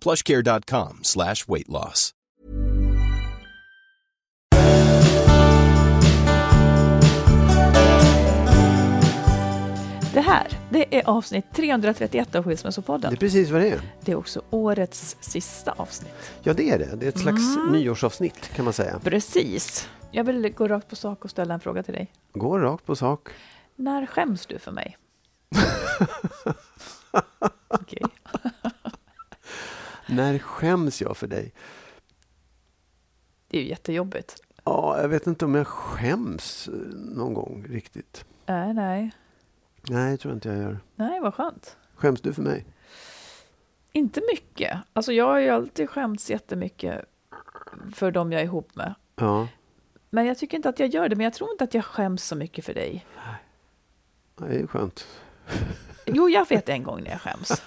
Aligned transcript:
plushcare.com 0.00 0.98
slash 1.02 1.46
weight 1.48 1.68
loss. 1.68 2.12
Det 10.14 10.20
här, 10.20 10.46
det 10.70 10.98
är 10.98 11.08
avsnitt 11.10 11.44
331 11.54 12.34
av 12.34 12.44
Skilsmässopodden. 12.44 13.10
Det 13.10 13.16
är 13.16 13.18
precis 13.18 13.50
vad 13.50 13.60
det 13.60 13.68
är. 13.70 13.80
Det 14.00 14.12
är 14.12 14.16
också 14.16 14.42
årets 14.50 15.16
sista 15.20 15.72
avsnitt. 15.76 16.32
Ja, 16.42 16.54
det 16.54 16.70
är 16.70 16.78
det. 16.78 16.96
Det 16.96 17.06
är 17.06 17.08
ett 17.08 17.18
slags 17.18 17.56
Mm. 17.56 17.72
nyårsavsnitt 17.72 18.48
kan 18.54 18.64
man 18.64 18.74
säga. 18.74 18.98
Precis. 19.04 19.88
Jag 20.10 20.24
vill 20.24 20.52
gå 20.52 20.68
rakt 20.68 20.88
på 20.88 20.96
sak 20.96 21.24
och 21.24 21.30
ställa 21.30 21.54
en 21.54 21.60
fråga 21.60 21.82
till 21.82 21.94
dig. 21.94 22.12
Gå 22.32 22.58
rakt 22.58 22.86
på 22.86 22.96
sak. 22.96 23.28
När 23.76 24.06
skäms 24.06 24.46
du 24.46 24.58
för 24.58 24.72
mig? 24.72 24.96
Okej. 27.68 28.02
När 30.10 30.38
skäms 30.38 31.02
jag 31.02 31.16
för 31.16 31.26
dig? 31.26 31.52
Det 33.48 33.58
är 33.58 33.62
ju 33.62 33.68
jättejobbigt. 33.68 34.40
Ja, 34.64 35.00
jag 35.00 35.08
vet 35.08 35.26
inte 35.26 35.44
om 35.44 35.54
jag 35.54 35.66
skäms 35.66 36.68
eh, 36.68 36.74
någon 36.94 37.34
gång 37.34 37.66
riktigt. 37.68 38.24
Nej, 38.46 38.74
nej. 38.74 39.10
Nej, 39.88 40.10
jag 40.10 40.20
tror 40.20 40.34
inte 40.34 40.48
jag 40.48 40.58
gör. 40.58 40.78
Nej, 40.96 41.20
vad 41.20 41.34
skönt. 41.34 41.76
Skäms 41.94 42.20
du 42.20 42.32
för 42.32 42.42
mig? 42.42 42.66
Inte 43.92 44.20
mycket. 44.32 44.78
Alltså 44.92 45.12
jag 45.12 45.26
har 45.26 45.38
ju 45.38 45.48
alltid 45.48 45.90
skämts 45.90 46.30
jättemycket 46.30 47.04
för 47.94 48.10
dem 48.10 48.32
jag 48.32 48.40
är 48.40 48.44
ihop 48.44 48.74
med. 48.76 48.94
Ja, 49.16 49.48
Men 50.10 50.26
jag 50.26 50.38
tycker 50.38 50.56
inte 50.56 50.68
att 50.68 50.78
jag 50.78 50.88
gör 50.88 51.08
det. 51.08 51.16
Men 51.16 51.24
jag 51.24 51.32
tror 51.34 51.50
inte 51.50 51.64
att 51.64 51.74
jag 51.74 51.84
skäms 51.84 52.24
så 52.24 52.36
mycket 52.36 52.64
för 52.64 52.74
dig. 52.74 53.06
det 54.36 54.60
är 54.60 54.66
skönt. 54.66 55.06
Jo, 56.16 56.28
jag 56.28 56.48
vet 56.48 56.68
en 56.68 56.82
gång 56.82 57.02
när 57.02 57.10
jag 57.10 57.20
skäms. 57.20 57.62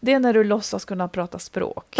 Det 0.00 0.12
är 0.12 0.18
när 0.20 0.34
du 0.34 0.44
låtsas 0.44 0.84
kunna 0.84 1.08
prata 1.08 1.38
språk. 1.38 1.96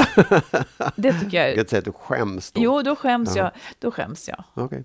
Det 0.97 1.13
tycker 1.13 1.37
jag 1.39 1.49
Jag 1.49 1.57
kan 1.57 1.67
säga 1.69 1.79
att 1.79 1.85
du 1.85 1.93
skäms 1.93 2.53
då. 2.53 2.61
Jo, 2.63 2.83
då 2.83 2.97
skäms 2.97 3.37
Ja. 3.37 3.43
jag. 3.43 3.51
Då 3.79 3.91
skäms 3.91 4.29
jag. 4.29 4.45
Okej. 4.55 4.85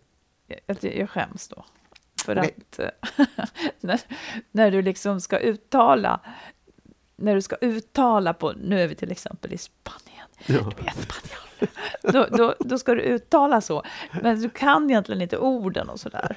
Jag, 0.65 0.77
jag 0.83 1.09
skäms 1.09 1.47
då. 1.47 1.65
För 2.25 2.39
Okej. 2.39 2.55
att 2.71 2.79
eh, 2.79 3.25
när, 3.79 3.99
när 4.51 4.71
du 4.71 4.81
liksom 4.81 5.21
ska 5.21 5.37
uttala, 5.39 6.19
när 7.15 7.35
du 7.35 7.41
ska 7.41 7.55
uttala 7.55 8.33
på, 8.33 8.51
nu 8.51 8.81
är 8.81 8.87
vi 8.87 8.95
till 8.95 9.11
exempel 9.11 9.53
i 9.53 9.57
Spanien, 9.57 10.27
Ja. 10.45 10.53
du 10.53 10.87
är 10.87 10.91
spanjol. 10.91 11.71
Då, 12.01 12.37
då, 12.37 12.55
då 12.59 12.77
ska 12.77 12.95
du 12.95 13.01
uttala 13.01 13.61
så, 13.61 13.83
men 14.21 14.41
du 14.41 14.49
kan 14.49 14.89
egentligen 14.89 15.21
inte 15.21 15.37
orden 15.37 15.89
och 15.89 15.99
sådär. 15.99 16.35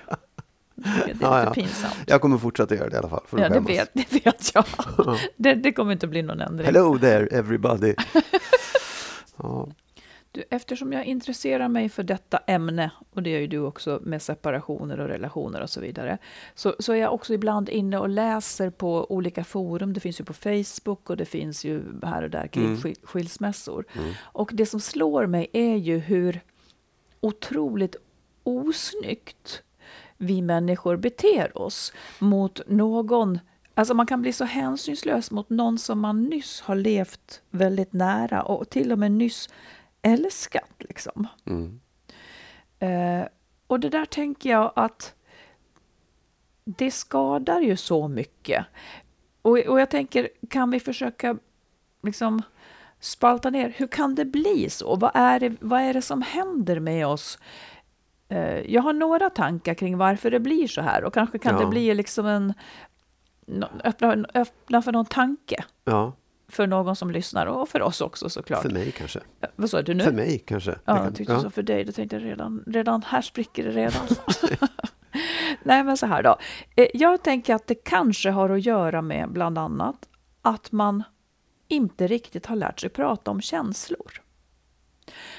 Det 0.82 0.88
är 1.02 1.06
lite 1.06 1.18
Ja, 1.24 1.44
ja. 1.44 1.50
pinsamt. 1.54 1.94
Jag 2.06 2.20
kommer 2.20 2.38
fortsätta 2.38 2.74
göra 2.74 2.88
det 2.88 2.94
i 2.94 2.98
alla 2.98 3.08
fall. 3.08 3.22
Ja, 3.36 3.48
det 3.48 3.60
vet, 3.60 3.90
det 3.94 4.12
vet 4.26 4.50
jag. 4.54 4.64
Det, 5.36 5.54
det 5.54 5.72
kommer 5.72 5.92
inte 5.92 6.06
bli 6.06 6.22
någon 6.22 6.40
ändring. 6.40 6.66
Hello 6.66 6.98
there 6.98 7.26
everybody. 7.26 7.94
ja, 9.36 9.68
Du, 10.32 10.44
eftersom 10.50 10.92
jag 10.92 11.04
intresserar 11.04 11.68
mig 11.68 11.88
för 11.88 12.02
detta 12.02 12.38
ämne, 12.46 12.90
och 13.14 13.22
det 13.22 13.30
gör 13.30 13.40
ju 13.40 13.46
du 13.46 13.58
också 13.58 14.00
med 14.02 14.22
separationer 14.22 15.00
och 15.00 15.08
relationer 15.08 15.60
och 15.60 15.70
så 15.70 15.80
vidare, 15.80 16.18
så, 16.54 16.74
så 16.78 16.92
är 16.92 16.96
jag 16.96 17.14
också 17.14 17.34
ibland 17.34 17.68
inne 17.68 17.98
och 17.98 18.08
läser 18.08 18.70
på 18.70 19.12
olika 19.12 19.44
forum. 19.44 19.92
Det 19.92 20.00
finns 20.00 20.20
ju 20.20 20.24
på 20.24 20.32
Facebook 20.34 21.10
och 21.10 21.16
det 21.16 21.24
finns 21.24 21.64
ju 21.64 21.82
här 22.02 22.22
och 22.22 22.30
där 22.30 22.46
kring 22.46 22.64
Mm. 22.66 22.76
skil- 22.80 22.96
skilsmässor. 23.02 23.84
Och 24.22 24.50
det 24.52 24.66
som 24.66 24.80
slår 24.80 25.26
mig 25.26 25.48
är 25.52 25.76
ju 25.76 25.98
hur 25.98 26.40
otroligt 27.20 27.96
osnyggt 28.42 29.62
vi 30.20 30.42
människor 30.42 30.96
beter 30.96 31.58
oss 31.58 31.92
mot 32.18 32.60
någon 32.66 33.38
Alltså 33.74 33.94
man 33.94 34.06
kan 34.06 34.22
bli 34.22 34.32
så 34.32 34.44
hänsynslös 34.44 35.30
mot 35.30 35.50
någon 35.50 35.78
som 35.78 36.00
man 36.00 36.24
nyss 36.24 36.60
har 36.60 36.74
levt 36.74 37.42
väldigt 37.50 37.92
nära 37.92 38.42
och 38.42 38.70
till 38.70 38.92
och 38.92 38.98
med 38.98 39.12
nyss 39.12 39.48
älskat. 40.02 40.70
Liksom. 40.78 41.26
mm. 41.46 41.80
Eh, 42.78 43.26
och 43.66 43.80
det 43.80 43.88
där 43.88 44.04
tänker 44.04 44.50
jag 44.50 44.72
att 44.76 45.14
det 46.64 46.90
skadar 46.90 47.60
ju 47.60 47.76
så 47.76 48.08
mycket. 48.08 48.66
Och, 49.42 49.58
och 49.58 49.80
jag 49.80 49.90
tänker, 49.90 50.28
kan 50.50 50.70
vi 50.70 50.80
försöka 50.80 51.36
liksom 52.02 52.42
spalta 53.00 53.50
ner, 53.50 53.74
hur 53.76 53.86
kan 53.86 54.14
det 54.14 54.24
bli 54.24 54.70
så? 54.70 54.96
Vad 54.96 55.10
är 55.14 55.40
det, 55.40 55.56
vad 55.60 55.80
är 55.80 55.94
det 55.94 56.02
som 56.02 56.22
händer 56.22 56.80
med 56.80 57.06
oss? 57.06 57.38
Eh, 58.30 58.60
jag 58.72 58.82
har 58.82 58.92
några 58.92 59.30
tankar 59.30 59.74
kring 59.74 59.96
varför 59.98 60.30
det 60.30 60.40
blir 60.40 60.66
så 60.68 60.80
här 60.80 61.04
och 61.04 61.14
kanske 61.14 61.38
kan 61.38 61.54
Ja. 61.54 61.60
det 61.60 61.66
bli 61.66 61.94
liksom 61.94 62.26
en 62.26 62.54
öppna, 63.84 64.26
öppna 64.34 64.82
för 64.82 64.92
någon 64.92 65.06
tanke 65.06 65.64
ja, 65.84 66.12
för 66.48 66.66
någon 66.66 66.96
som 66.96 67.10
lyssnar 67.10 67.46
och 67.46 67.68
för 67.68 67.82
oss 67.82 68.00
också 68.00 68.28
såklart. 68.28 68.62
för 68.62 68.70
mig 68.70 68.90
kanske. 68.90 69.18
Eh, 69.40 69.48
Vad 69.56 69.70
sa 69.70 69.82
du 69.82 69.94
nu? 69.94 70.04
För 70.04 70.12
mig 70.12 70.38
kanske. 70.38 70.70
Ja, 70.84 70.94
kan- 70.96 71.04
jag 71.04 71.14
tyckte 71.14 71.34
du 71.34 71.40
sa 71.40 71.50
för 71.50 71.62
dig. 71.62 71.84
Då 71.84 71.92
tänkte 71.92 72.16
jag 72.16 72.24
redan, 72.24 72.64
redan 72.66 73.02
här 73.02 73.22
spricker 73.22 73.64
det 73.64 73.70
redan. 73.70 74.06
Nej, 75.62 75.84
men 75.84 75.96
så 75.96 76.06
här 76.06 76.22
då. 76.22 76.36
Eh, 76.76 76.86
Jag 76.94 77.22
tänker 77.22 77.54
att 77.54 77.66
det 77.66 77.74
kanske 77.74 78.30
har 78.30 78.50
att 78.50 78.66
göra 78.66 79.02
med 79.02 79.28
bland 79.32 79.58
annat 79.58 80.08
att 80.42 80.72
man 80.72 81.02
inte 81.68 82.06
riktigt 82.06 82.46
har 82.46 82.56
lärt 82.56 82.80
sig 82.80 82.90
prata 82.90 83.30
om 83.30 83.40
känslor. 83.40 84.12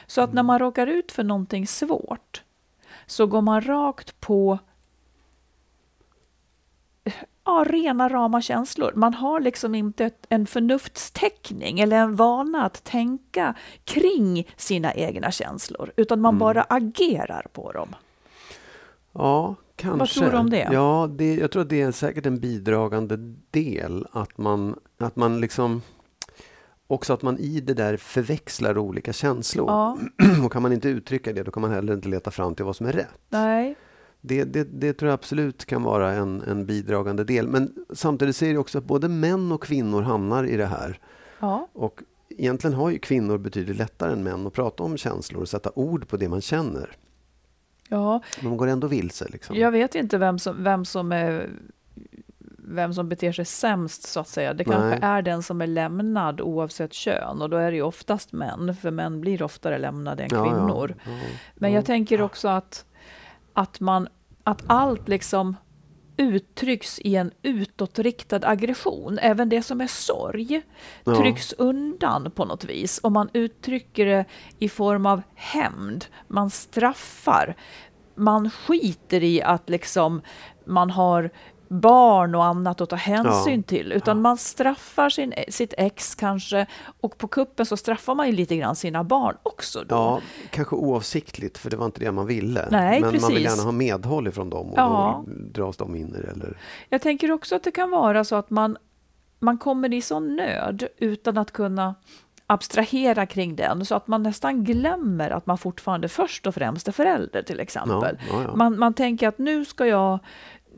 Så 0.08 0.22
att 0.22 0.34
när 0.34 0.44
man 0.44 0.60
råkar 0.60 0.88
ut 0.88 1.12
för 1.12 1.24
någonting 1.24 1.68
svårt 1.68 2.44
så 3.06 3.28
går 3.28 3.42
man 3.42 3.62
rakt 3.62 4.20
på 4.20 4.60
ja, 7.46 7.66
rena 7.68 8.10
rama 8.10 8.42
känslor. 8.42 8.92
Man 8.96 9.14
har 9.14 9.40
liksom 9.40 9.76
inte 9.76 10.06
ett, 10.06 10.26
en 10.30 10.46
förnuftstäckning 10.46 11.80
eller 11.80 11.98
en 11.98 12.16
vana 12.16 12.66
att 12.66 12.84
tänka 12.84 13.56
kring 13.84 14.48
sina 14.58 14.94
egna 14.94 15.32
känslor, 15.32 15.92
utan 15.96 16.22
man 16.22 16.38
bara 16.38 16.64
agerar 16.64 17.46
på 17.54 17.72
dem. 17.72 17.96
Ja, 19.12 19.56
kanske. 19.76 20.20
tror 20.20 20.32
du 20.32 20.38
om 20.38 20.50
det? 20.50 20.70
Ja, 20.72 21.10
det, 21.12 21.36
jag 21.36 21.52
tror 21.52 21.62
att 21.62 21.70
det 21.70 21.82
är 21.82 21.92
säkert 21.92 22.26
en 22.26 22.40
bidragande 22.40 23.18
del. 23.52 24.08
Att 24.12 24.38
man, 24.38 24.80
att 24.98 25.16
man 25.16 25.42
liksom... 25.42 25.82
Också 26.92 27.14
att 27.14 27.22
man 27.22 27.38
i 27.38 27.60
det 27.60 27.74
där 27.74 27.98
förväxlar 27.98 28.78
olika 28.78 29.14
känslor. 29.14 29.66
Ja, 29.70 29.98
Och 30.46 30.52
kan 30.52 30.62
man 30.62 30.74
inte 30.74 30.90
uttrycka 30.90 31.34
det, 31.34 31.44
då 31.44 31.52
kan 31.52 31.62
man 31.62 31.72
heller 31.72 31.94
inte 31.94 32.10
leta 32.10 32.32
fram 32.32 32.56
till 32.56 32.66
vad 32.66 32.76
som 32.76 32.86
är 32.86 32.92
rätt. 32.92 33.20
nej, 33.30 33.76
Det, 34.22 34.44
det, 34.44 34.64
det 34.64 34.94
tror 34.94 35.10
jag 35.10 35.14
absolut 35.14 35.66
kan 35.66 35.84
vara 35.84 36.12
en, 36.14 36.42
en 36.42 36.66
bidragande 36.66 37.24
del. 37.24 37.48
Men 37.48 37.86
samtidigt 37.94 38.36
ser 38.36 38.52
jag 38.52 38.62
också 38.62 38.78
att 38.78 38.84
både 38.86 39.08
män 39.08 39.52
och 39.52 39.64
kvinnor 39.64 40.02
hamnar 40.02 40.44
i 40.44 40.58
det 40.58 40.66
här. 40.66 41.00
ja, 41.40 41.68
Och 41.74 42.04
egentligen 42.30 42.74
har 42.74 42.90
ju 42.90 43.00
kvinnor 43.00 43.38
betydligt 43.38 43.78
lättare 43.78 44.12
än 44.12 44.24
män 44.24 44.48
att 44.48 44.54
prata 44.54 44.84
om 44.84 44.98
känslor 44.98 45.42
och 45.42 45.50
sätta 45.50 45.72
ord 45.76 46.08
på 46.08 46.18
det 46.18 46.30
man 46.30 46.42
känner. 46.42 46.96
Ja, 47.90 48.22
Men 48.42 48.50
man 48.50 48.58
går 48.58 48.68
ändå 48.68 48.88
vilse. 48.88 49.28
Liksom. 49.30 49.56
jag 49.56 49.72
vet 49.72 49.96
inte 49.96 50.18
vem 50.18 50.40
som, 50.40 50.64
vem 50.64 50.86
som 50.86 51.12
är 51.12 51.50
vem 52.76 52.94
som 52.94 53.10
beter 53.10 53.32
sig 53.32 53.46
sämst 53.46 54.04
så 54.04 54.20
att 54.20 54.28
säga. 54.28 54.54
Det 54.54 54.64
kanske 54.64 54.90
Nej. 54.90 55.00
är 55.02 55.22
den 55.22 55.44
som 55.44 55.62
är 55.62 55.68
lämnad 55.68 56.42
oavsett 56.42 56.94
kön 56.94 57.42
och 57.42 57.50
då 57.50 57.58
är 57.58 57.72
det 57.72 57.78
ju 57.78 57.84
oftast 57.84 58.32
män, 58.32 58.76
för 58.76 58.92
män 58.92 59.22
blir 59.22 59.44
oftare 59.44 59.78
lämnade 59.78 60.24
än 60.24 60.30
Ja, 60.32 60.44
kvinnor. 60.44 60.96
Ja, 61.06 61.12
Men 61.56 61.72
ja. 61.72 61.78
jag 61.78 61.86
tänker 61.86 62.22
också 62.22 62.48
att, 62.48 62.86
att, 63.54 63.80
man, 63.80 64.08
att 64.44 64.64
allt 64.68 65.08
liksom 65.08 65.56
uttrycks 66.18 67.00
i 67.00 67.16
en 67.16 67.32
utåtriktad 67.42 68.40
aggression. 68.44 69.20
Även 69.22 69.50
det 69.50 69.64
som 69.64 69.82
är 69.82 69.88
sorg 69.88 70.62
Ja. 71.04 71.16
trycks 71.16 71.54
undan 71.54 72.32
på 72.32 72.46
något 72.46 72.64
vis. 72.64 72.98
Och 72.98 73.12
man 73.12 73.30
uttrycker 73.34 74.06
det 74.06 74.26
i 74.60 74.70
form 74.70 75.06
av 75.06 75.22
hämnd. 75.36 76.06
Man 76.28 76.50
straffar. 76.50 77.56
Man 78.16 78.50
skiter 78.50 79.24
i 79.24 79.42
att 79.42 79.70
liksom 79.70 80.22
man 80.66 80.90
har 80.90 81.30
barn 81.72 82.36
och 82.36 82.44
annat 82.46 82.82
att 82.82 82.90
ta 82.90 82.96
hänsyn 82.96 83.58
Ja. 83.60 83.64
till. 83.68 83.92
Utan 83.92 84.22
man 84.22 84.38
straffar 84.38 85.10
sin, 85.10 85.34
sitt 85.50 85.74
ex 85.78 86.16
kanske. 86.16 86.66
Och 87.02 87.18
på 87.18 87.28
kuppen 87.28 87.66
så 87.66 87.78
straffar 87.78 88.16
man 88.16 88.28
ju 88.28 88.34
lite 88.34 88.56
grann 88.58 88.76
sina 88.76 89.04
barn 89.04 89.38
också 89.44 89.80
då. 89.84 89.96
Ja, 89.96 90.22
kanske 90.50 90.76
oavsiktligt, 90.76 91.58
för 91.58 91.70
det 91.70 91.78
var 91.78 91.86
inte 91.86 92.00
det 92.00 92.12
man 92.12 92.28
ville. 92.28 92.68
Nej, 92.72 92.92
Men 92.92 93.02
man 93.02 93.12
vill 93.12 93.22
precis. 93.22 93.40
gärna 93.40 93.64
ha 93.64 93.72
medhåll 93.72 94.28
ifrån 94.28 94.50
dem 94.50 94.68
och 94.70 94.78
Ja. 94.80 95.24
då 95.28 95.32
dras 95.62 95.78
de 95.78 95.96
in 95.96 96.16
i 96.16 96.22
det. 96.22 96.32
Eller... 96.32 96.58
Jag 96.90 97.02
tänker 97.02 97.32
också 97.32 97.56
att 97.56 97.64
det 97.64 97.72
kan 97.72 97.92
vara 97.92 98.24
så 98.24 98.36
att 98.36 98.50
man, 98.50 98.78
man 99.40 99.58
kommer 99.58 99.94
i 99.94 100.02
sån 100.02 100.36
nöd 100.36 100.88
utan 100.98 101.38
att 101.38 101.52
kunna 101.52 101.96
abstrahera 102.48 103.26
kring 103.26 103.56
den 103.56 103.86
så 103.86 103.96
att 103.96 104.08
man 104.08 104.24
nästan 104.24 104.64
glömmer 104.64 105.30
att 105.30 105.46
man 105.46 105.58
fortfarande 105.58 106.08
först 106.10 106.48
och 106.48 106.56
främst 106.56 106.88
är 106.88 106.92
förälder 106.92 107.42
till 107.44 107.60
exempel. 107.60 108.18
Ja, 108.30 108.36
ja, 108.36 108.44
ja. 108.48 108.56
Man, 108.56 108.80
man 108.80 108.94
tänker 108.94 109.28
att 109.28 109.38
nu 109.38 109.66
ska 109.66 109.86
jag 109.86 110.20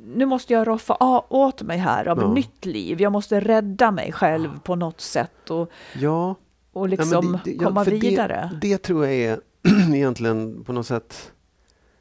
nu 0.05 0.25
måste 0.25 0.53
jag 0.53 0.67
roffa 0.67 1.23
åt 1.29 1.61
mig 1.61 1.77
här 1.77 2.07
av 2.07 2.17
Ja. 2.21 2.33
nytt 2.33 2.65
liv. 2.65 3.01
Jag 3.01 3.11
måste 3.11 3.39
rädda 3.39 3.91
mig 3.91 4.11
själv 4.11 4.59
på 4.63 4.75
något 4.75 5.01
sätt 5.01 5.49
och, 5.49 5.69
Ja, 5.99 6.35
och 6.73 6.83
Ja, 6.85 6.87
liksom 6.87 7.31
det- 7.31 7.39
det- 7.51 7.51
ja, 7.61 7.67
komma 7.67 7.83
vidare. 7.83 8.49
Det, 8.61 8.67
det 8.67 8.77
tror 8.77 9.05
jag 9.05 9.15
är 9.15 9.39
egentligen 9.93 10.63
på 10.63 10.73
något 10.73 10.87
sätt... 10.87 11.31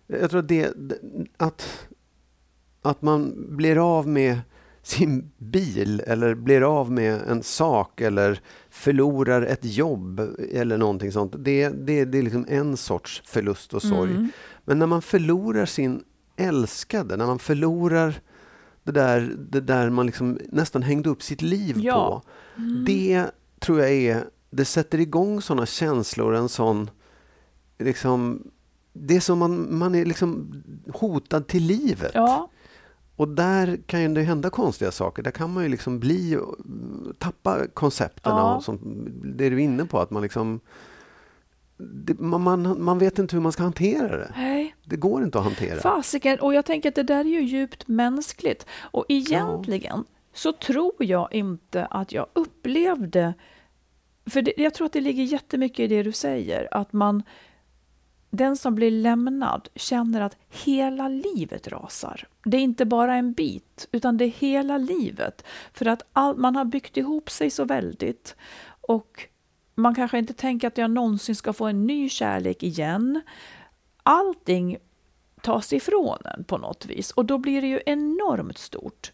Jag 0.06 0.30
tror 0.30 0.40
att 0.40 0.48
det... 0.48 0.72
Att, 1.36 1.86
att 2.82 3.02
man 3.02 3.46
blir 3.56 3.98
av 3.98 4.08
med 4.08 4.40
sin 4.82 5.30
bil 5.38 6.02
eller 6.06 6.34
blir 6.34 6.62
av 6.80 6.90
med 6.92 7.20
en 7.28 7.42
sak 7.42 8.00
eller 8.00 8.40
förlorar 8.70 9.42
ett 9.42 9.64
jobb 9.64 10.20
eller 10.52 10.78
någonting 10.78 11.12
sånt. 11.12 11.34
Det, 11.38 11.68
det, 11.68 12.04
det 12.04 12.18
är 12.18 12.22
liksom 12.22 12.46
en 12.48 12.76
sorts 12.76 13.22
förlust 13.24 13.74
och 13.74 13.82
sorg. 13.82 14.10
Mm. 14.10 14.28
Men 14.64 14.78
när 14.78 14.86
man 14.86 15.02
förlorar 15.02 15.66
sin 15.66 16.04
älskade, 16.36 17.16
när 17.16 17.26
man 17.26 17.38
förlorar 17.38 18.20
det 18.84 18.92
där, 18.92 19.34
det 19.50 19.60
där 19.60 19.90
man 19.90 20.06
liksom 20.06 20.38
nästan 20.48 20.82
hängde 20.82 21.10
upp 21.10 21.22
sitt 21.22 21.42
liv 21.42 21.76
Ja. 21.78 22.22
på. 22.24 22.30
Det 22.86 23.26
tror 23.60 23.80
jag 23.80 23.90
är, 23.90 24.24
det 24.50 24.64
sätter 24.64 25.00
igång 25.00 25.42
sådana 25.42 25.66
känslor, 25.66 26.34
en 26.34 26.48
sån, 26.48 26.90
liksom, 27.78 28.42
det 28.92 29.16
är 29.16 29.20
som 29.20 29.38
man, 29.38 29.78
man 29.78 29.94
är 29.94 30.04
liksom 30.04 30.62
hotad 30.92 31.46
till 31.46 31.62
livet. 31.66 32.10
Ja, 32.14 32.50
Och 33.16 33.28
där 33.28 33.78
kan 33.86 34.02
ju 34.02 34.08
det 34.08 34.22
hända 34.22 34.50
konstiga 34.50 34.90
saker. 34.90 35.22
Där 35.22 35.30
kan 35.30 35.52
man 35.52 35.62
ju 35.62 35.68
liksom 35.68 36.00
bli, 36.00 36.38
tappa 37.18 37.66
koncepterna. 37.74 38.36
Ja. 38.36 38.56
Och 38.56 38.64
som, 38.64 38.78
det 39.24 39.46
är 39.46 39.50
du 39.50 39.60
inne 39.60 39.84
på, 39.84 39.98
att 40.00 40.10
man 40.10 40.22
liksom 40.22 40.60
det, 41.78 42.20
man, 42.20 42.42
man, 42.42 42.84
man 42.84 42.98
vet 42.98 43.18
inte 43.18 43.36
hur 43.36 43.42
man 43.42 43.52
ska 43.52 43.62
hantera 43.62 44.16
det. 44.16 44.32
nej. 44.36 44.71
Det 44.84 44.96
går 44.96 45.24
inte 45.24 45.38
att 45.38 45.44
hantera. 45.44 45.80
Fasiken, 45.80 46.40
och 46.40 46.54
jag 46.54 46.64
tänker 46.64 46.88
att 46.88 46.94
det 46.94 47.02
där 47.02 47.20
är 47.20 47.24
ju 47.24 47.42
djupt 47.42 47.88
mänskligt. 47.88 48.66
Och 48.80 49.04
egentligen 49.08 50.04
så 50.32 50.52
tror 50.52 50.92
jag 50.98 51.34
inte 51.34 51.86
att 51.86 52.12
jag 52.12 52.26
upplevde... 52.32 53.34
För 54.26 54.42
det, 54.42 54.52
jag 54.56 54.74
tror 54.74 54.86
att 54.86 54.92
det 54.92 55.00
ligger 55.00 55.24
jättemycket 55.24 55.80
i 55.80 55.86
det 55.86 56.02
du 56.02 56.12
säger, 56.12 56.68
att 56.70 56.92
man... 56.92 57.22
Den 58.30 58.56
som 58.56 58.74
blir 58.74 58.90
lämnad 58.90 59.68
känner 59.74 60.20
att 60.20 60.36
hela 60.64 61.08
livet 61.08 61.68
rasar. 61.68 62.28
Det 62.44 62.56
är 62.56 62.60
inte 62.60 62.84
bara 62.84 63.14
en 63.14 63.32
bit, 63.32 63.88
utan 63.92 64.16
det 64.16 64.24
är 64.24 64.28
hela 64.28 64.78
livet. 64.78 65.44
För 65.72 65.86
att 65.86 66.02
all, 66.12 66.36
man 66.36 66.56
har 66.56 66.64
byggt 66.64 66.96
ihop 66.96 67.30
sig 67.30 67.50
så 67.50 67.64
väldigt. 67.64 68.36
Och 68.80 69.28
man 69.74 69.94
kanske 69.94 70.18
inte 70.18 70.32
tänker 70.32 70.68
att 70.68 70.78
jag 70.78 70.90
någonsin 70.90 71.36
ska 71.36 71.52
få 71.52 71.66
en 71.66 71.86
ny 71.86 72.08
kärlek 72.08 72.62
igen. 72.62 73.20
Allting 74.02 74.76
tas 75.42 75.72
ifrån 75.72 76.18
en 76.36 76.44
på 76.44 76.58
något 76.58 76.86
vis 76.86 77.10
och 77.10 77.24
då 77.24 77.38
blir 77.38 77.60
det 77.62 77.68
ju 77.68 77.80
enormt 77.86 78.58
stort. 78.58 79.12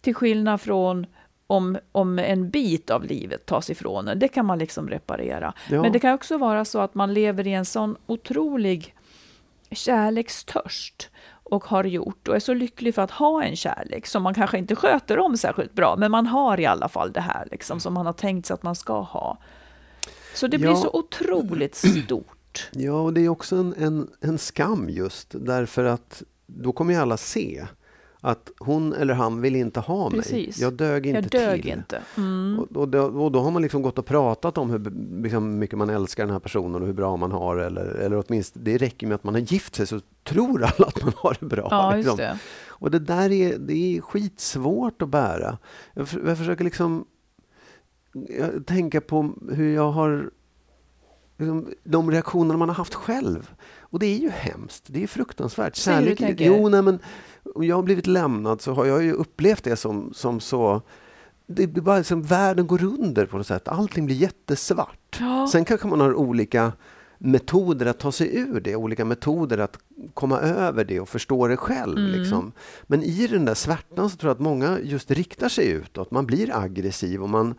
Till 0.00 0.14
skillnad 0.14 0.60
från 0.60 1.06
om, 1.46 1.78
om 1.92 2.18
en 2.18 2.50
bit 2.50 2.90
av 2.90 3.04
livet 3.04 3.46
tas 3.46 3.70
ifrån 3.70 4.08
en, 4.08 4.18
det 4.18 4.28
kan 4.28 4.46
man 4.46 4.58
liksom 4.58 4.88
reparera. 4.88 5.54
Ja. 5.70 5.82
Men 5.82 5.92
det 5.92 5.98
kan 6.00 6.14
också 6.14 6.38
vara 6.38 6.64
så 6.64 6.78
att 6.80 6.94
man 6.94 7.14
lever 7.14 7.46
i 7.46 7.52
en 7.52 7.64
sån 7.64 7.96
otrolig 8.06 8.94
kärlekstörst 9.70 11.08
och 11.42 11.64
har 11.64 11.84
gjort 11.84 12.28
och 12.28 12.36
är 12.36 12.40
så 12.40 12.54
lycklig 12.54 12.94
för 12.94 13.02
att 13.02 13.10
ha 13.10 13.42
en 13.42 13.56
kärlek 13.56 14.06
som 14.06 14.22
man 14.22 14.34
kanske 14.34 14.58
inte 14.58 14.76
sköter 14.76 15.18
om 15.18 15.36
särskilt 15.36 15.72
bra, 15.72 15.96
men 15.98 16.10
man 16.10 16.26
har 16.26 16.60
i 16.60 16.66
alla 16.66 16.88
fall 16.88 17.12
det 17.12 17.20
här 17.20 17.48
liksom, 17.50 17.80
som 17.80 17.94
man 17.94 18.06
har 18.06 18.12
tänkt 18.12 18.46
sig 18.46 18.54
att 18.54 18.62
man 18.62 18.74
ska 18.74 19.00
ha. 19.00 19.38
Så 20.34 20.46
det 20.46 20.58
blir 20.58 20.68
Ja. 20.70 20.76
så 20.76 20.90
otroligt 20.92 21.74
stort. 21.74 22.39
Ja, 22.72 23.00
och 23.00 23.14
det 23.14 23.20
är 23.20 23.28
också 23.28 23.56
en, 23.56 23.74
en, 23.78 24.08
en 24.20 24.38
skam 24.38 24.88
just 24.88 25.28
därför 25.30 25.84
att 25.84 26.22
då 26.46 26.72
kommer 26.72 26.94
ju 26.94 27.00
alla 27.00 27.16
se 27.16 27.66
att 28.22 28.50
hon 28.58 28.92
eller 28.92 29.14
han 29.14 29.40
vill 29.40 29.56
inte 29.56 29.80
ha 29.80 30.10
mig. 30.10 30.18
Precis. 30.18 30.58
Jag 30.58 30.72
dög 30.72 31.06
inte 31.06 31.20
Jag 31.20 31.48
dög 31.48 31.62
till. 31.62 31.70
inte. 31.70 32.02
Mm. 32.16 32.58
Och, 32.58 32.76
och, 32.76 32.88
då, 32.88 33.02
och 33.02 33.32
då 33.32 33.40
har 33.40 33.50
man 33.50 33.62
liksom 33.62 33.82
gått 33.82 33.98
och 33.98 34.06
pratat 34.06 34.58
om 34.58 34.70
hur 34.70 34.92
liksom, 35.22 35.58
mycket 35.58 35.78
man 35.78 35.90
älskar 35.90 36.24
den 36.24 36.32
här 36.32 36.40
personen 36.40 36.80
och 36.80 36.86
hur 36.86 36.94
bra 36.94 37.16
man 37.16 37.32
har 37.32 37.56
eller, 37.56 37.84
eller 37.84 38.24
åtminstone 38.26 38.64
det 38.64 38.78
räcker 38.78 39.06
med 39.06 39.14
att 39.14 39.24
man 39.24 39.34
har 39.34 39.40
gift 39.40 39.74
sig 39.74 39.86
så 39.86 40.00
tror 40.24 40.62
alla 40.62 40.86
att 40.86 41.04
man 41.04 41.12
har 41.16 41.36
det 41.40 41.46
bra. 41.46 41.68
Ja, 41.70 41.96
liksom. 41.96 42.10
just 42.10 42.18
det. 42.18 42.38
Och 42.68 42.90
det 42.90 42.98
där 42.98 43.32
är, 43.32 43.58
det 43.58 43.96
är 43.96 44.00
skitsvårt 44.00 45.02
att 45.02 45.08
bära. 45.08 45.58
Jag, 45.94 46.08
jag 46.26 46.38
försöker 46.38 46.64
liksom 46.64 47.04
jag, 48.12 48.66
tänka 48.66 49.00
på 49.00 49.34
hur 49.52 49.74
jag 49.74 49.90
har 49.92 50.30
de 51.84 52.10
reaktioner 52.10 52.56
man 52.56 52.68
har 52.68 52.76
haft 52.76 52.94
själv. 52.94 53.50
Och 53.80 53.98
det 53.98 54.06
är 54.06 54.18
ju 54.18 54.30
hemskt. 54.30 54.84
Det 54.86 55.02
är 55.02 55.06
fruktansvärt. 55.06 55.76
Kärlek, 55.76 56.18
tänker? 56.18 56.44
jo, 56.44 56.68
nej, 56.68 56.82
men 56.82 56.98
om 57.54 57.64
jag 57.64 57.76
har 57.76 57.82
blivit 57.82 58.06
lämnad 58.06 58.60
så 58.60 58.72
har 58.72 58.86
jag 58.86 59.02
ju 59.02 59.12
upplevt 59.12 59.64
det 59.64 59.76
som, 59.76 60.12
som 60.14 60.40
så 60.40 60.82
det 61.46 61.66
blir 61.66 61.82
bara 61.82 61.98
liksom, 61.98 62.22
världen 62.22 62.66
går 62.66 62.84
under 62.84 63.26
på 63.26 63.36
något 63.36 63.46
sätt. 63.46 63.68
Allting 63.68 64.06
blir 64.06 64.16
jättesvart. 64.16 65.18
Ja. 65.20 65.48
Sen 65.52 65.64
kanske 65.64 65.86
man 65.86 66.00
har 66.00 66.14
olika 66.14 66.72
metoder 67.18 67.86
att 67.86 67.98
ta 67.98 68.12
sig 68.12 68.36
ur 68.36 68.60
det, 68.60 68.76
olika 68.76 69.04
metoder 69.04 69.58
att 69.58 69.78
komma 70.14 70.40
över 70.40 70.84
det 70.84 71.00
och 71.00 71.08
förstå 71.08 71.48
det 71.48 71.56
själv. 71.56 71.98
Mm. 71.98 72.20
Liksom. 72.20 72.52
Men 72.82 73.02
i 73.02 73.26
den 73.26 73.44
där 73.44 73.54
svärtan 73.54 74.10
så 74.10 74.16
tror 74.16 74.28
jag 74.28 74.34
att 74.34 74.40
många 74.40 74.78
just 74.82 75.10
riktar 75.10 75.48
sig 75.48 75.68
utåt. 75.68 76.10
Man 76.10 76.26
blir 76.26 76.56
aggressiv 76.56 77.22
och 77.22 77.28
man, 77.30 77.54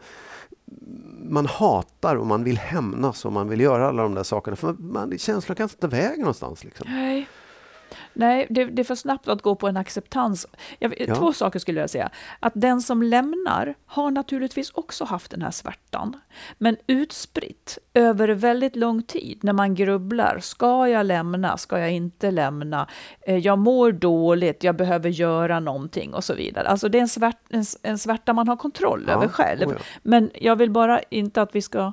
man 1.30 1.46
hatar 1.46 2.16
och 2.16 2.28
man 2.28 2.44
vill 2.44 2.58
hämnas 2.58 3.26
och 3.26 3.32
man 3.32 3.50
vill 3.50 3.62
göra 3.62 3.88
alla 3.88 4.04
de 4.04 4.16
där 4.16 4.24
sakerna. 4.24 4.56
För 4.56 4.74
man, 4.74 5.18
känslor 5.18 5.56
kan 5.56 5.64
inte 5.64 5.76
ta 5.76 5.88
vägen 5.88 6.20
någonstans. 6.20 6.64
Liksom. 6.64 6.88
Nej. 6.90 7.28
Nej, 8.14 8.48
det, 8.50 8.66
det 8.66 8.82
är 8.82 8.84
för 8.84 8.96
snabbt 8.96 9.28
att 9.28 9.42
gå 9.42 9.56
på 9.56 9.68
en 9.68 9.78
acceptans. 9.78 10.48
Jag, 10.80 10.96
Ja. 11.08 11.16
Två 11.16 11.34
saker 11.34 11.60
skulle 11.60 11.80
jag 11.82 11.90
säga. 11.90 12.10
Att 12.40 12.54
den 12.56 12.82
som 12.82 13.04
lämnar 13.04 13.76
har 13.86 14.12
naturligtvis 14.12 14.72
också 14.72 15.04
haft 15.06 15.32
den 15.32 15.42
här 15.42 15.52
svärtan. 15.52 16.18
Men 16.58 16.78
utspritt 16.88 17.78
över 17.94 18.28
väldigt 18.28 18.76
lång 18.76 19.04
tid 19.04 19.40
när 19.44 19.54
man 19.54 19.76
grubblar. 19.76 20.40
Ska 20.42 20.88
jag 20.88 21.06
lämna? 21.06 21.58
Ska 21.58 21.80
jag 21.80 21.92
inte 21.92 22.32
lämna? 22.32 22.88
Eh, 23.22 23.38
Jag 23.38 23.60
mår 23.60 23.92
dåligt, 23.92 24.64
jag 24.64 24.76
behöver 24.76 25.10
göra 25.10 25.60
någonting 25.60 26.14
och 26.14 26.24
så 26.24 26.34
vidare. 26.34 26.68
Alltså 26.68 26.90
det 26.90 26.98
är 26.98 27.02
en, 27.02 27.10
svärt, 27.10 27.38
en, 27.50 27.64
en 27.84 27.98
svärta 27.98 28.34
man 28.34 28.48
har 28.48 28.58
kontroll 28.58 29.04
Ja, 29.08 29.14
över 29.14 29.28
själv. 29.28 29.68
oh 29.68 29.74
ja. 29.78 29.84
Men 30.04 30.30
jag 30.34 30.56
vill 30.56 30.72
bara 30.72 31.00
inte 31.10 31.42
att 31.42 31.56
vi 31.56 31.62
ska 31.62 31.92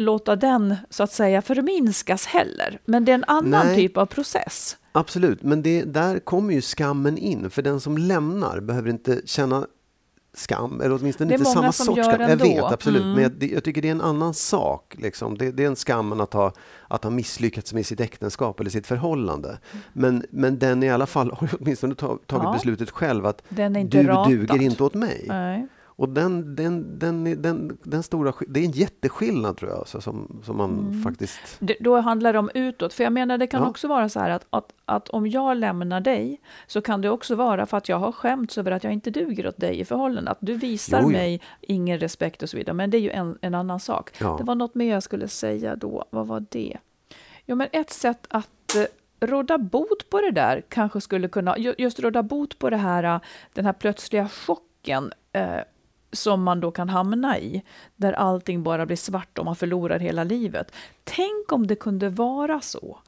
låta 0.00 0.36
den 0.36 0.76
så 0.90 1.02
att 1.02 1.12
säga 1.12 1.42
förminskas 1.42 2.26
heller. 2.26 2.80
Men 2.84 3.04
det 3.04 3.12
är 3.12 3.14
en 3.14 3.24
annan 3.26 3.66
Nej. 3.66 3.76
typ 3.76 3.96
av 3.96 4.06
process. 4.06 4.76
Absolut, 4.92 5.42
men 5.42 5.62
det, 5.62 5.82
där 5.82 6.18
kommer 6.18 6.54
ju 6.54 6.60
skammen 6.62 7.18
in. 7.18 7.50
För 7.50 7.62
den 7.62 7.80
som 7.80 7.98
lämnar 7.98 8.60
behöver 8.60 8.90
inte 8.90 9.20
känna 9.24 9.66
skam, 10.34 10.80
eller 10.80 10.94
åtminstone 10.94 11.28
Det 11.28 11.34
är 11.34 11.38
inte 11.38 11.44
många 11.44 11.54
samma 11.54 11.72
som 11.72 11.86
sorts 11.86 11.96
gör 11.98 12.04
skam. 12.14 12.28
Jag 12.28 12.36
vet, 12.36 12.64
absolut. 12.64 13.02
Mm. 13.02 13.12
Men 13.14 13.22
jag, 13.22 13.32
det- 13.32 13.46
jag 13.50 13.64
tycker 13.64 13.82
det 13.82 13.88
är 13.88 13.92
en 13.92 14.00
annan 14.00 14.34
sak. 14.34 14.94
Liksom. 14.98 15.38
Det, 15.38 15.50
det 15.50 15.62
är 15.64 15.66
en 15.66 15.76
skammen 15.76 16.20
att 16.20 16.32
ha, 16.32 16.52
att 16.88 17.04
ha 17.04 17.10
misslyckats 17.10 17.72
med 17.74 17.86
sitt 17.86 18.00
äktenskap 18.00 18.60
eller 18.60 18.70
sitt 18.70 18.86
förhållande. 18.86 19.58
Men, 19.92 20.24
men 20.30 20.58
den 20.58 20.82
i 20.82 20.90
alla 20.90 21.06
fall 21.06 21.30
har 21.30 21.48
åtminstone 21.60 21.94
ta, 21.94 22.18
tagit 22.26 22.44
Ja. 22.44 22.52
beslutet 22.52 22.90
själv 22.90 23.26
att 23.26 23.42
du 23.48 24.02
ratad. 24.02 24.28
duger 24.30 24.62
inte 24.62 24.84
åt 24.84 24.94
mig. 24.94 25.24
Nej. 25.28 25.66
Och 26.00 26.08
den, 26.08 26.54
den, 26.56 26.98
den, 26.98 27.42
den, 27.42 27.78
den 27.82 28.02
stora, 28.02 28.32
det 28.48 28.60
är 28.60 28.64
en 28.64 28.70
jätteskillnad 28.70 29.56
tror 29.56 29.70
jag, 29.70 29.78
alltså, 29.78 30.00
som, 30.00 30.40
som 30.44 30.56
man 30.56 30.70
Mm. 30.70 31.02
faktiskt... 31.02 31.40
Det, 31.58 31.76
då 31.80 32.00
handlar 32.00 32.32
det 32.32 32.38
om 32.38 32.50
utåt. 32.54 32.94
För 32.94 33.04
jag 33.04 33.12
menar, 33.12 33.38
det 33.38 33.46
kan 33.46 33.62
Ja. 33.62 33.68
också 33.68 33.88
vara 33.88 34.08
så 34.08 34.20
här 34.20 34.30
att, 34.30 34.46
att, 34.50 34.72
att 34.84 35.08
om 35.08 35.26
jag 35.26 35.56
lämnar 35.56 36.00
dig 36.00 36.40
så 36.66 36.80
kan 36.80 37.00
det 37.00 37.10
också 37.10 37.34
vara 37.34 37.66
för 37.66 37.76
att 37.76 37.88
jag 37.88 37.98
har 37.98 38.12
skämts 38.12 38.58
över 38.58 38.70
att 38.72 38.84
jag 38.84 38.92
inte 38.92 39.10
duger 39.10 39.46
åt 39.46 39.56
dig 39.56 39.80
i 39.80 39.84
förhållande. 39.84 40.30
Att 40.30 40.38
du 40.40 40.54
visar 40.54 41.00
Jo, 41.02 41.10
ja. 41.12 41.18
mig 41.18 41.40
ingen 41.60 41.98
respekt 41.98 42.42
och 42.42 42.50
så 42.50 42.56
vidare. 42.56 42.74
Men 42.74 42.90
det 42.90 42.96
är 42.98 43.00
ju 43.00 43.10
en, 43.10 43.38
en 43.40 43.54
annan 43.54 43.80
sak. 43.80 44.10
Ja. 44.20 44.36
Det 44.38 44.44
var 44.44 44.54
något 44.54 44.74
mer 44.74 44.90
jag 44.92 45.02
skulle 45.02 45.28
säga 45.28 45.76
då. 45.76 46.04
Vad 46.10 46.26
var 46.26 46.44
det? 46.50 46.76
Jo, 47.46 47.56
men 47.56 47.68
ett 47.72 47.90
sätt 47.90 48.26
att 48.30 48.76
eh, 48.76 49.26
råda 49.26 49.58
bot 49.58 50.10
på 50.10 50.20
det 50.20 50.30
där 50.30 50.62
kanske 50.68 51.00
skulle 51.00 51.28
kunna, 51.28 51.58
ju- 51.58 51.74
just 51.78 52.00
råda 52.00 52.22
bot 52.22 52.58
på 52.58 52.70
det 52.70 52.76
här, 52.76 53.04
eh, 53.04 53.20
den 53.54 53.64
här 53.66 53.72
plötsliga 53.72 54.28
chocken 54.28 55.12
eh, 55.32 55.56
som 56.12 56.42
man 56.42 56.60
då 56.60 56.70
kan 56.70 56.88
hamna 56.88 57.38
i, 57.38 57.62
där 57.96 58.12
allting 58.12 58.62
bara 58.62 58.86
blir 58.86 58.96
svart 58.96 59.38
och 59.38 59.44
man 59.44 59.56
förlorar 59.56 59.98
hela 59.98 60.24
livet. 60.24 60.72
Tänk 61.04 61.52
om 61.52 61.66
det 61.66 61.76
kunde 61.76 62.08
vara 62.08 62.60
så. 62.60 62.98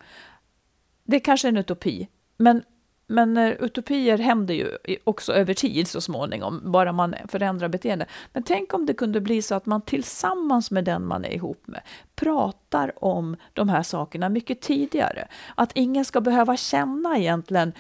Det 1.05 1.17
är 1.17 1.21
kanske 1.21 1.49
är 1.49 1.53
en 1.53 1.57
utopi, 1.57 2.09
men, 2.37 2.63
men 3.07 3.37
eh, 3.37 3.51
utopier 3.51 4.19
händer 4.19 4.55
ju 4.55 4.77
också 5.05 5.33
över 5.33 5.55
tid 5.55 5.89
så 5.89 6.01
småningom, 6.01 6.61
bara 6.65 6.93
man 6.93 7.15
förändrar 7.29 7.69
beteende. 7.69 8.07
Men 8.33 8.43
tänk 8.43 8.75
om 8.75 8.87
det 8.87 8.95
kunde 8.95 9.21
bli 9.21 9.43
så 9.43 9.55
att 9.55 9.67
man 9.67 9.83
tillsammans 9.83 10.71
med 10.71 10.85
den 10.85 11.07
man 11.07 11.25
är 11.25 11.31
ihop 11.35 11.63
med 11.67 11.81
pratar 12.15 13.05
om 13.05 13.37
de 13.53 13.69
här 13.69 13.83
sakerna 13.83 14.29
mycket 14.29 14.61
tidigare. 14.61 15.29
Att 15.55 15.73
ingen 15.75 16.05
ska 16.05 16.21
behöva 16.21 16.57
känna 16.57 17.19
egentligen 17.19 17.73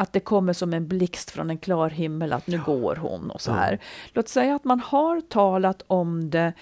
att 0.00 0.12
det 0.12 0.20
kommer 0.20 0.52
som 0.52 0.72
en 0.74 0.88
blixt 0.88 1.30
från 1.30 1.50
en 1.50 1.58
klar 1.58 1.90
himmel, 1.90 2.32
att 2.32 2.46
nu 2.46 2.60
går 2.66 2.96
hon 2.96 3.30
och 3.30 3.40
så 3.40 3.52
här. 3.52 3.80
Låt 4.12 4.28
säga 4.28 4.54
att 4.54 4.64
man 4.64 4.80
har 4.80 5.20
talat 5.20 5.82
om 5.86 6.30
det 6.30 6.52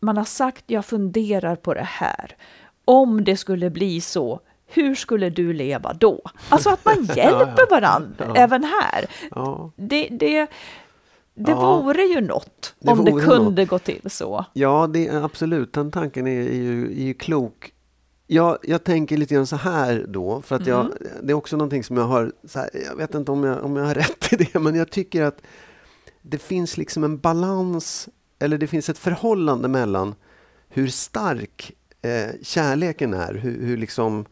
man 0.00 0.16
har 0.16 0.24
sagt 0.24 0.64
jag 0.66 0.84
funderar 0.84 1.56
på 1.56 1.74
det 1.74 1.82
här. 1.88 2.36
Om 2.84 3.24
det 3.24 3.36
skulle 3.36 3.70
bli 3.70 4.00
så, 4.00 4.40
hur 4.66 4.94
skulle 4.94 5.30
du 5.30 5.52
leva 5.52 5.92
då? 5.92 6.20
Alltså 6.48 6.70
att 6.70 6.84
man 6.84 7.04
hjälper 7.16 7.70
varandra 7.70 8.32
även 8.36 8.64
här. 8.64 9.06
Ja, 9.30 9.70
Det, 9.76 10.08
det, 10.10 10.46
det 11.34 11.50
Ja. 11.50 11.76
vore 11.82 12.02
ju 12.02 12.20
något 12.20 12.74
Det 12.78 12.92
om 12.92 13.04
det 13.04 13.10
vore 13.10 13.24
kunde 13.24 13.64
gå 13.64 13.78
till 13.78 14.10
så. 14.10 14.44
ja 14.52 14.86
det 14.86 15.08
absolut, 15.10 15.72
den 15.72 15.90
tanken 15.90 16.26
är, 16.26 16.40
är, 16.40 16.54
ju, 16.54 16.84
är 16.86 17.04
ju 17.04 17.14
klok. 17.14 17.72
Jag, 18.26 18.58
jag 18.62 18.84
tänker 18.84 19.16
lite 19.16 19.34
grann 19.34 19.46
så 19.46 19.56
här 19.56 20.04
då, 20.08 20.42
för 20.42 20.56
att 20.56 20.66
jag, 20.66 20.80
Mm. 20.84 20.96
det 21.22 21.32
är 21.32 21.34
också 21.34 21.56
någonting 21.56 21.84
som 21.84 21.96
jag 21.96 22.04
har, 22.04 22.32
här, 22.54 22.70
jag 22.88 22.96
vet 22.96 23.14
inte 23.14 23.32
om 23.32 23.44
jag, 23.44 23.64
om 23.64 23.76
jag 23.76 23.84
har 23.84 23.94
rätt 24.04 24.32
i 24.32 24.36
det, 24.36 24.58
men 24.58 24.74
jag 24.74 24.90
tycker 24.90 25.22
att 25.22 25.42
det 26.22 26.38
finns 26.38 26.76
liksom 26.76 27.04
en 27.04 27.18
balans, 27.18 28.08
eller 28.38 28.58
det 28.58 28.66
finns 28.66 28.88
ett 28.88 28.98
förhållande 28.98 29.68
mellan 29.68 30.14
hur 30.68 30.88
stark 30.88 31.72
eh, 32.02 32.30
kärleken 32.42 33.14
är, 33.14 33.34
hur, 33.34 33.66
hur, 33.66 33.76
liksom, 33.76 34.24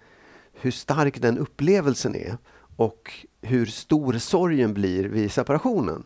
hur 0.52 0.70
stark 0.70 1.20
den 1.22 1.38
upplevelsen 1.38 2.14
är 2.16 2.36
och 2.76 3.12
hur 3.42 3.66
stor 3.66 4.12
sorgen 4.18 4.74
blir 4.74 5.04
vid 5.04 5.32
separationen. 5.32 6.04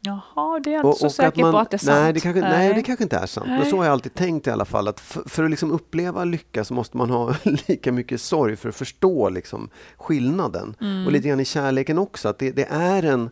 Jaha, 0.00 0.60
det 0.64 0.70
är 0.70 0.74
jag 0.74 0.84
inte 0.86 0.98
så 0.98 1.10
säker 1.10 1.42
man, 1.42 1.52
på 1.52 1.58
att 1.58 1.70
det 1.70 1.76
är 1.76 1.78
sant. 1.78 1.98
Nej, 1.98 2.12
det 2.12 2.20
kanske, 2.20 2.40
nej. 2.40 2.74
det 2.74 2.82
kanske 2.82 3.02
inte 3.02 3.16
är 3.16 3.26
sant. 3.26 3.46
Men 3.46 3.58
Nej. 3.58 3.70
så 3.70 3.76
har 3.76 3.84
jag 3.84 3.92
alltid 3.92 4.14
tänkt 4.14 4.46
i 4.46 4.50
alla 4.50 4.64
fall. 4.64 4.88
Att 4.88 5.00
för, 5.00 5.28
för 5.28 5.44
att 5.44 5.50
liksom 5.50 5.72
uppleva 5.72 6.24
lycka 6.24 6.64
så 6.64 6.74
måste 6.74 6.96
man 6.96 7.10
ha 7.10 7.34
lika 7.68 7.92
mycket 7.92 8.20
sorg 8.20 8.56
för 8.56 8.68
att 8.68 8.76
förstå 8.76 9.28
liksom 9.28 9.70
skillnaden. 9.96 10.74
Mm. 10.80 11.06
Och 11.06 11.12
lite 11.12 11.28
grann 11.28 11.40
i 11.40 11.44
kärleken 11.44 11.98
också. 11.98 12.28
Att 12.28 12.38
det, 12.38 12.50
det 12.50 12.64
är 12.70 13.02
en... 13.02 13.30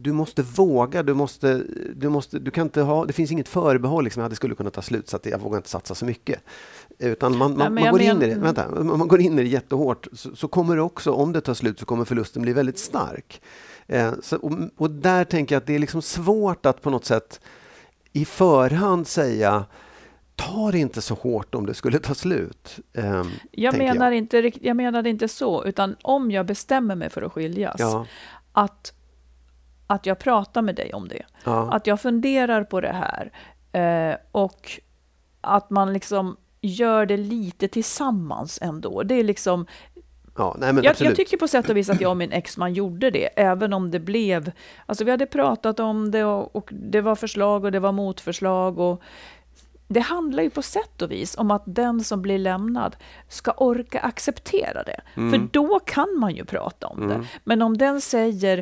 Du 0.00 0.12
måste 0.12 0.42
våga, 0.42 1.02
du 1.02 1.14
måste, 1.14 1.62
du 1.96 2.08
måste, 2.08 2.38
du 2.38 2.50
kan 2.50 2.66
inte 2.66 2.82
ha, 2.82 3.04
det 3.04 3.12
finns 3.12 3.30
inget 3.32 3.48
förbehåll 3.48 4.04
liksom, 4.04 4.22
att 4.22 4.30
det 4.30 4.36
skulle 4.36 4.54
kunna 4.54 4.70
ta 4.70 4.82
slut 4.82 5.08
så 5.08 5.16
att 5.16 5.26
jag 5.26 5.38
vågar 5.38 5.56
inte 5.56 5.68
satsa 5.68 5.94
så 5.94 6.04
mycket. 6.04 6.40
Utan 6.98 7.36
man, 7.36 7.50
Nej, 7.50 7.58
man, 7.58 7.74
men 7.74 7.84
man 7.84 7.92
går 7.92 8.02
in 8.02 8.10
i 8.10 8.14
men- 8.14 8.20
det, 8.20 8.34
vänta, 8.34 8.84
man 8.84 9.08
går 9.08 9.20
in 9.20 9.38
i 9.38 9.42
det 9.42 9.48
jättehårt 9.48 10.06
så, 10.12 10.36
så 10.36 10.48
kommer 10.48 10.76
det 10.76 10.82
också, 10.82 11.12
om 11.12 11.32
det 11.32 11.40
tar 11.40 11.54
slut 11.54 11.78
så 11.78 11.86
kommer 11.86 12.04
förlusten 12.04 12.42
bli 12.42 12.52
väldigt 12.52 12.78
stark. 12.78 13.40
Eh, 13.88 14.12
så, 14.22 14.36
och, 14.36 14.52
och 14.76 14.90
där 14.90 15.24
tänker 15.24 15.54
jag 15.54 15.60
att 15.60 15.66
det 15.66 15.74
är 15.74 15.78
liksom 15.78 16.02
svårt 16.02 16.66
att 16.66 16.82
på 16.82 16.90
något 16.90 17.04
sätt 17.04 17.40
i 18.12 18.24
förhand 18.24 19.06
säga 19.06 19.64
ta 20.36 20.70
det 20.72 20.78
inte 20.78 21.00
så 21.02 21.14
hårt 21.14 21.54
om 21.54 21.66
det 21.66 21.74
skulle 21.74 21.98
ta 21.98 22.14
slut. 22.14 22.78
Eh, 22.92 23.22
Jag, 23.50 23.78
menar 23.78 24.10
Inte, 24.10 24.42
rikt- 24.42 24.58
jag 24.62 24.76
menade 24.76 25.10
inte 25.10 25.28
så, 25.28 25.64
utan 25.64 25.96
om 26.02 26.30
jag 26.30 26.46
bestämmer 26.46 26.94
mig 26.94 27.10
för 27.10 27.22
att 27.22 27.32
skiljas, 27.32 27.76
Ja, 27.78 28.06
att, 28.52 28.92
att 29.86 30.06
jag 30.06 30.18
pratar 30.18 30.62
med 30.62 30.74
dig 30.74 30.94
om 30.94 31.08
det. 31.08 31.22
ja, 31.44 31.72
Att 31.72 31.86
jag 31.86 32.00
funderar 32.00 32.64
på 32.64 32.80
det 32.80 32.92
här 32.92 33.32
eh, 34.12 34.16
och 34.32 34.70
att 35.40 35.70
man 35.70 35.92
liksom 35.92 36.36
gör 36.60 37.06
det 37.06 37.16
lite 37.16 37.68
tillsammans 37.68 38.58
ändå. 38.62 39.02
Det 39.02 39.14
är 39.14 39.24
liksom, 39.24 39.66
ja, 40.38 40.56
nej 40.58 40.72
men 40.72 40.84
jag, 40.84 40.90
absolut. 40.90 41.08
jag 41.08 41.16
tycker 41.16 41.36
på 41.36 41.48
sätt 41.48 41.70
och 41.70 41.76
vis 41.76 41.90
att 41.90 42.00
jag 42.00 42.10
och 42.10 42.16
min 42.16 42.32
exman 42.32 42.74
gjorde 42.74 43.10
det, 43.10 43.28
även 43.36 43.72
om 43.72 43.90
det 43.90 44.00
blev... 44.00 44.52
Alltså 44.86 45.04
vi 45.04 45.10
hade 45.10 45.26
pratat 45.26 45.80
om 45.80 46.10
det 46.10 46.24
och, 46.24 46.56
och 46.56 46.68
det 46.72 47.00
var 47.00 47.14
förslag 47.14 47.64
och 47.64 47.72
det 47.72 47.80
var 47.80 47.92
motförslag. 47.92 48.78
Och 48.78 49.02
det 49.88 50.00
handlar 50.00 50.42
ju 50.42 50.50
på 50.50 50.62
sätt 50.62 51.02
och 51.02 51.10
vis 51.10 51.38
om 51.38 51.50
att 51.50 51.62
den 51.66 52.04
som 52.04 52.22
blir 52.22 52.38
lämnad 52.38 52.96
ska 53.28 53.50
orka 53.50 54.00
acceptera 54.00 54.82
det. 54.82 55.00
Mm. 55.14 55.30
För 55.30 55.48
då 55.52 55.78
kan 55.78 56.18
man 56.18 56.34
ju 56.34 56.44
prata 56.44 56.86
om 56.86 57.08
det. 57.08 57.24
Men 57.44 57.62
om 57.62 57.76
den 57.76 58.00
säger 58.00 58.58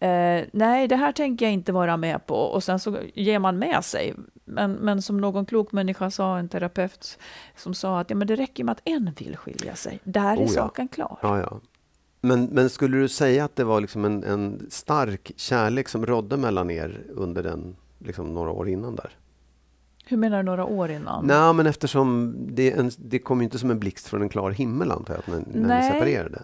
eh, 0.00 0.44
nej, 0.52 0.88
det 0.88 0.96
här 0.96 1.12
tänker 1.12 1.46
jag 1.46 1.52
inte 1.52 1.72
vara 1.72 1.96
med 1.96 2.26
på 2.26 2.34
och 2.34 2.64
sen 2.64 2.80
så 2.80 2.96
ger 3.14 3.38
man 3.38 3.58
med 3.58 3.84
sig. 3.84 4.14
Men, 4.48 4.72
men 4.72 5.02
som 5.02 5.20
någon 5.20 5.46
klok 5.46 5.72
människa 5.72 6.10
sa, 6.10 6.38
en 6.38 6.48
terapeut 6.48 7.18
som 7.56 7.74
sa 7.74 8.00
att 8.00 8.10
ja, 8.10 8.16
men 8.16 8.28
det 8.28 8.36
räcker 8.36 8.64
med 8.64 8.72
att 8.72 8.82
en 8.84 9.12
vill 9.18 9.36
skilja 9.36 9.74
sig. 9.74 10.00
Där 10.04 10.32
är 10.32 10.36
Oh 10.36 10.42
ja. 10.42 10.48
saken 10.48 10.88
klar. 10.88 11.18
Ja, 11.22 11.38
ja. 11.38 11.60
Men, 12.20 12.44
men 12.44 12.70
skulle 12.70 12.96
du 12.96 13.08
säga 13.08 13.44
att 13.44 13.56
det 13.56 13.64
var 13.64 13.80
liksom 13.80 14.04
en, 14.04 14.24
en 14.24 14.66
stark 14.70 15.32
kärlek 15.36 15.88
som 15.88 16.06
rådde 16.06 16.36
mellan 16.36 16.70
er 16.70 17.04
under 17.08 17.42
den, 17.42 17.76
liksom 17.98 18.34
några 18.34 18.50
år 18.50 18.68
innan 18.68 18.96
där? 18.96 19.16
Hur 20.06 20.16
menar 20.16 20.36
du 20.36 20.42
några 20.42 20.64
år 20.64 20.90
innan? 20.90 21.26
Nej, 21.26 21.54
men 21.54 21.66
eftersom 21.66 22.34
det, 22.48 22.72
en, 22.72 22.90
det 22.98 23.18
kom 23.18 23.40
ju 23.40 23.44
inte 23.44 23.58
som 23.58 23.70
en 23.70 23.78
blixt 23.78 24.06
från 24.06 24.22
en 24.22 24.28
klar 24.28 24.50
himmel 24.50 24.90
antar 24.90 25.14
jag, 25.14 25.34
när, 25.34 25.60
när 25.60 25.80
ni 25.80 25.92
separerade. 25.92 26.42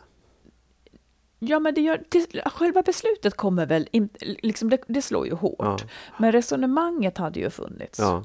Ja, 1.48 1.58
men 1.58 1.74
det 1.74 1.80
gör, 1.80 2.02
det, 2.08 2.42
själva 2.50 2.82
beslutet 2.82 3.36
kommer 3.36 3.66
väl 3.66 3.88
inte, 3.92 4.24
liksom 4.42 4.70
det, 4.70 4.78
det 4.86 5.02
slår 5.02 5.26
ju 5.26 5.34
hårt. 5.34 5.56
Ja. 5.58 5.76
Men 6.18 6.32
resonemanget 6.32 7.18
hade 7.18 7.40
ju 7.40 7.50
funnits. 7.50 7.98
Ja. 7.98 8.24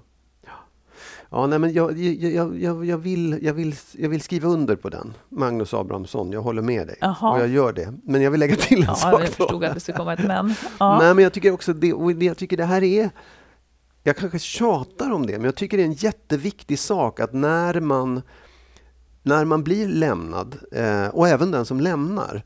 Ja, 1.32 1.48
nej, 1.48 1.60
men 1.60 1.74
jag, 1.74 1.98
jag, 1.98 2.58
jag, 2.62 2.86
jag, 2.86 2.98
vill, 2.98 3.40
jag, 3.42 3.54
vill, 3.54 3.76
jag 3.92 4.10
vill 4.10 4.22
skriva 4.22 4.48
under 4.50 4.76
på 4.76 4.90
den. 4.90 5.14
Magnus 5.30 5.74
Abrahamsson, 5.74 6.32
jag 6.32 6.42
håller 6.42 6.62
med 6.62 6.88
dig. 6.88 6.98
Jaha. 7.02 7.32
Och 7.34 7.40
jag 7.40 7.48
gör 7.48 7.74
det. 7.74 7.94
Men 8.04 8.22
jag 8.22 8.32
vill 8.32 8.40
lägga 8.40 8.56
till 8.56 8.78
en 8.78 8.84
Ja, 8.84 8.96
sak. 8.96 9.14
jag 9.14 9.22
då. 9.22 9.26
förstod 9.26 9.64
att 9.64 9.74
det 9.74 9.80
skulle 9.80 9.98
komma 9.98 10.14
ett 10.14 10.28
men. 10.28 10.54
Ja. 10.80 10.98
Nej, 11.02 11.14
men 11.14 11.24
jag 11.24 11.34
tycker 11.34 11.52
också 11.52 11.74
det, 11.74 11.94
och 11.94 12.12
jag 12.12 12.38
tycker 12.38 12.58
det 12.58 12.66
här 12.66 12.84
är 12.84 13.10
jag 14.04 14.18
kanske 14.18 14.40
tjatar 14.40 15.12
om 15.12 15.26
det, 15.26 15.34
men 15.34 15.46
jag 15.46 15.56
tycker 15.56 15.78
det 15.78 15.84
är 15.84 15.88
en 15.88 15.94
jätteviktig 15.94 16.80
sak 16.80 17.20
att 17.20 17.34
när 17.34 17.80
man, 17.80 18.22
när 19.24 19.46
man 19.46 19.64
blir 19.64 19.88
lämnad, 19.88 20.58
eh, 20.72 21.08
och 21.08 21.28
även 21.28 21.52
den 21.52 21.66
som 21.66 21.80
lämnar, 21.80 22.44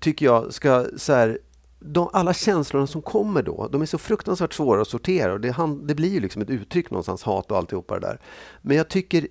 tycker 0.00 0.26
jag 0.26 0.54
ska 0.54 0.86
så 0.96 1.12
här, 1.12 1.38
de, 1.80 2.08
alla 2.12 2.34
känslorna 2.34 2.86
som 2.86 3.02
kommer 3.02 3.42
då, 3.42 3.68
de 3.72 3.82
är 3.82 3.86
så 3.86 3.98
fruktansvärt 3.98 4.52
svåra 4.52 4.82
att 4.82 4.88
sortera 4.88 5.32
och 5.32 5.40
det, 5.40 5.50
han, 5.50 5.86
det 5.86 5.94
blir 5.94 6.10
ju 6.10 6.20
liksom 6.20 6.42
ett 6.42 6.50
uttryck 6.50 6.90
någonstans, 6.90 7.22
hat 7.22 7.50
och 7.50 7.56
alltihopa 7.56 7.94
det 7.94 8.06
där. 8.06 8.20
Men 8.62 8.76
jag 8.76 8.88
tycker, 8.88 9.28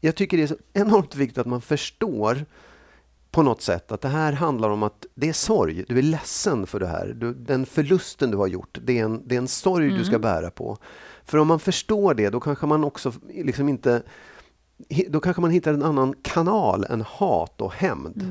jag 0.00 0.16
tycker 0.16 0.36
det 0.36 0.42
är 0.42 0.46
så 0.46 0.56
enormt 0.72 1.16
viktigt 1.16 1.38
att 1.38 1.46
man 1.46 1.60
förstår 1.60 2.46
på 3.30 3.42
något 3.42 3.62
sätt 3.62 3.92
att 3.92 4.00
det 4.00 4.08
här 4.08 4.32
handlar 4.32 4.70
om 4.70 4.82
att 4.82 5.06
det 5.14 5.28
är 5.28 5.32
sorg. 5.32 5.84
Du 5.88 5.98
är 5.98 6.02
ledsen 6.02 6.66
för 6.66 6.80
det 6.80 6.86
här. 6.86 7.06
Du, 7.06 7.34
den 7.34 7.66
förlusten 7.66 8.30
du 8.30 8.36
har 8.36 8.46
gjort, 8.46 8.78
det 8.82 8.98
är 8.98 9.04
en, 9.04 9.28
det 9.28 9.34
är 9.34 9.38
en 9.38 9.48
sorg 9.48 9.90
du 9.90 10.04
ska 10.04 10.18
bära 10.18 10.50
på. 10.50 10.78
För 11.24 11.38
om 11.38 11.48
man 11.48 11.60
förstår 11.60 12.14
det, 12.14 12.30
då 12.30 12.40
kanske 12.40 12.66
man 12.66 12.84
också 12.84 13.12
liksom 13.28 13.68
inte... 13.68 14.02
Då 15.08 15.20
kanske 15.20 15.42
man 15.42 15.50
hittar 15.50 15.74
en 15.74 15.82
annan 15.82 16.14
kanal 16.22 16.84
än 16.84 17.00
hat 17.00 17.60
och 17.60 17.72
hämnd. 17.72 18.22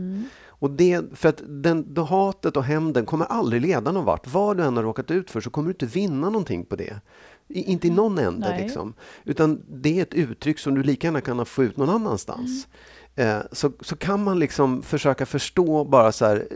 Och 0.64 0.72
det, 0.72 1.02
för 1.14 1.30
att 1.30 1.42
den, 1.48 1.94
då 1.94 2.04
hatet 2.04 2.58
och 2.58 2.64
hämnden 2.64 3.06
kommer 3.06 3.26
aldrig 3.26 3.62
leda 3.62 3.92
någon 3.92 4.06
vart. 4.06 4.28
Vad 4.28 4.58
du 4.58 4.64
än 4.64 4.78
har 4.78 4.84
råkat 4.84 5.12
ut 5.12 5.32
för 5.32 5.42
så 5.42 5.50
kommer 5.50 5.68
du 5.68 5.72
inte 5.72 5.86
vinna 5.86 6.30
någonting 6.30 6.66
på 6.66 6.76
det. 6.76 7.00
I, 7.48 7.64
inte 7.64 7.88
i 7.88 7.90
någon 7.90 8.18
ände. 8.18 8.58
Liksom. 8.62 8.94
Utan 9.24 9.62
det 9.68 10.00
är 10.00 10.04
ett 10.04 10.14
uttryck 10.14 10.60
som 10.60 10.76
du 10.76 10.84
lika 10.84 11.08
gärna 11.08 11.22
kan 11.22 11.46
få 11.46 11.64
ut 11.64 11.78
någon 11.78 11.90
annanstans. 11.90 12.68
Eh, 13.16 13.38
så, 13.52 13.72
så 13.82 13.96
kan 13.96 14.24
man 14.24 14.40
liksom 14.40 14.82
försöka 14.82 15.26
förstå 15.26 15.84
bara 15.84 16.12
så 16.12 16.26
här, 16.26 16.48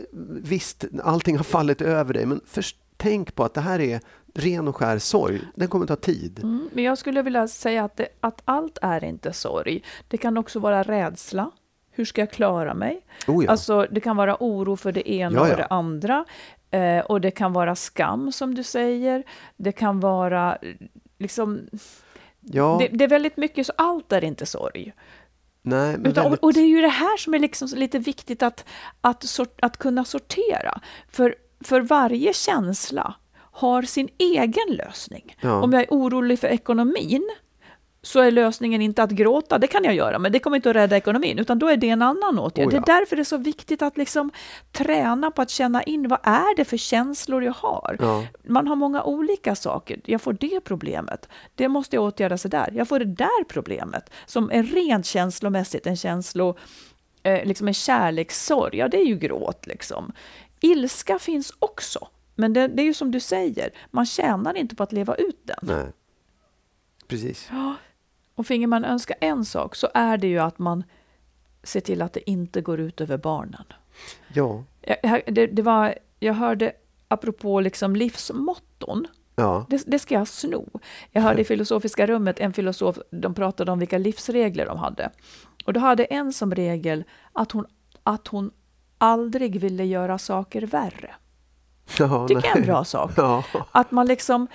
visst, 0.42 0.84
allting 1.02 1.36
har 1.36 1.44
fallit 1.44 1.80
över 1.80 2.14
dig, 2.14 2.26
men 2.26 2.40
först, 2.46 2.76
tänk 2.96 3.34
på 3.34 3.44
att 3.44 3.54
det 3.54 3.60
här 3.60 3.80
är 3.80 4.00
ren 4.34 4.68
och 4.68 4.76
skär 4.76 4.98
sorg. 4.98 5.40
Den 5.54 5.68
kommer 5.68 5.86
ta 5.86 5.96
tid. 5.96 6.40
Mm, 6.42 6.68
men 6.72 6.84
jag 6.84 6.98
skulle 6.98 7.22
vilja 7.22 7.48
säga 7.48 7.84
att, 7.84 7.96
det, 7.96 8.08
att 8.20 8.42
allt 8.44 8.78
är 8.82 9.04
inte 9.04 9.32
sorg. 9.32 9.82
Det 10.08 10.16
kan 10.16 10.36
också 10.36 10.58
vara 10.58 10.82
rädsla. 10.82 11.50
Hur 11.98 12.04
ska 12.04 12.20
jag 12.20 12.30
klara 12.30 12.74
mig? 12.74 13.00
Oh 13.26 13.44
ja. 13.44 13.50
Alltså, 13.50 13.86
det 13.90 14.00
kan 14.00 14.16
vara 14.16 14.36
oro 14.40 14.76
för 14.76 14.92
det 14.92 15.10
ena 15.10 15.38
Ja, 15.38 15.46
ja. 15.46 15.50
och 15.52 15.56
det 15.56 15.66
andra. 15.66 16.24
Eh, 16.70 16.98
och 16.98 17.20
det 17.20 17.30
kan 17.30 17.52
vara 17.52 17.74
skam 17.74 18.32
som 18.32 18.54
du 18.54 18.62
säger. 18.62 19.24
Det 19.56 19.72
kan 19.72 20.00
vara 20.00 20.58
liksom... 21.18 21.68
Det, 22.40 22.88
det 22.92 23.04
är 23.04 23.08
väldigt 23.08 23.36
mycket, 23.36 23.66
så 23.66 23.72
allt 23.76 24.12
är 24.12 24.24
inte 24.24 24.46
sorg. 24.46 24.92
nej, 25.62 25.92
men 25.92 26.06
Utan, 26.06 26.24
väldigt, 26.24 26.40
och, 26.40 26.44
och 26.44 26.52
det 26.52 26.60
är 26.60 26.66
ju 26.66 26.80
det 26.80 26.88
här 26.88 27.16
som 27.16 27.34
är 27.34 27.38
liksom 27.38 27.68
lite 27.74 27.98
viktigt 27.98 28.42
att, 28.42 28.64
att, 29.00 29.22
sort, 29.22 29.58
att 29.62 29.76
kunna 29.76 30.04
sortera. 30.04 30.80
För, 31.08 31.34
för 31.60 31.80
varje 31.80 32.32
känsla 32.32 33.14
har 33.34 33.82
sin 33.82 34.08
egen 34.18 34.76
lösning. 34.76 35.36
Om 35.42 35.72
jag 35.72 35.82
är 35.82 35.88
orolig 35.90 36.38
för 36.38 36.48
ekonomin 36.48 37.30
så 38.08 38.20
är 38.20 38.30
lösningen 38.30 38.82
inte 38.82 39.02
att 39.02 39.10
gråta, 39.10 39.58
det 39.58 39.66
kan 39.66 39.84
jag 39.84 39.94
göra, 39.94 40.18
men 40.18 40.32
det 40.32 40.38
kommer 40.38 40.56
inte 40.56 40.70
att 40.70 40.76
rädda 40.76 40.96
ekonomin, 40.96 41.38
utan 41.38 41.58
då 41.58 41.68
är 41.68 41.76
det 41.76 41.88
en 41.88 42.02
annan 42.02 42.38
åtgärd. 42.38 42.66
Oh 42.68 42.74
ja. 42.74 42.80
Det 42.80 42.92
är 42.92 42.98
därför 43.00 43.16
det 43.16 43.22
är 43.22 43.24
så 43.24 43.36
viktigt 43.36 43.82
att 43.82 43.96
liksom 43.96 44.30
träna 44.72 45.30
på 45.30 45.42
att 45.42 45.50
känna 45.50 45.82
in 45.82 46.08
vad 46.08 46.18
är 46.22 46.56
det 46.56 46.64
för 46.64 46.76
känslor 46.76 47.44
jag 47.44 47.52
har. 47.52 47.96
Ja. 48.00 48.26
Man 48.44 48.66
har 48.68 48.76
många 48.76 49.02
olika 49.02 49.54
saker. 49.54 50.00
Jag 50.04 50.20
får 50.22 50.32
det 50.32 50.60
problemet, 50.60 51.28
det 51.54 51.68
måste 51.68 51.96
jag 51.96 52.04
åtgärda 52.04 52.38
sig 52.38 52.50
där. 52.50 52.72
Jag 52.74 52.88
får 52.88 52.98
det 52.98 53.04
där 53.04 53.44
problemet, 53.44 54.10
som 54.26 54.50
är 54.50 54.62
rent 54.62 55.06
känslomässigt, 55.06 55.86
en 55.86 55.96
känslo, 55.96 56.56
eh, 57.22 57.44
liksom 57.44 57.68
en 57.68 57.74
kärlekssorg, 57.74 58.78
ja 58.78 58.88
det 58.88 58.96
är 58.96 59.06
ju 59.06 59.18
gråt 59.18 59.66
liksom. 59.66 60.12
Ilska 60.60 61.18
finns 61.18 61.52
också, 61.58 62.08
men 62.34 62.52
det, 62.52 62.68
det 62.68 62.82
är 62.82 62.86
ju 62.86 62.94
som 62.94 63.10
du 63.10 63.20
säger, 63.20 63.70
man 63.90 64.06
tjänar 64.06 64.56
inte 64.56 64.76
på 64.76 64.82
att 64.82 64.92
leva 64.92 65.14
ut 65.14 65.40
den. 65.44 65.58
nej. 65.62 65.92
Precis. 67.08 67.50
Och 67.50 67.87
finge 68.46 68.66
man 68.66 68.84
önska 68.84 69.14
en 69.20 69.44
sak 69.44 69.76
så 69.76 69.88
är 69.94 70.16
det 70.18 70.26
ju 70.26 70.38
att 70.38 70.58
man 70.58 70.84
ser 71.62 71.80
till 71.80 72.02
att 72.02 72.12
det 72.12 72.30
inte 72.30 72.60
går 72.60 72.80
ut 72.80 73.00
över 73.00 73.16
barnen. 73.16 73.64
Ja, 74.34 74.64
Jag, 75.02 75.22
det, 75.26 75.46
det 75.46 75.62
var, 75.62 75.94
jag 76.20 76.34
hörde, 76.34 76.72
apropå 77.08 77.60
liksom 77.60 77.96
livsmotton, 77.96 79.06
ja, 79.34 79.66
det, 79.68 79.82
det 79.86 79.98
ska 79.98 80.14
jag 80.14 80.28
sno. 80.28 80.80
Jag 81.10 81.22
hörde 81.22 81.40
i 81.40 81.44
filosofiska 81.54 82.06
rummet 82.06 82.40
en 82.40 82.52
filosof, 82.52 82.98
de 83.10 83.34
pratade 83.34 83.72
om 83.72 83.78
vilka 83.78 83.98
livsregler 83.98 84.66
de 84.66 84.78
hade. 84.78 85.10
Och 85.64 85.72
då 85.72 85.80
hade 85.80 86.04
en 86.04 86.32
som 86.32 86.54
regel 86.54 87.04
att 87.32 87.52
hon, 87.52 87.66
att 88.02 88.28
hon 88.28 88.50
aldrig 88.98 89.60
ville 89.60 89.84
göra 89.84 90.18
saker 90.18 90.62
värre. 90.62 91.14
ja 91.98 92.28
tycker 92.28 92.46
jag 92.46 92.56
är 92.56 92.60
en 92.60 92.66
bra 92.66 92.84
sak. 92.84 93.12
Ja, 93.16 93.44
Att 93.72 93.90
man 93.90 94.06
liksom, 94.06 94.46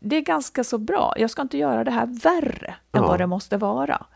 det 0.00 0.16
är 0.16 0.20
ganska 0.20 0.64
så 0.64 0.78
bra. 0.78 1.14
Jag 1.16 1.30
ska 1.30 1.42
inte 1.42 1.58
göra 1.58 1.84
det 1.84 1.90
här 1.90 2.06
värre 2.22 2.66
än 2.68 3.02
Ja. 3.02 3.06
vad 3.08 3.20
det 3.20 3.26
måste 3.26 3.56
vara. 3.56 4.06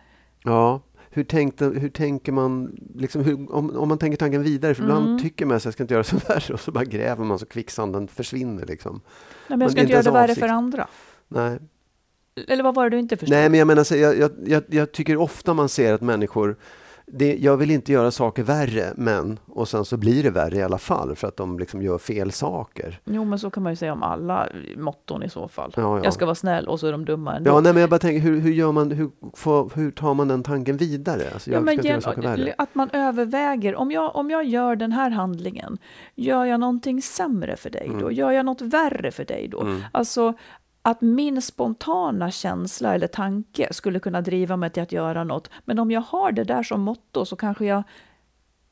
ja. 0.44 0.80
Hur, 1.16 1.24
tänkte, 1.24 1.64
hur 1.64 1.88
tänker 1.88 2.32
man, 2.32 2.76
liksom, 2.94 3.24
hur, 3.24 3.54
om, 3.54 3.76
om 3.76 3.88
man 3.88 3.98
tänker 3.98 4.16
tanken 4.16 4.42
vidare, 4.42 4.74
för 4.74 4.82
Mm. 4.82 4.96
ibland 4.96 5.22
tycker 5.22 5.46
man 5.46 5.56
att 5.56 5.64
jag 5.64 5.72
ska 5.74 5.82
inte 5.82 5.94
göra 5.94 6.04
så 6.04 6.16
värre 6.28 6.54
och 6.54 6.60
så 6.60 6.72
bara 6.72 6.84
gräver 6.84 7.24
man 7.24 7.38
så 7.38 7.46
kvicksanden 7.46 8.08
försvinner. 8.08 8.66
Liksom. 8.66 8.92
Nej, 8.94 9.02
men 9.48 9.58
Men 9.58 9.60
jag 9.64 9.70
ska 9.70 9.80
är 9.80 9.82
inte 9.82 9.92
göra 9.92 10.02
det 10.02 10.10
värre 10.10 10.34
för 10.34 10.48
andra. 10.48 10.86
Nej. 11.28 11.58
Eller 12.48 12.64
vad 12.64 12.74
var 12.74 12.84
det 12.90 12.96
du 12.96 13.00
inte 13.00 13.16
förstod? 13.16 13.36
Nej, 13.36 13.48
men 13.48 13.58
jag 13.58 13.66
menar, 13.66 13.84
så 13.84 13.96
jag, 13.96 14.18
jag, 14.18 14.30
jag, 14.46 14.62
jag 14.68 14.92
tycker 14.92 15.16
ofta 15.16 15.54
man 15.54 15.68
ser 15.68 15.94
att 15.94 16.00
människor, 16.00 16.56
det, 17.06 17.36
jag 17.36 17.56
vill 17.56 17.70
inte 17.70 17.92
göra 17.92 18.10
saker 18.10 18.42
värre, 18.42 18.92
men, 18.96 19.38
och 19.46 19.68
sen 19.68 19.84
så 19.84 19.96
blir 19.96 20.22
det 20.22 20.30
värre 20.30 20.56
i 20.56 20.62
alla 20.62 20.78
fall 20.78 21.16
för 21.16 21.28
att 21.28 21.36
de 21.36 21.58
liksom 21.58 21.82
gör 21.82 21.98
fel 21.98 22.32
saker. 22.32 23.00
Jo, 23.04 23.24
men 23.24 23.38
så 23.38 23.50
kan 23.50 23.62
man 23.62 23.72
ju 23.72 23.76
säga 23.76 23.92
om 23.92 24.02
alla 24.02 24.48
motton 24.76 25.22
i 25.22 25.28
så 25.28 25.48
fall. 25.48 25.72
Ja, 25.76 25.82
ja. 25.98 26.04
Jag 26.04 26.12
ska 26.12 26.24
vara 26.26 26.34
snäll 26.34 26.68
och 26.68 26.80
så 26.80 26.86
är 26.86 26.92
de 26.92 27.04
dumma 27.04 27.36
ändå. 27.36 27.50
Ja, 27.50 27.60
nej, 27.60 27.72
men 27.72 27.80
jag 27.80 27.90
bara 27.90 27.98
tänker, 27.98 28.20
hur, 28.20 28.40
hur 28.40 28.52
gör 28.52 28.72
man, 28.72 28.90
hur, 28.90 29.10
får, 29.36 29.70
hur 29.74 29.90
tar 29.90 30.14
man 30.14 30.28
den 30.28 30.42
tanken 30.42 30.76
vidare? 30.76 31.22
Alltså, 31.32 31.50
jag 31.50 31.56
Ja, 31.56 31.64
men 31.64 31.76
gen- 31.82 32.52
att 32.58 32.74
man 32.74 32.90
överväger, 32.92 33.76
om 33.76 33.90
jag, 33.90 34.16
om 34.16 34.30
jag 34.30 34.44
gör 34.44 34.76
den 34.76 34.92
här 34.92 35.10
handlingen, 35.10 35.78
gör 36.14 36.44
jag 36.44 36.60
någonting 36.60 37.02
sämre 37.02 37.56
för 37.56 37.70
dig 37.70 37.86
Mm. 37.86 38.00
då? 38.00 38.12
Gör 38.12 38.30
jag 38.30 38.46
något 38.46 38.60
värre 38.60 39.10
för 39.10 39.24
dig 39.24 39.48
då? 39.48 39.66
Alltså 39.92 40.34
att 40.86 41.00
min 41.00 41.42
spontana 41.42 42.30
känsla 42.30 42.94
eller 42.94 43.06
tanke 43.06 43.72
skulle 43.72 44.00
kunna 44.00 44.20
driva 44.20 44.56
mig 44.56 44.70
till 44.70 44.82
att 44.82 44.92
göra 44.92 45.24
något, 45.24 45.50
men 45.64 45.78
om 45.78 45.90
jag 45.90 46.00
har 46.00 46.32
det 46.32 46.44
där 46.44 46.62
som 46.62 46.80
motto 46.80 47.24
så 47.24 47.36
kanske 47.36 47.64
jag 47.64 47.82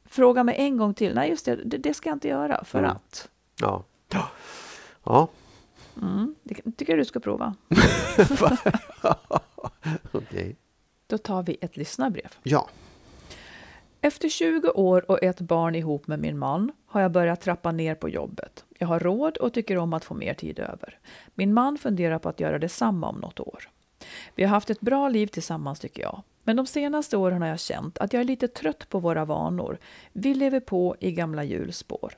frågar 0.05 0.45
mig 0.45 0.55
en 0.59 0.77
gång 0.77 0.95
till, 0.95 1.15
nej 1.15 1.31
just 1.31 1.45
det, 1.45 1.57
det, 1.57 1.95
ska 1.95 2.09
jag 2.09 2.17
inte 2.17 2.29
göra 2.29 2.65
för 2.65 2.79
Mm. 2.79 2.91
att. 2.91 3.29
Ja. 3.61 3.83
Ja, 5.05 5.29
Mm, 6.03 6.35
det 6.43 6.55
tycker 6.55 6.93
jag 6.93 7.01
du 7.01 7.05
ska 7.05 7.21
prova. 7.21 7.55
okej. 10.13 10.57
Då 11.07 11.19
tar 11.19 11.43
vi 11.43 11.57
ett 11.61 11.77
lyssnarbrev. 11.77 12.29
Ja. 12.43 12.69
Efter 14.01 14.29
20 14.29 14.71
år 14.71 15.11
och 15.11 15.23
ett 15.23 15.41
barn 15.41 15.75
ihop 15.75 16.07
med 16.07 16.19
min 16.19 16.39
man 16.39 16.73
har 16.93 17.01
jag 17.01 17.13
börjat 17.13 17.41
trappa 17.41 17.73
ner 17.73 17.95
på 17.95 18.09
jobbet. 18.09 18.65
Jag 18.79 18.87
har 18.87 19.01
råd 19.01 19.37
och 19.37 19.53
tycker 19.53 19.79
om 19.79 19.93
att 19.93 20.05
få 20.05 20.15
mer 20.15 20.35
tid 20.35 20.59
över. 20.59 20.99
Min 21.35 21.55
man 21.55 21.79
funderar 21.79 22.19
på 22.19 22.29
att 22.29 22.41
göra 22.41 22.59
detsamma 22.59 23.09
om 23.09 23.19
något 23.19 23.41
år. 23.41 23.69
Vi 24.35 24.43
har 24.43 24.51
haft 24.51 24.71
ett 24.71 24.81
bra 24.81 25.09
liv 25.09 25.27
tillsammans 25.27 25.81
tycker 25.81 26.03
jag. 26.03 26.23
Men 26.45 26.57
de 26.57 26.67
senaste 26.67 27.17
åren 27.17 27.43
har 27.43 27.49
jag 27.49 27.61
känt 27.61 27.99
att 27.99 28.13
jag 28.13 28.21
är 28.21 28.25
lite 28.25 28.49
trött 28.49 28.89
på 28.89 28.99
våra 28.99 29.25
vanor. 29.25 29.79
Vi 30.13 30.35
lever 30.35 30.61
på 30.61 30.97
i 31.01 31.13
gamla 31.13 31.45
hjulspår. 31.45 32.13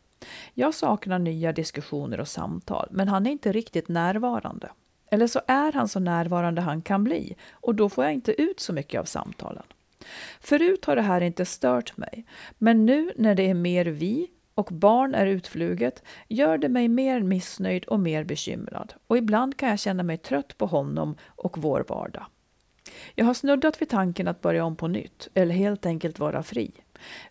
Jag 0.55 0.75
saknar 0.75 1.19
nya 1.19 1.53
diskussioner 1.53 2.21
och 2.21 2.29
samtal, 2.29 2.89
men 2.91 3.09
han 3.09 3.27
är 3.27 3.31
inte 3.31 3.53
riktigt 3.53 3.89
närvarande. 3.89 4.71
Eller 5.11 5.27
så 5.27 5.41
är 5.47 5.73
han 5.73 5.89
så 5.89 6.01
närvarande 6.01 6.61
han 6.61 6.83
kan 6.83 7.05
bli 7.05 7.37
och 7.53 7.75
då 7.75 7.89
får 7.89 8.05
jag 8.05 8.13
inte 8.13 8.43
ut 8.43 8.61
så 8.61 8.73
mycket 8.73 9.01
av 9.01 9.05
samtalen. 9.05 9.65
Förut 10.41 10.85
har 10.85 10.97
det 10.97 11.03
här 11.03 11.21
inte 11.21 11.45
stört 11.45 11.97
mig, 11.97 12.27
men 12.59 12.87
nu 12.87 13.13
när 13.17 13.35
det 13.35 13.51
är 13.51 13.55
mer 13.55 13.85
vi 13.85 14.31
och 14.55 14.69
barn 14.73 15.15
är 15.15 15.27
utfluget 15.27 16.03
gör 16.29 16.59
det 16.59 16.69
mig 16.69 16.89
mer 16.89 17.21
missnöjd 17.21 17.85
och 17.85 18.01
mer 18.01 18.25
bekymrad. 18.25 18.95
Och 19.07 19.19
ibland 19.19 19.57
kan 19.57 19.69
jag 19.69 19.79
känna 19.79 20.03
mig 20.03 20.19
trött 20.19 20.59
på 20.59 20.67
honom 20.67 21.17
och 21.27 21.59
vår 21.59 21.85
vardag. 21.89 22.27
Jag 23.15 23.25
har 23.25 23.35
snuddat 23.35 23.83
vid 23.83 23.89
tanken 23.89 24.29
att 24.29 24.41
börja 24.41 24.65
om 24.65 24.77
på 24.77 24.89
nytt, 24.89 25.29
eller 25.35 25.55
helt 25.55 25.87
enkelt 25.87 26.19
vara 26.19 26.43
fri. 26.43 26.73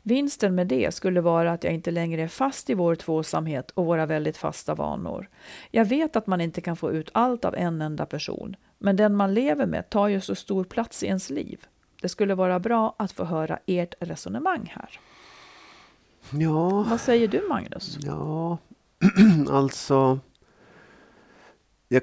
Vinsten 0.04 0.56
med 0.56 0.68
det 0.68 0.94
skulle 0.94 1.22
vara 1.22 1.52
att 1.52 1.64
jag 1.64 1.74
inte 1.74 1.92
längre 1.92 2.22
är 2.22 2.28
fast 2.28 2.70
i 2.70 2.74
vår 2.74 2.96
tvåsamhet 2.96 3.72
och 3.72 3.86
våra 3.86 4.06
väldigt 4.06 4.38
fasta 4.38 4.76
vanor. 4.76 5.30
Jag 5.72 5.86
vet 5.86 6.16
att 6.16 6.28
man 6.28 6.42
inte 6.42 6.62
kan 6.62 6.76
få 6.76 6.92
ut 6.92 7.10
allt 7.14 7.46
av 7.46 7.56
en 7.56 7.82
enda 7.82 8.06
person, 8.06 8.56
men 8.78 8.96
den 8.96 9.16
man 9.16 9.34
lever 9.34 9.66
med 9.66 9.90
tar 9.90 10.08
ju 10.08 10.22
så 10.22 10.36
stor 10.36 10.64
plats 10.64 11.04
i 11.04 11.08
ens 11.08 11.30
liv. 11.30 11.66
Det 12.02 12.10
skulle 12.10 12.36
vara 12.36 12.60
bra 12.60 12.96
att 13.00 13.12
få 13.12 13.24
höra 13.24 13.60
ert 13.66 13.96
resonemang 14.00 14.72
här. 14.76 15.00
Ja, 16.32 16.84
Vad 16.90 17.02
säger 17.02 17.28
du 17.28 17.48
Magnus? 17.50 17.98
ja. 18.02 18.58
alltså. 19.50 20.20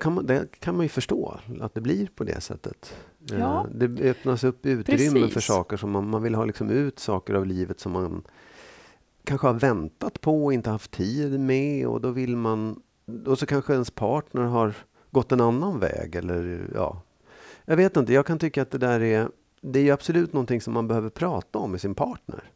Kan, 0.00 0.26
det 0.26 0.61
kan 0.61 0.76
man 0.76 0.85
ju 0.85 0.88
förstå, 0.88 1.38
att 1.61 1.74
det 1.74 1.80
blir 1.80 2.06
på 2.14 2.24
det 2.24 2.40
sättet. 2.40 2.94
Eh, 3.33 3.38
Ja. 3.38 3.66
Det 3.74 4.11
öppnas 4.11 4.44
upp 4.44 4.66
utrymme 4.66 5.11
Precis. 5.20 5.33
för 5.35 5.40
saker 5.40 5.76
som 5.76 5.90
man, 5.90 6.11
man 6.11 6.22
vill 6.22 6.35
ha 6.35 6.44
liksom 6.44 6.70
ut 6.70 6.98
saker 6.98 7.35
av 7.35 7.46
livet 7.46 7.80
som 7.80 7.92
man 7.92 8.22
kanske 9.24 9.46
har 9.46 9.54
väntat 9.54 10.20
på 10.20 10.44
och 10.44 10.52
inte 10.52 10.70
haft 10.70 10.90
tid 10.90 11.40
med 11.40 11.87
och 11.87 12.00
då 12.00 12.11
vill 12.11 12.37
man 12.37 12.83
och 13.26 13.38
så 13.38 13.46
kanske 13.46 13.72
ens 13.72 13.90
partner 13.90 14.42
har 14.42 14.74
gått 15.11 15.33
en 15.33 15.40
annan 15.40 15.78
väg 15.78 16.14
eller 16.14 16.70
ja. 16.74 17.02
Jag 17.64 17.76
vet 17.76 17.96
inte, 17.96 18.12
jag 18.12 18.26
kan 18.26 18.38
tycka 18.38 18.62
att 18.62 18.70
det 18.70 18.78
där 18.78 19.00
är 19.00 19.28
det 19.61 19.78
är 19.78 19.83
ju 19.85 19.90
absolut 19.90 20.33
någonting 20.33 20.61
som 20.61 20.74
man 20.74 20.88
behöver 20.88 21.09
prata 21.09 21.59
om 21.59 21.70
med 21.70 21.80
sin 21.80 21.94
partner. 21.94 22.50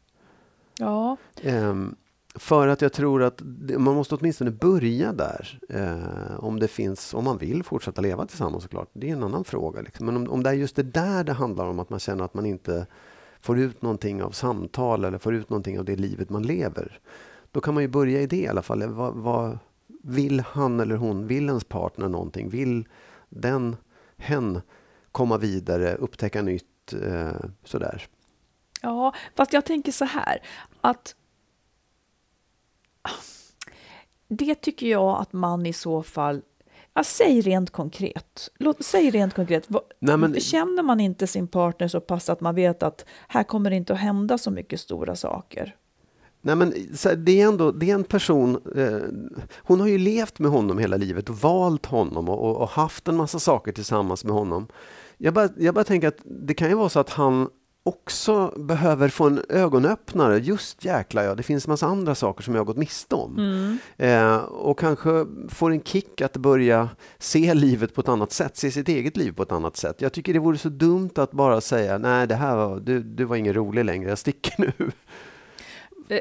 Ja, 0.79 1.17
Um, 1.43 1.97
för 2.35 2.69
att 2.69 2.83
jag 2.83 2.93
tror 2.93 3.23
att 3.23 3.43
man 3.79 3.95
måste 3.95 4.15
åtminstone 4.15 4.51
börja 4.51 5.13
där. 5.13 5.59
Eh, 5.69 6.45
om 6.45 6.61
det 6.61 6.69
finns, 6.69 7.15
om 7.15 7.25
man 7.25 7.39
vill 7.39 7.63
fortsätta 7.63 8.01
leva 8.03 8.27
tillsammans 8.27 8.63
såklart. 8.63 8.89
Det 8.93 9.09
är 9.09 9.13
en 9.13 9.23
annan 9.23 9.45
fråga. 9.45 9.81
Liksom. 9.81 10.07
Men 10.07 10.17
om, 10.17 10.31
om 10.31 10.43
det 10.43 10.51
är 10.51 10.55
just 10.55 10.77
det 10.77 10.83
där 10.83 11.25
det 11.25 11.33
handlar 11.33 11.67
om, 11.67 11.79
att 11.79 11.91
man 11.91 12.01
känner 12.01 12.25
att 12.25 12.35
man 12.35 12.47
inte 12.47 12.87
får 13.41 13.59
ut 13.59 13.83
någonting 13.83 14.23
av 14.23 14.31
samtal 14.31 15.05
eller 15.05 15.19
får 15.19 15.35
ut 15.35 15.51
någonting 15.51 15.79
av 15.79 15.85
det 15.85 15.97
livet 15.97 16.31
man 16.31 16.43
lever. 16.43 17.01
Då 17.51 17.61
kan 17.61 17.75
man 17.75 17.83
ju 17.83 17.89
börja 17.89 18.21
i 18.21 18.27
det 18.27 18.37
i 18.37 18.49
alla 18.49 18.63
fall. 18.63 18.83
Eh, 18.83 18.89
vad, 18.89 19.15
vad 19.15 19.59
vill 20.03 20.41
han 20.41 20.81
eller 20.81 20.97
hon, 20.97 21.27
vill 21.27 21.49
ens 21.49 21.65
partner 21.65 22.09
någonting? 22.09 22.49
Vill 22.49 22.89
den, 23.29 23.77
hen 24.17 24.61
komma 25.13 25.39
vidare, 25.39 25.95
upptäcka 25.95 26.43
nytt? 26.43 26.93
Eh, 27.03 27.33
sådär 27.65 28.07
ja, 28.85 29.15
fast 29.37 29.53
jag 29.53 29.65
tänker 29.65 29.93
så 29.93 30.05
här 30.05 30.39
att 30.81 31.15
det 34.29 34.55
tycker 34.55 34.87
jag 34.87 35.21
att 35.21 35.33
man 35.33 35.67
i 35.67 35.73
så 35.73 36.03
fall 36.03 36.43
Ja, 36.97 37.05
säg 37.05 37.41
rent 37.41 37.71
konkret. 37.71 38.49
Låt, 38.59 38.85
säg 38.85 39.11
rent 39.11 39.35
konkret. 39.35 39.69
Nej, 39.99 40.17
men- 40.17 40.41
Känner 40.41 40.83
man 40.83 41.01
inte 41.01 41.27
sin 41.27 41.49
partner 41.49 41.89
så 41.89 42.01
pass 42.01 42.29
att 42.31 42.41
man 42.41 42.55
vet 42.55 42.83
att 42.83 43.05
här 43.29 43.43
kommer 43.43 43.71
det 43.71 43.77
inte 43.77 43.93
att 43.93 43.99
hända 43.99 44.39
så 44.39 44.51
mycket 44.51 44.81
stora 44.81 45.17
saker? 45.17 45.77
Nej, 46.41 46.57
men 46.57 46.75
det 47.17 47.41
är 47.41 47.47
ändå 47.49 47.73
det 47.73 47.91
är 47.91 47.95
en 47.95 48.05
person, 48.05 48.61
eh, 48.77 48.99
hon 49.57 49.81
har 49.81 49.87
ju 49.87 49.99
levt 49.99 50.39
med 50.39 50.51
honom 50.51 50.79
hela 50.79 50.97
livet 50.97 51.29
och 51.31 51.37
valt 51.37 51.87
honom 51.87 52.29
och, 52.29 52.51
och, 52.51 52.57
och 52.57 52.69
haft 52.69 53.09
en 53.09 53.17
massa 53.17 53.39
saker 53.39 53.73
tillsammans 53.73 54.25
med 54.25 54.35
honom. 54.35 54.67
Jag 55.19 55.35
bara, 55.35 55.49
jag 55.57 55.75
bara 55.75 55.85
tänker 55.85 56.09
att 56.09 56.19
det 56.25 56.55
kan 56.55 56.69
ju 56.69 56.75
vara 56.75 56.89
så 56.89 57.01
att 57.01 57.11
han 57.11 57.49
också 57.87 58.53
behöver 58.57 59.09
få 59.09 59.27
en 59.27 59.43
ögonöppnare. 59.49 60.39
Just 60.39 60.85
jäklar 60.85 61.23
ja, 61.23 61.35
det 61.35 61.43
finns 61.43 61.69
massa 61.69 61.87
andra 61.87 62.15
saker 62.15 62.43
som 62.43 62.55
jag 62.55 62.61
har 62.61 62.65
gått 62.67 62.77
miste 62.77 63.15
om. 63.15 63.39
Mm. 63.39 63.79
Eh, 63.97 64.37
och 64.45 64.79
kanske 64.79 65.27
får 65.49 65.71
en 65.71 65.83
kick 65.83 66.21
att 66.21 66.37
börja 66.37 66.89
se 67.19 67.55
livet 67.55 67.95
på 67.95 68.01
ett 68.01 68.09
annat 68.09 68.33
sätt, 68.33 68.57
se 68.57 68.71
sitt 68.71 68.89
eget 68.89 69.17
liv 69.17 69.33
på 69.33 69.43
ett 69.43 69.53
annat 69.53 69.77
sätt. 69.77 70.01
Jag 70.01 70.13
tycker 70.13 70.33
det 70.33 70.39
vore 70.39 70.59
så 70.59 70.69
dumt 70.69 71.11
att 71.17 71.31
bara 71.33 71.61
säga 71.61 71.99
nej, 71.99 72.27
det 72.27 72.35
här 72.35 72.57
var, 72.57 72.81
du, 72.81 73.03
du 73.03 73.25
var 73.25 73.37
ingen 73.37 73.55
rolig 73.55 73.85
längre, 73.85 74.09
jag 74.09 74.19
sticker 74.19 74.55
nu. 74.59 74.91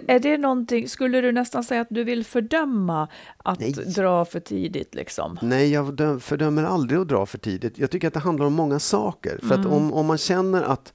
Är 0.08 0.20
det 0.20 0.38
någonting, 0.38 0.90
skulle 0.90 1.22
du 1.22 1.32
nästan 1.32 1.64
säga 1.64 1.82
att 1.82 1.88
du 1.90 2.04
vill 2.04 2.26
fördöma 2.26 3.08
att 3.38 3.60
Nej. 3.60 3.72
dra 3.72 4.26
för 4.26 4.40
tidigt 4.40 4.96
liksom? 4.96 5.40
Nej, 5.42 5.72
jag 5.72 5.94
dö- 5.94 6.20
fördömer 6.20 6.64
aldrig 6.64 7.00
att 7.00 7.08
dra 7.08 7.26
för 7.26 7.38
tidigt. 7.38 7.78
Jag 7.78 7.92
tycker 7.92 8.08
att 8.08 8.14
det 8.14 8.20
handlar 8.20 8.46
om 8.46 8.54
många 8.54 8.80
saker. 8.80 9.38
För 9.38 9.56
Mm. 9.56 9.60
att 9.62 9.66
om, 9.74 9.94
om 9.94 10.06
man 10.06 10.18
känner 10.18 10.62
att... 10.64 10.94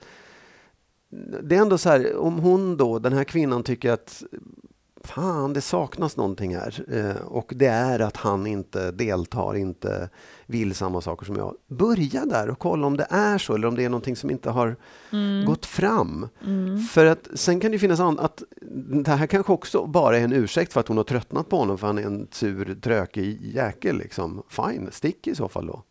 Det 1.42 1.56
är 1.56 1.60
ändå 1.60 1.78
så 1.78 1.88
här, 1.88 2.16
om 2.16 2.38
hon 2.38 2.76
då, 2.76 2.98
den 2.98 3.12
här 3.12 3.24
kvinnan 3.24 3.62
tycker 3.62 3.92
att 3.92 4.22
fan, 5.04 5.52
det 5.52 5.60
saknas 5.60 6.16
någonting 6.16 6.56
här. 6.56 6.84
Eh, 6.92 7.26
och 7.26 7.52
det 7.56 7.66
är 7.66 8.00
att 8.00 8.16
han 8.16 8.46
inte 8.46 8.90
deltar, 8.90 9.56
inte 9.56 10.10
vill 10.46 10.74
samma 10.74 11.00
saker 11.00 11.26
som 11.26 11.36
jag. 11.36 11.54
Börja 11.66 12.24
där 12.24 12.50
och 12.50 12.58
kolla 12.58 12.86
om 12.86 12.96
det 12.96 13.06
är 13.10 13.38
så 13.38 13.54
eller 13.54 13.68
om 13.68 13.74
det 13.74 13.84
är 13.84 13.88
någonting 13.88 14.16
som 14.16 14.30
inte 14.30 14.50
har 14.50 14.76
gått 15.46 15.66
fram. 15.66 16.28
För 16.90 17.06
att 17.06 17.28
sen 17.34 17.60
kan 17.60 17.72
det 17.72 17.78
finnas 17.78 18.00
an- 18.00 18.18
att 18.18 18.42
det 19.04 19.10
här 19.10 19.26
kanske 19.26 19.52
också 19.52 19.86
bara 19.86 20.18
är 20.18 20.24
en 20.24 20.32
ursäkt 20.32 20.72
för 20.72 20.80
att 20.80 20.88
hon 20.88 20.96
har 20.96 21.04
tröttnat 21.04 21.48
på 21.48 21.56
honom 21.58 21.78
för 21.78 21.86
han 21.86 21.98
är 21.98 22.02
en 22.02 22.28
sur, 22.30 22.74
trökig 22.82 23.54
jäkel. 23.54 23.98
Liksom. 23.98 24.42
Fine, 24.48 24.88
stick 24.92 25.26
i 25.26 25.34
så 25.34 25.48
fall 25.48 25.66
då. 25.66 25.82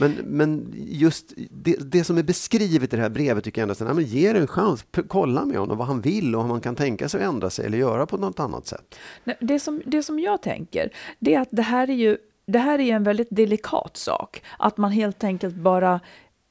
Men, 0.00 0.12
men 0.12 0.74
just 0.76 1.32
det, 1.50 1.76
det 1.80 2.04
som 2.04 2.18
är 2.18 2.22
beskrivet 2.22 2.92
i 2.92 2.96
det 2.96 3.02
här 3.02 3.08
brevet 3.08 3.44
tycker 3.44 3.60
jag 3.62 3.70
ändå, 3.70 3.84
nej, 3.84 3.94
men 3.94 4.04
ge 4.04 4.32
det 4.32 4.38
en 4.38 4.46
chans. 4.46 4.84
Kolla 5.08 5.44
med 5.44 5.56
honom 5.56 5.78
vad 5.78 5.86
han 5.86 6.00
vill 6.00 6.34
och 6.34 6.42
om 6.42 6.50
han 6.50 6.60
kan 6.60 6.74
tänka 6.74 7.08
sig 7.08 7.20
att 7.22 7.28
ändra 7.28 7.50
sig 7.50 7.66
eller 7.66 7.78
göra 7.78 8.06
på 8.06 8.16
något 8.16 8.40
annat 8.40 8.66
sätt. 8.66 8.94
Det 9.40 9.60
som, 9.60 9.82
det 9.86 10.02
som 10.02 10.18
jag 10.18 10.42
tänker, 10.42 10.90
det 11.18 11.34
är 11.34 11.40
att 11.40 11.48
det 11.50 11.62
här 11.62 11.90
är 11.90 11.94
ju 11.94 12.16
det 12.46 12.58
här 12.58 12.78
är 12.78 12.94
en 12.94 13.02
väldigt 13.02 13.28
delikat 13.30 13.96
sak. 13.96 14.42
Att 14.58 14.76
man 14.76 14.90
helt 14.90 15.24
enkelt 15.24 15.54
bara 15.54 16.00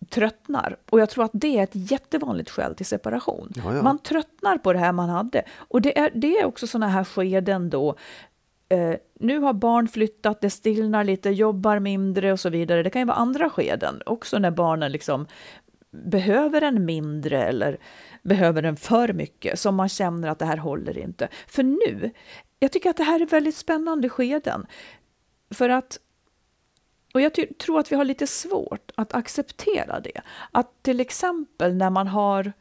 tröttnar. 0.10 0.76
Och 0.90 1.00
jag 1.00 1.10
tror 1.10 1.24
att 1.24 1.32
det 1.34 1.58
är 1.58 1.64
ett 1.64 1.92
jättevanligt 1.92 2.50
skäl 2.50 2.76
till 2.76 2.86
separation. 2.86 3.54
Ja, 3.56 3.76
ja. 3.76 3.84
Man 3.84 4.00
tröttnar 4.00 4.58
på 4.58 4.74
det 4.74 4.80
här 4.80 4.92
man 4.92 5.10
hade. 5.10 5.44
Och 5.58 5.82
det 5.82 6.00
är, 6.00 6.12
det 6.14 6.38
är 6.38 6.46
också 6.46 6.68
sådana 6.68 6.88
här 6.88 7.04
skeden 7.04 7.70
då 7.70 7.96
Eh, 8.70 8.96
nu 9.20 9.40
har 9.40 9.54
barn 9.54 9.88
flyttat, 9.88 10.42
det 10.42 10.50
stillnar 10.50 11.04
lite, 11.04 11.30
jobbar 11.30 11.80
mindre 11.80 12.32
och 12.32 12.40
så 12.40 12.50
vidare. 12.50 12.84
Det 12.84 12.90
kan 12.90 13.02
ju 13.02 13.06
vara 13.06 13.18
andra 13.18 13.50
skeden 13.50 14.02
också 14.06 14.40
när 14.40 14.52
barnen 14.52 14.92
liksom 14.92 15.28
behöver 15.92 16.62
en 16.62 16.86
mindre 16.86 17.44
eller 17.44 17.78
behöver 18.22 18.64
en 18.64 18.78
för 18.78 19.14
mycket 19.14 19.60
som 19.60 19.76
man 19.76 19.90
känner 19.90 20.28
att 20.28 20.40
det 20.40 20.46
här 20.46 20.58
håller 20.58 20.98
inte. 20.98 21.28
För 21.48 21.64
nu, 21.64 22.12
jag 22.60 22.72
tycker 22.72 22.90
att 22.90 22.98
det 22.98 23.04
här 23.04 23.20
är 23.20 23.26
väldigt 23.26 23.56
spännande 23.56 24.10
skeden. 24.10 24.66
För 25.52 25.70
att 25.70 26.00
och 27.14 27.22
jag 27.22 27.34
tror 27.58 27.80
att 27.80 27.92
vi 27.92 27.96
har 27.96 28.06
lite 28.06 28.28
svårt 28.28 28.92
att 28.96 29.14
acceptera 29.14 30.00
det. 30.00 30.22
Att 30.52 30.84
till 30.84 31.00
exempel 31.00 31.76
när 31.76 31.90
man 31.90 32.08
har, 32.08 32.54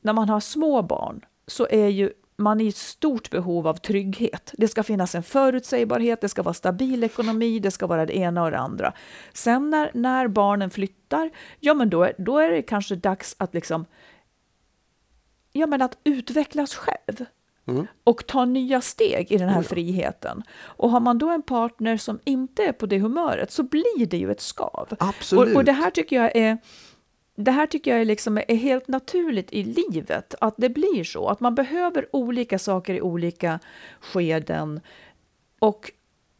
när 0.00 0.12
man 0.12 0.28
har 0.28 0.40
små 0.40 0.82
barn 0.82 1.24
så 1.46 1.66
är 1.70 1.88
ju 1.88 2.12
man 2.40 2.60
i 2.60 2.72
stort 2.72 3.30
behov 3.30 3.66
av 3.68 3.74
trygghet. 3.74 4.54
Det 4.58 4.68
ska 4.68 4.82
finnas 4.82 5.14
en 5.14 5.22
förutsägbarhet, 5.22 6.20
det 6.20 6.28
ska 6.28 6.42
vara 6.42 6.54
stabil 6.54 7.04
ekonomi, 7.04 7.58
det 7.58 7.70
ska 7.70 7.86
vara 7.86 8.06
det 8.06 8.16
ena 8.16 8.42
och 8.44 8.50
det 8.50 8.58
andra. 8.58 8.92
Sen 9.32 9.70
när, 9.70 9.90
när 9.94 10.28
barnen 10.28 10.70
flyttar, 10.70 11.30
ja 11.60 11.74
men 11.74 11.90
då, 11.90 12.04
är- 12.04 12.14
då 12.18 12.38
är 12.38 12.50
det 12.50 12.62
kanske 12.62 12.94
dags 12.96 13.36
att 13.38 13.54
liksom 13.54 13.84
ja, 15.52 15.66
men 15.66 15.82
att 15.82 15.98
utvecklas 16.04 16.74
själv 16.74 17.24
och 18.04 18.26
ta 18.26 18.44
nya 18.44 18.80
steg 18.80 19.32
i 19.32 19.36
den 19.36 19.48
här 19.48 19.62
friheten. 19.62 20.42
Och 20.62 20.90
har 20.90 21.00
man 21.00 21.18
då 21.18 21.30
en 21.30 21.42
partner 21.42 21.96
som 21.96 22.18
inte 22.24 22.62
är 22.64 22.72
på 22.72 22.86
det 22.86 22.98
humöret 22.98 23.52
så 23.52 23.62
blir 23.62 24.06
det 24.06 24.16
ju 24.16 24.30
ett 24.30 24.40
skav. 24.40 24.88
Absolut. 24.98 25.48
Och, 25.54 25.56
och 25.56 25.64
det 25.64 25.72
här 25.72 25.90
tycker 25.90 26.16
jag 26.16 26.36
är 26.36 26.58
det 27.40 27.50
här 27.50 27.66
tycker 27.66 27.90
jag 27.90 28.00
är, 28.00 28.04
liksom, 28.04 28.38
är 28.38 28.54
helt 28.54 28.88
naturligt 28.88 29.52
i 29.52 29.62
livet, 29.62 30.34
att 30.40 30.54
det 30.56 30.68
blir 30.68 31.04
så. 31.04 31.28
Att 31.28 31.40
man 31.40 31.54
behöver 31.54 32.08
olika 32.12 32.58
saker 32.58 32.94
i 32.94 33.00
olika 33.00 33.60
skeden. 34.00 34.80
Och 35.58 35.92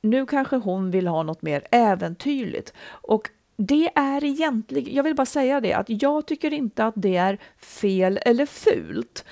nu 0.03 0.27
kanske 0.27 0.57
hon 0.57 0.91
vill 0.91 1.07
ha 1.07 1.23
något 1.23 1.43
mer 1.43 1.67
äventyrligt. 1.71 2.73
Och 2.89 3.31
det 3.57 3.91
är 3.95 4.25
egentligen, 4.25 4.95
jag 4.95 5.03
vill 5.03 5.15
bara 5.15 5.27
säga 5.27 5.61
det, 5.61 5.73
att 5.73 5.87
jag 5.89 6.27
tycker 6.27 6.53
inte 6.53 6.85
att 6.85 6.95
det 6.97 7.17
är 7.17 7.39
fel 7.59 8.19
eller 8.23 8.47
fult. 8.47 9.25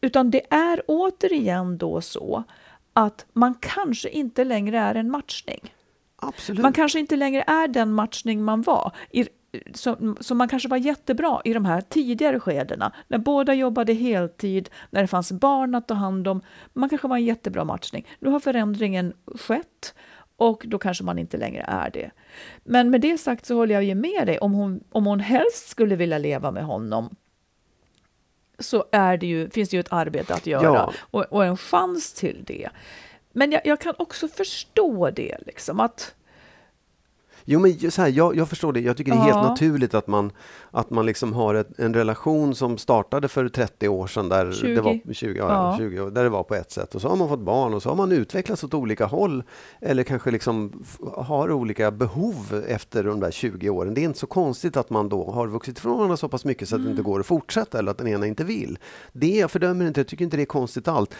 Utan 0.00 0.30
det 0.30 0.42
är 0.50 0.82
återigen 0.86 1.78
då 1.78 2.00
så 2.00 2.44
att 2.92 3.26
man 3.32 3.54
kanske 3.60 4.08
inte 4.08 4.44
längre 4.44 4.78
är 4.78 4.94
en 4.94 5.10
matchning. 5.10 5.74
Absolut. 6.16 6.62
Man 6.62 6.72
kanske 6.72 6.98
inte 6.98 7.16
längre 7.16 7.44
är 7.46 7.68
den 7.68 7.92
matchning 7.92 8.44
man 8.44 8.62
var. 8.62 8.92
I, 9.10 9.28
som, 9.74 10.16
som 10.20 10.38
man 10.38 10.48
kanske 10.48 10.68
var 10.68 10.76
jättebra 10.76 11.40
i 11.44 11.52
de 11.52 11.64
här 11.64 11.80
tidigare 11.80 12.40
skedena, 12.40 12.92
när 13.08 13.18
båda 13.18 13.54
jobbade 13.54 13.92
heltid, 13.92 14.70
när 14.90 15.00
det 15.00 15.06
fanns 15.06 15.32
barn 15.32 15.74
att 15.74 15.88
ta 15.88 15.94
hand 15.94 16.28
om. 16.28 16.40
Man 16.72 16.88
kanske 16.88 17.08
var 17.08 17.16
en 17.16 17.24
jättebra 17.24 17.64
matchning. 17.64 18.06
Nu 18.18 18.30
har 18.30 18.40
förändringen 18.40 19.12
skett 19.34 19.94
och 20.36 20.62
då 20.66 20.78
kanske 20.78 21.04
man 21.04 21.18
inte 21.18 21.36
längre 21.36 21.64
är 21.68 21.90
det. 21.90 22.10
Men 22.64 22.90
med 22.90 23.00
det 23.00 23.18
sagt 23.18 23.46
så 23.46 23.54
håller 23.54 23.74
jag 23.74 23.84
ju 23.84 23.94
med 23.94 24.26
dig, 24.26 24.38
om 24.38 24.52
hon, 24.52 24.84
om 24.90 25.06
hon 25.06 25.20
helst 25.20 25.68
skulle 25.68 25.96
vilja 25.96 26.18
leva 26.18 26.50
med 26.50 26.64
honom 26.64 27.16
så 28.58 28.84
är 28.92 29.16
det 29.16 29.26
ju, 29.26 29.50
finns 29.50 29.68
det 29.68 29.76
ju 29.76 29.80
ett 29.80 29.92
arbete 29.92 30.34
att 30.34 30.46
göra 30.46 30.64
Ja. 30.64 30.92
och, 31.00 31.24
och 31.32 31.44
en 31.44 31.56
chans 31.56 32.12
till 32.12 32.44
det. 32.46 32.68
Men 33.32 33.52
jag, 33.52 33.60
jag 33.64 33.80
kan 33.80 33.94
också 33.98 34.28
förstå 34.28 35.10
det, 35.10 35.36
liksom 35.46 35.80
att 35.80 36.14
Jo, 37.52 37.60
men 37.60 37.90
så 37.90 38.02
här, 38.02 38.08
jag, 38.08 38.36
jag 38.36 38.48
förstår 38.48 38.72
det. 38.72 38.80
Jag 38.80 38.96
tycker 38.96 39.12
det 39.12 39.18
är 39.18 39.22
helt 39.22 39.36
Ja. 39.36 39.48
naturligt 39.48 39.94
att 39.94 40.06
man, 40.06 40.32
att 40.70 40.90
man 40.90 41.06
liksom 41.06 41.32
har 41.32 41.54
ett, 41.54 41.78
en 41.78 41.94
relation 41.94 42.54
som 42.54 42.78
startade 42.78 43.28
för 43.28 43.48
30 43.48 43.88
år 43.88 44.06
sedan, 44.06 44.28
där 44.28 44.52
20. 44.52 44.74
det 44.74 44.80
var 44.80 45.12
20, 45.12 45.38
ja, 45.38 45.46
Ja. 45.48 45.76
20 45.78 46.00
år, 46.00 46.10
där 46.10 46.22
det 46.22 46.28
var 46.28 46.42
på 46.42 46.54
ett 46.54 46.70
sätt. 46.70 46.94
Och 46.94 47.00
så 47.00 47.08
har 47.08 47.16
man 47.16 47.28
fått 47.28 47.40
barn 47.40 47.74
och 47.74 47.82
så 47.82 47.88
har 47.88 47.96
man 47.96 48.12
utvecklats 48.12 48.64
åt 48.64 48.74
olika 48.74 49.06
håll 49.06 49.42
eller 49.80 50.02
kanske 50.02 50.30
liksom 50.30 50.84
har 51.14 51.52
olika 51.52 51.90
behov 51.90 52.64
efter 52.68 53.04
de 53.04 53.20
där 53.20 53.30
20 53.30 53.70
åren. 53.70 53.94
Det 53.94 54.00
är 54.00 54.04
inte 54.04 54.18
så 54.18 54.26
konstigt 54.26 54.76
att 54.76 54.90
man 54.90 55.08
då 55.08 55.30
har 55.30 55.46
vuxit 55.48 55.78
ifrån 55.78 55.96
varandra 55.96 56.16
så 56.16 56.28
pass 56.28 56.44
mycket 56.44 56.68
så 56.68 56.76
att 56.76 56.84
det 56.84 56.90
inte 56.90 57.02
går 57.02 57.20
att 57.20 57.26
fortsätta 57.26 57.78
eller 57.78 57.90
att 57.90 57.98
den 57.98 58.08
ena 58.08 58.26
inte 58.26 58.44
vill. 58.44 58.78
Det 59.12 59.36
jag 59.36 59.50
fördömer 59.50 59.86
inte, 59.86 60.00
jag 60.00 60.06
tycker 60.08 60.24
inte 60.24 60.36
det 60.36 60.42
är 60.42 60.46
konstigt 60.46 60.88
allt, 60.88 61.14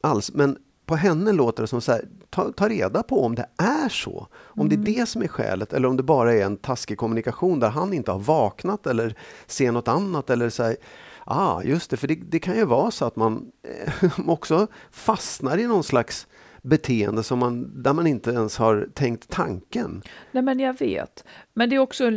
alls. 0.00 0.30
Men 0.34 0.56
på 0.90 0.96
henne 0.96 1.32
låter 1.32 1.62
det 1.62 1.66
som 1.66 1.80
så 1.80 1.92
här, 1.92 2.04
ta, 2.30 2.52
ta 2.52 2.68
reda 2.68 3.02
på 3.02 3.24
om 3.24 3.34
det 3.34 3.46
är 3.56 3.88
så. 3.88 4.26
Om 4.34 4.68
det 4.68 4.74
är 4.74 4.98
det 4.98 5.08
som 5.08 5.22
är 5.22 5.28
skälet 5.28 5.72
eller 5.72 5.88
om 5.88 5.96
det 5.96 6.02
bara 6.02 6.34
är 6.34 6.44
en 6.44 6.56
taskig 6.56 6.98
kommunikation 6.98 7.60
där 7.60 7.68
han 7.68 7.92
inte 7.92 8.10
har 8.10 8.18
vaknat 8.18 8.86
eller 8.86 9.14
ser 9.46 9.72
något 9.72 9.88
annat 9.88 10.30
eller 10.30 10.48
så 10.48 10.62
här, 10.62 10.76
ah, 11.24 11.62
just 11.62 11.90
det, 11.90 11.96
för 11.96 12.08
det, 12.08 12.14
det 12.14 12.38
kan 12.38 12.56
ju 12.56 12.64
vara 12.64 12.90
så 12.90 13.04
att 13.04 13.16
man 13.16 13.52
eh, 13.62 14.10
också 14.28 14.66
fastnar 14.90 15.58
i 15.58 15.66
någon 15.66 15.84
slags 15.84 16.26
beteende 16.62 17.22
som 17.22 17.38
man, 17.38 17.82
där 17.82 17.92
man 17.92 18.06
inte 18.06 18.30
ens 18.30 18.56
har 18.56 18.88
tänkt 18.94 19.28
tanken. 19.28 20.02
Nej, 20.32 20.42
men 20.42 20.60
jag 20.60 20.78
vet. 20.78 21.24
Men 21.54 21.70
det 21.70 21.76
är 21.76 21.80
också... 21.80 22.10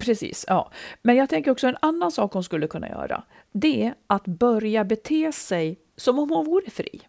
Precis, 0.00 0.44
ja. 0.48 0.72
Men 1.02 1.16
jag 1.16 1.28
tänker 1.28 1.50
också 1.50 1.66
en 1.66 1.76
annan 1.80 2.10
sak 2.10 2.32
hon 2.32 2.44
skulle 2.44 2.66
kunna 2.66 2.88
göra. 2.88 3.22
Det 3.52 3.82
är 3.82 3.94
att 4.06 4.24
börja 4.24 4.84
bete 4.84 5.32
sig 5.32 5.78
som 5.96 6.18
om 6.18 6.30
hon 6.30 6.46
vore 6.46 6.70
fri. 6.70 7.02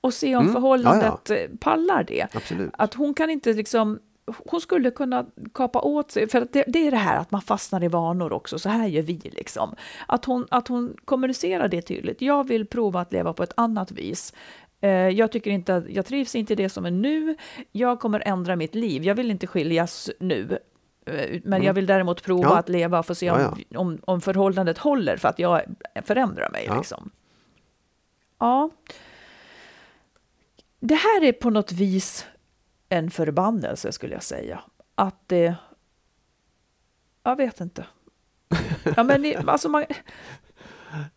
Och 0.00 0.14
se 0.14 0.36
om 0.36 0.42
Mm, 0.42 0.52
förhållandet 0.54 1.30
eh, 1.30 1.36
pallar 1.60 2.04
det. 2.04 2.26
Absolut. 2.34 2.70
Att 2.78 2.94
hon 2.94 3.14
kan 3.14 3.30
inte 3.30 3.52
liksom... 3.52 3.98
Hon 4.46 4.60
skulle 4.60 4.90
kunna 4.90 5.26
kapa 5.54 5.80
åt 5.80 6.10
sig, 6.10 6.28
för 6.28 6.42
att 6.42 6.52
det, 6.52 6.64
det 6.68 6.86
är 6.86 6.90
det 6.90 6.96
här 6.96 7.18
att 7.18 7.30
man 7.30 7.40
fastnar 7.42 7.84
i 7.84 7.88
vanor 7.88 8.32
också, 8.32 8.58
så 8.58 8.68
här 8.68 8.86
gör 8.86 9.02
vi 9.02 9.12
liksom. 9.36 9.74
Att 10.08 10.24
hon, 10.24 10.46
att 10.50 10.68
hon 10.68 10.96
kommunicerar 11.04 11.68
det 11.68 11.82
tydligt. 11.82 12.20
Jag 12.22 12.48
vill 12.48 12.66
prova 12.66 13.00
att 13.00 13.12
leva 13.12 13.32
på 13.32 13.42
ett 13.42 13.52
annat 13.56 13.90
vis. 13.92 14.32
Eh, 14.80 14.90
Jag 14.90 15.32
tycker 15.32 15.50
inte 15.50 15.84
jag 15.88 16.06
trivs 16.06 16.34
inte 16.34 16.52
i 16.52 16.56
det 16.56 16.68
som 16.68 16.86
är 16.86 16.90
nu. 16.90 17.36
Jag 17.72 18.00
kommer 18.00 18.22
ändra 18.26 18.56
mitt 18.56 18.74
liv. 18.74 19.04
Jag 19.04 19.14
vill 19.14 19.30
inte 19.30 19.46
skiljas 19.46 20.10
nu. 20.20 20.58
Eh, 21.06 21.40
Men 21.44 21.62
jag 21.62 21.74
vill 21.74 21.86
däremot 21.86 22.22
prova 22.22 22.40
Mm. 22.42 22.52
Ja. 22.52 22.58
att 22.58 22.68
leva 22.68 22.98
och 22.98 23.06
få 23.06 23.14
se 23.14 23.30
om, 23.30 23.40
Ja, 23.68 23.78
om, 23.80 23.98
om 24.04 24.20
förhållandet 24.20 24.78
håller 24.78 25.16
för 25.16 25.28
att 25.28 25.38
jag 25.38 25.62
förändrar 26.04 26.50
mig. 26.50 26.64
Ja. 26.68 26.76
Liksom. 26.76 27.10
Ja. 28.38 28.70
Det 30.86 30.94
här 30.94 31.24
är 31.24 31.32
på 31.32 31.50
något 31.50 31.72
vis 31.72 32.26
en 32.88 33.10
förbannelse 33.10 33.92
skulle 33.92 34.14
jag 34.14 34.22
säga. 34.22 34.60
Att 34.94 35.22
det... 35.26 35.54
Jag 37.22 37.36
vet 37.36 37.60
inte. 37.60 37.86
Ja, 38.96 39.02
men 39.02 39.48
alltså 39.48 39.68
man, 39.68 39.84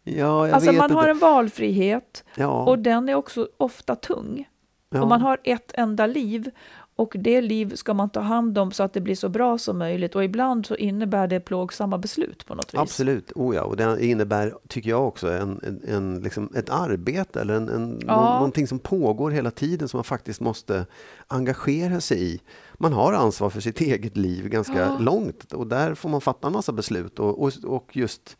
Ja, 0.03 0.51
alltså 0.53 0.71
man 0.71 0.91
har 0.91 1.07
en 1.09 1.19
valfrihet 1.19 2.23
ja. 2.35 2.63
och 2.63 2.79
den 2.79 3.09
är 3.09 3.15
också 3.15 3.49
ofta 3.57 3.95
tung. 3.95 4.49
ja. 4.89 5.01
Och 5.01 5.07
man 5.07 5.21
har 5.21 5.37
ett 5.43 5.71
enda 5.73 6.07
liv 6.07 6.51
Och 6.99 7.15
det 7.19 7.41
liv 7.41 7.75
ska 7.75 7.93
man 7.93 8.09
ta 8.09 8.19
hand 8.19 8.57
om 8.57 8.71
så 8.71 8.83
att 8.83 8.93
det 8.93 9.01
blir 9.01 9.15
så 9.15 9.29
bra 9.29 9.57
som 9.57 9.77
möjligt. 9.77 10.15
Och 10.15 10.23
ibland 10.23 10.65
så 10.65 10.75
innebär 10.75 11.27
det 11.27 11.39
plågsamma 11.39 11.97
beslut 11.97 12.45
på 12.45 12.55
något 12.55 12.73
vis. 12.73 12.79
Absolut, 12.79 13.31
oh 13.35 13.55
ja. 13.55 13.63
och 13.63 13.77
det 13.77 14.05
innebär, 14.05 14.53
tycker 14.67 14.89
jag 14.89 15.07
också, 15.07 15.31
en, 15.31 15.59
en, 15.63 15.81
en 15.87 16.21
liksom 16.21 16.49
ett 16.55 16.69
arbete 16.69 17.41
eller 17.41 17.53
en, 17.53 17.69
en, 17.69 17.99
Ja. 18.07 18.15
nå- 18.21 18.33
någonting 18.33 18.67
som 18.67 18.79
pågår 18.79 19.31
hela 19.31 19.51
tiden 19.51 19.87
som 19.87 19.97
man 19.97 20.03
faktiskt 20.03 20.41
måste 20.41 20.85
engagera 21.27 22.01
sig 22.01 22.33
i. 22.33 22.39
Man 22.77 22.93
har 22.93 23.13
ansvar 23.13 23.49
för 23.49 23.61
sitt 23.61 23.81
eget 23.81 24.17
liv 24.17 24.47
ganska 24.49 24.79
Ja. 24.79 24.97
långt 24.99 25.53
och 25.53 25.67
där 25.67 25.93
får 25.95 26.09
man 26.09 26.21
fatta 26.21 26.47
en 26.47 26.53
massa 26.53 26.71
beslut. 26.71 27.19
Och, 27.19 27.41
och, 27.43 27.53
och 27.65 27.97
just 27.97 28.37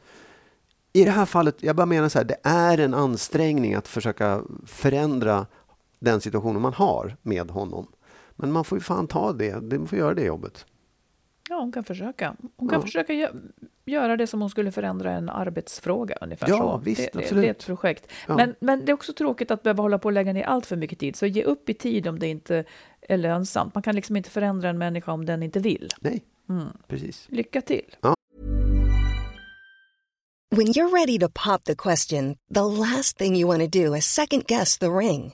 i 0.94 1.04
det 1.04 1.12
här 1.12 1.26
fallet, 1.26 1.56
jag 1.60 1.76
bara 1.76 1.86
menar 1.86 2.10
så 2.10 2.18
här, 2.20 2.26
det 2.26 2.38
är 2.44 2.78
en 2.78 2.94
ansträngning 2.94 3.74
att 3.76 3.88
försöka 3.88 4.42
förändra 4.66 5.46
den 6.00 6.22
situationen 6.22 6.62
man 6.62 6.74
har 6.74 7.16
med 7.22 7.52
honom. 7.52 7.88
Men 8.40 8.52
man 8.52 8.64
får 8.66 8.78
ju 8.78 8.82
fan 8.84 9.08
ta 9.08 9.34
det, 9.34 9.62
man 9.78 9.88
får 9.88 9.98
göra 10.00 10.14
det 10.14 10.24
jobbet. 10.24 10.66
Ja, 11.50 11.60
hon 11.60 11.72
kan 11.72 11.84
försöka. 11.84 12.36
Hon 12.58 12.70
kan 12.70 12.80
Ja. 12.80 12.86
försöka 12.86 13.14
gö- 13.14 13.52
göra 13.86 14.18
det 14.18 14.28
som 14.28 14.42
hon 14.42 14.50
skulle 14.50 14.72
förändra 14.72 15.12
en 15.12 15.30
arbetsfråga 15.30 16.16
ungefär 16.22 16.50
Ja, 16.50 16.58
så. 16.58 16.78
visst, 16.86 17.10
det, 17.14 17.20
absolut. 17.20 17.42
det 17.44 17.48
är 17.48 17.52
ett 17.52 17.66
projekt. 17.66 18.12
Ja. 18.28 18.36
Men, 18.36 18.56
men 18.60 18.86
det 18.86 18.92
är 18.92 18.94
också 18.94 19.14
tråkigt 19.14 19.52
att 19.52 19.64
behöva 19.64 19.84
hålla 19.84 20.00
på 20.00 20.06
och 20.06 20.12
lägga 20.12 20.34
ner 20.34 20.44
allt 20.44 20.66
för 20.66 20.76
mycket 20.76 21.00
tid. 21.00 21.16
Så 21.16 21.26
ge 21.26 21.44
upp 21.44 21.70
i 21.70 21.74
tid 21.74 22.08
om 22.08 22.20
det 22.20 22.28
inte 22.28 22.64
är 23.02 23.18
lönsamt. 23.18 23.76
Man 23.76 23.82
kan 23.84 23.96
liksom 23.96 24.16
inte 24.16 24.30
förändra 24.30 24.70
en 24.70 24.78
människa 24.78 25.12
om 25.12 25.26
den 25.26 25.44
inte 25.44 25.60
vill. 25.60 25.90
Nej, 26.02 26.24
Mm. 26.50 26.68
precis. 26.88 27.26
Lycka 27.30 27.62
till! 27.62 27.96
When 30.52 30.68
you're 30.68 30.90
ready 31.00 31.20
to 31.20 31.30
pop 31.30 31.64
the 31.64 31.76
question, 31.76 32.36
the 32.54 32.62
last 32.64 33.18
thing 33.18 33.36
you 33.36 33.48
want 33.48 33.72
to 33.74 33.80
do 33.84 33.96
is 33.96 34.06
second 34.06 34.44
guess 34.48 34.78
the 34.78 34.88
ring. 34.88 35.34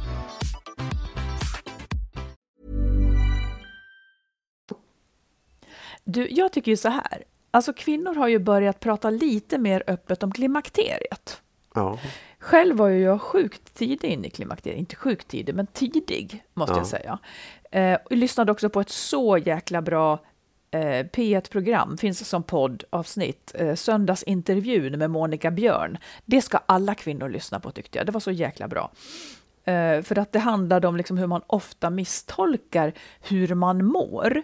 Du, 6.03 6.27
jag 6.31 6.51
tycker 6.51 6.71
ju 6.71 6.77
så 6.77 6.89
här. 6.89 7.23
Alltså 7.51 7.73
kvinnor 7.73 8.15
har 8.15 8.27
ju 8.27 8.39
börjat 8.39 8.79
prata 8.79 9.09
lite 9.09 9.57
mer 9.57 9.83
öppet 9.87 10.23
om 10.23 10.31
klimakteriet. 10.31 11.41
Ja. 11.75 11.99
Själv 12.39 12.77
var 12.77 12.87
ju 12.87 13.01
jag 13.01 13.21
sjukt 13.21 13.73
tidig 13.73 14.07
in 14.11 14.25
i 14.25 14.29
klimakteriet. 14.29 14.79
Inte 14.79 14.95
sjukt 14.95 15.27
tidig, 15.27 15.55
men 15.55 15.67
tidig 15.67 16.43
måste 16.53 16.73
Ja. 16.73 16.77
jag 16.77 16.87
säga. 16.87 17.19
Eh, 17.71 17.99
och 18.05 18.11
lyssnade 18.11 18.51
också 18.51 18.69
på 18.69 18.81
ett 18.81 18.89
så 18.89 19.37
jäkla 19.37 19.81
bra 19.81 20.19
eh, 20.71 21.05
P1-program, 21.05 21.97
finns 21.97 22.29
som 22.29 22.43
poddavsnitt, 22.43 23.51
eh, 23.55 23.75
Söndagsintervjun 23.75 24.99
med 24.99 25.11
Monica 25.11 25.51
Björn. 25.51 25.97
Det 26.25 26.41
ska 26.41 26.57
alla 26.65 26.95
kvinnor 26.95 27.29
lyssna 27.29 27.59
på 27.59 27.71
tyckte 27.71 27.97
jag. 27.97 28.05
Det 28.05 28.11
var 28.11 28.19
så 28.19 28.31
jäkla 28.31 28.67
bra. 28.67 28.91
Eh, 29.63 30.01
för 30.01 30.19
att 30.19 30.31
det 30.31 30.39
handlade 30.39 30.87
om 30.87 30.95
liksom 30.97 31.17
hur 31.17 31.27
man 31.27 31.41
ofta 31.47 31.89
misstolkar 31.89 32.93
hur 33.21 33.55
man 33.55 33.85
mår. 33.85 34.41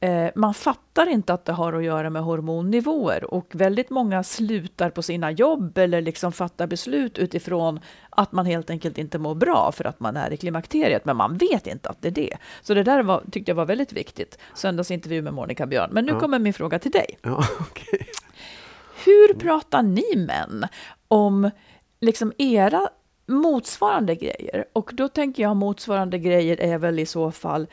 Eh, 0.00 0.28
man 0.34 0.54
fattar 0.54 1.06
inte 1.06 1.34
att 1.34 1.44
det 1.44 1.52
har 1.52 1.72
att 1.72 1.84
göra 1.84 2.10
med 2.10 2.22
hormonnivåer 2.22 3.34
och 3.34 3.46
väldigt 3.54 3.90
många 3.90 4.22
slutar 4.22 4.90
på 4.90 5.02
sina 5.02 5.30
jobb 5.30 5.78
eller 5.78 6.00
liksom 6.00 6.32
fattar 6.32 6.66
beslut 6.66 7.18
utifrån 7.18 7.80
att 8.10 8.32
man 8.32 8.46
helt 8.46 8.70
enkelt 8.70 8.98
inte 8.98 9.18
mår 9.18 9.34
bra 9.34 9.72
för 9.72 9.84
att 9.84 10.00
man 10.00 10.16
är 10.16 10.32
i 10.32 10.36
klimakteriet, 10.36 11.04
men 11.04 11.16
man 11.16 11.36
vet 11.36 11.66
inte 11.66 11.88
att 11.88 12.02
det 12.02 12.08
är 12.08 12.12
det. 12.12 12.36
Så 12.62 12.74
det 12.74 12.82
där 12.82 13.02
var, 13.02 13.22
tyckte 13.32 13.50
jag 13.50 13.56
var 13.56 13.66
väldigt 13.66 13.92
viktigt. 13.92 14.38
Söndagsintervju 14.54 15.22
med 15.22 15.34
Monica 15.34 15.66
Björn. 15.66 15.90
Men 15.92 16.04
nu 16.04 16.12
Ja. 16.12 16.20
kommer 16.20 16.38
min 16.38 16.52
fråga 16.54 16.78
till 16.78 16.90
dig. 16.90 17.18
Ja, 17.22 17.44
okej. 17.60 18.06
Hur 19.04 19.34
pratar 19.34 19.82
ni 19.82 20.16
män 20.16 20.64
om 21.08 21.50
liksom 22.00 22.32
era 22.38 22.88
motsvarande 23.26 24.14
grejer? 24.14 24.64
Och 24.72 24.90
då 24.94 25.08
tänker 25.08 25.42
jag 25.42 25.56
motsvarande 25.56 26.18
grejer 26.18 26.60
är 26.60 26.78
väl 26.78 26.98
i 26.98 27.06
så 27.06 27.30
fall 27.32 27.66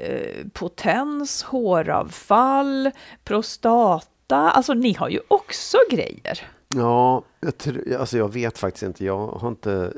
eh, 0.00 0.46
potens, 0.52 1.42
håravfall, 1.42 2.90
prostata. 3.24 4.50
Alltså 4.50 4.74
ni 4.74 4.92
har 4.94 5.08
ju 5.08 5.20
också 5.28 5.76
grejer. 5.90 6.48
Ja, 6.74 7.22
jag, 7.40 7.52
tr- 7.52 7.96
alltså 7.96 8.18
jag 8.18 8.32
vet 8.32 8.58
faktiskt 8.58 8.82
inte. 8.82 9.04
Jag 9.04 9.26
har 9.26 9.48
inte... 9.48 9.92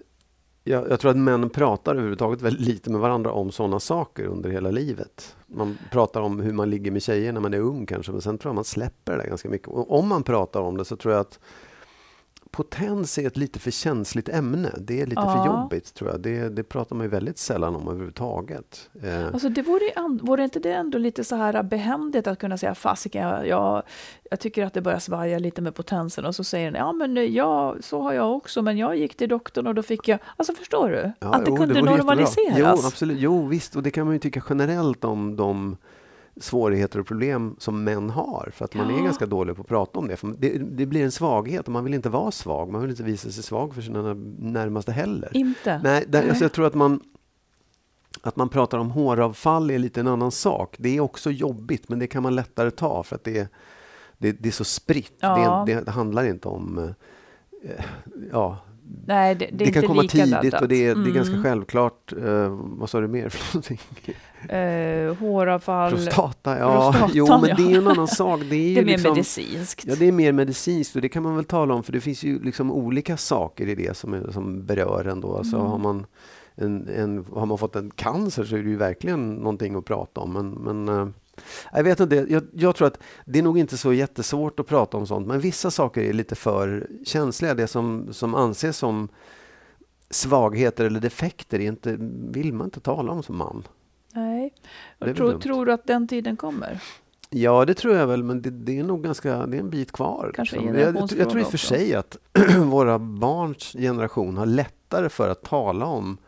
Jag, 0.65 0.91
jag 0.91 1.01
tror 1.01 1.11
att 1.11 1.17
män 1.17 1.51
pratar 1.51 1.93
överhuvudtaget 1.93 2.43
väldigt 2.43 2.67
lite 2.67 2.91
med 2.91 3.01
varandra 3.01 3.33
om 3.33 3.51
sådana 3.53 3.81
saker 3.81 4.25
under 4.25 4.51
hela 4.51 4.71
livet. 4.71 5.37
Man 5.47 5.79
pratar 5.91 6.21
om 6.21 6.41
hur 6.41 6.53
man 6.53 6.71
ligger 6.71 6.91
med 6.91 7.03
tjejer 7.03 7.33
när 7.33 7.41
man 7.41 7.55
är 7.55 7.59
ung 7.61 7.87
kanske, 7.87 8.13
men 8.13 8.21
sen 8.21 8.39
tror 8.39 8.51
jag 8.51 8.55
man 8.55 8.65
släpper 8.65 9.13
det 9.13 9.19
där 9.19 9.29
ganska 9.29 9.49
mycket. 9.49 9.69
Och 9.69 9.99
om 9.99 10.09
man 10.09 10.23
pratar 10.23 10.61
om 10.61 10.77
det 10.77 10.85
så 10.85 10.97
tror 10.97 11.15
jag 11.15 11.21
att 11.21 11.39
potens 12.53 13.19
är 13.19 13.27
ett 13.27 13.37
lite 13.37 13.59
för 13.59 13.71
känsligt 13.71 14.29
ämne. 14.29 14.73
Det 14.79 15.01
är 15.01 15.07
lite 15.07 15.21
Ja. 15.25 15.33
för 15.45 15.47
jobbigt 15.47 15.95
tror 15.95 16.11
jag. 16.11 16.21
Det, 16.21 16.49
det 16.49 16.63
pratar 16.63 16.97
man 16.97 17.05
ju 17.07 17.11
väldigt 17.11 17.39
sällan 17.39 17.77
om 17.77 17.89
överhuvudtaget. 17.89 18.91
Eh, 19.03 19.27
Alltså 19.27 19.49
det 19.49 19.63
vore, 19.63 19.85
ju 19.85 20.19
vore 20.23 20.45
inte 20.45 20.59
det 20.61 20.73
ändå 20.73 20.99
lite 20.99 21.25
så 21.25 21.37
här 21.37 21.63
behändigt 21.63 22.27
att 22.27 22.39
kunna 22.39 22.59
säga 22.59 22.75
fasiken, 22.75 23.23
jag, 23.29 23.47
jag, 23.47 23.83
jag 24.31 24.41
tycker 24.41 24.65
att 24.67 24.75
det 24.75 24.81
börjar 24.81 24.99
svaja 24.99 25.39
lite 25.39 25.63
med 25.63 25.75
potensen 25.75 26.25
och 26.25 26.35
så 26.35 26.45
säger 26.45 26.71
den, 26.71 26.81
ja 26.81 26.93
men 26.93 27.35
ja, 27.35 27.77
så 27.81 28.01
har 28.03 28.13
jag 28.13 28.37
också, 28.37 28.63
men 28.63 28.79
jag 28.79 28.97
gick 28.97 29.17
till 29.17 29.29
doktorn 29.29 29.67
och 29.67 29.75
då 29.75 29.83
fick 29.83 30.09
jag, 30.09 30.19
alltså 30.37 30.53
förstår 30.55 30.89
du? 30.89 31.13
Ja, 31.21 31.35
att 31.35 31.45
det 31.45 31.51
jo, 31.51 31.57
kunde 31.57 31.75
jättebra. 31.75 31.97
normaliseras. 31.97 32.59
Jo, 32.59 32.67
absolut. 32.67 33.19
Jo, 33.21 33.47
visst. 33.47 33.77
Och 33.77 33.83
det 33.83 33.91
kan 33.91 34.05
man 34.07 34.15
ju 34.15 34.19
tycka 34.19 34.43
generellt 34.49 35.05
om 35.05 35.37
de 35.37 35.77
svårigheter 36.41 36.99
och 37.01 37.07
problem 37.07 37.57
som 37.59 37.85
män 37.85 38.11
har. 38.11 38.51
För 38.55 38.65
att 38.65 38.75
man 38.75 38.91
är 38.91 38.97
Ja. 38.99 39.05
ganska 39.05 39.27
dålig 39.27 39.57
på 39.57 39.63
att 39.63 39.69
prata 39.69 39.99
om 39.99 40.09
det. 40.09 40.17
För 40.17 40.35
det, 40.39 40.59
det 40.59 40.87
blir 40.87 41.05
en 41.05 41.13
svaghet 41.13 41.67
och 41.67 41.73
man 41.73 41.85
vill 41.85 41.95
inte 41.95 42.09
vara 42.09 42.31
svag. 42.31 42.73
Man 42.73 42.81
vill 42.81 42.91
inte 42.91 43.03
visa 43.03 43.31
sig 43.31 43.43
svag 43.43 43.75
för 43.75 43.83
sina 43.83 44.15
närmaste 44.39 44.93
heller. 44.93 45.31
Inte? 45.37 45.81
Nej, 45.85 46.05
där, 46.09 46.29
alltså 46.29 46.45
jag 46.45 46.53
tror 46.53 46.67
att 46.67 46.75
man 46.75 47.01
att 48.23 48.37
man 48.37 48.49
pratar 48.49 48.79
om 48.79 48.91
håravfall 48.91 49.71
är 49.71 49.79
lite 49.79 50.01
en 50.01 50.09
annan 50.09 50.31
sak. 50.31 50.77
Det 50.79 50.97
är 50.97 51.01
också 51.01 51.31
jobbigt, 51.31 51.89
men 51.89 51.99
det 51.99 52.07
kan 52.07 52.23
man 52.23 52.35
lättare 52.35 52.71
ta 52.71 53.03
för 53.03 53.17
att 53.17 53.25
det 53.25 53.39
är, 53.39 53.49
det, 54.19 54.33
det 54.33 54.49
är 54.49 54.53
så 54.53 54.65
spritt. 54.65 55.13
Ja. 55.21 55.63
Det, 55.67 55.73
är- 55.73 55.85
det 55.85 55.91
handlar 55.91 56.25
inte 56.25 56.49
om... 56.49 56.79
eh, 57.65 57.85
ja, 58.33 58.59
Nej, 59.07 59.35
det, 59.35 59.49
det 59.53 59.65
är 59.65 59.67
det, 59.67 59.73
kan 59.73 59.83
komma 59.87 60.03
tidigt 60.03 60.29
laddat. 60.29 60.63
och 60.63 60.69
det 60.69 60.75
är, 60.77 60.95
det 60.95 61.01
är 61.01 61.03
Mm. 61.03 61.15
ganska 61.15 61.43
självklart. 61.43 62.13
Eh, 62.13 62.49
vad 62.63 62.91
sa 62.91 63.01
du 63.01 63.09
mer 63.09 63.29
för 63.29 63.55
någonting? 63.57 63.81
Eh, 64.49 65.15
håravfall, 65.15 65.91
Prostata, 65.93 66.59
ja. 66.59 66.93
Prostatan, 66.93 67.11
jo, 67.15 67.27
men 67.41 67.51
ja. 67.51 67.57
det 67.57 67.73
är 67.73 67.79
en 67.79 67.87
annan 67.87 68.09
sak. 68.09 68.41
Det 68.51 68.57
är, 68.57 68.75
det 68.75 68.81
är 68.81 68.85
mer 68.85 68.93
liksom, 68.93 69.11
medicinskt. 69.11 69.85
Ja, 69.87 69.95
det 69.99 70.09
är 70.09 70.13
mer 70.13 70.33
medicinskt 70.33 70.97
och 70.97 71.03
det 71.03 71.09
kan 71.09 71.23
man 71.23 71.37
väl 71.37 71.45
tala 71.45 71.75
om 71.75 71.83
för 71.83 71.93
det 71.93 72.01
finns 72.01 72.23
ju 72.23 72.43
liksom 72.43 72.73
olika 72.73 73.17
saker 73.17 73.69
i 73.69 73.75
det 73.75 73.97
som, 73.97 74.15
är, 74.15 74.31
som 74.31 74.67
berör 74.67 75.05
en 75.05 75.21
då. 75.21 75.37
Alltså, 75.37 75.57
Mm. 75.57 75.71
har, 75.71 75.79
man 75.79 76.07
en, 76.55 76.89
en, 76.89 77.25
har 77.33 77.47
man 77.47 77.59
fått 77.59 77.77
en 77.77 77.91
cancer 77.91 78.45
så 78.45 78.57
är 78.57 78.63
det 78.63 78.71
ju 78.71 78.77
verkligen 78.77 79.35
någonting 79.35 79.75
att 79.75 79.85
prata 79.85 80.21
om. 80.21 80.33
Men, 80.33 80.51
men, 80.51 80.89
eh, 80.89 81.09
Jag 81.73 81.85
vet 81.85 82.01
inte, 82.01 82.27
jag, 82.29 82.43
jag, 82.53 82.77
tror 82.77 82.87
att 82.87 82.99
det 83.25 83.39
är 83.39 83.43
nog 83.43 83.59
inte 83.59 83.77
så 83.77 83.93
jättesvårt 83.93 84.61
att 84.61 84.67
prata 84.67 84.97
om 84.97 85.07
sånt, 85.07 85.27
men 85.27 85.41
vissa 85.41 85.71
saker 85.71 86.03
är 86.03 86.13
lite 86.13 86.35
för 86.35 86.87
känsliga. 87.05 87.55
Det 87.55 87.67
som, 87.67 88.09
som 88.13 88.35
anses 88.35 88.77
som 88.77 89.09
svagheter 90.11 90.85
eller 90.85 91.01
defekter 91.01 91.59
inte, 91.59 91.97
vill 92.33 92.53
man 92.53 92.67
inte 92.67 92.81
tala 92.81 93.13
om 93.13 93.23
som 93.23 93.37
man. 93.37 93.65
Nej. 94.13 94.53
Jag 94.99 95.17
tror, 95.17 95.39
tror 95.39 95.67
du 95.67 95.73
att 95.73 95.87
den 95.87 96.09
tiden 96.09 96.37
kommer? 96.37 96.81
Ja, 97.31 97.65
det 97.65 97.75
tror 97.75 97.95
jag 97.95 98.07
väl, 98.07 98.23
men 98.25 98.43
det, 98.43 98.51
det, 98.51 98.79
är 98.79 98.85
nog 98.85 99.05
ganska, 99.05 99.47
det 99.47 99.57
är 99.57 99.61
en 99.61 99.71
bit 99.71 99.93
kvar. 99.93 100.33
Kanske 100.35 100.57
liksom. 100.57 100.79
jag, 100.79 100.97
jag, 101.19 101.31
tror 101.31 101.41
i 101.41 101.45
och 101.45 101.51
för 101.51 101.59
sig 101.59 101.95
att 101.95 102.17
våra 102.59 102.99
barns 102.99 103.73
generation 103.73 104.37
har 104.37 104.47
lättare 104.47 105.09
för 105.09 105.29
att 105.29 105.43
tala 105.43 105.87
om 105.87 106.19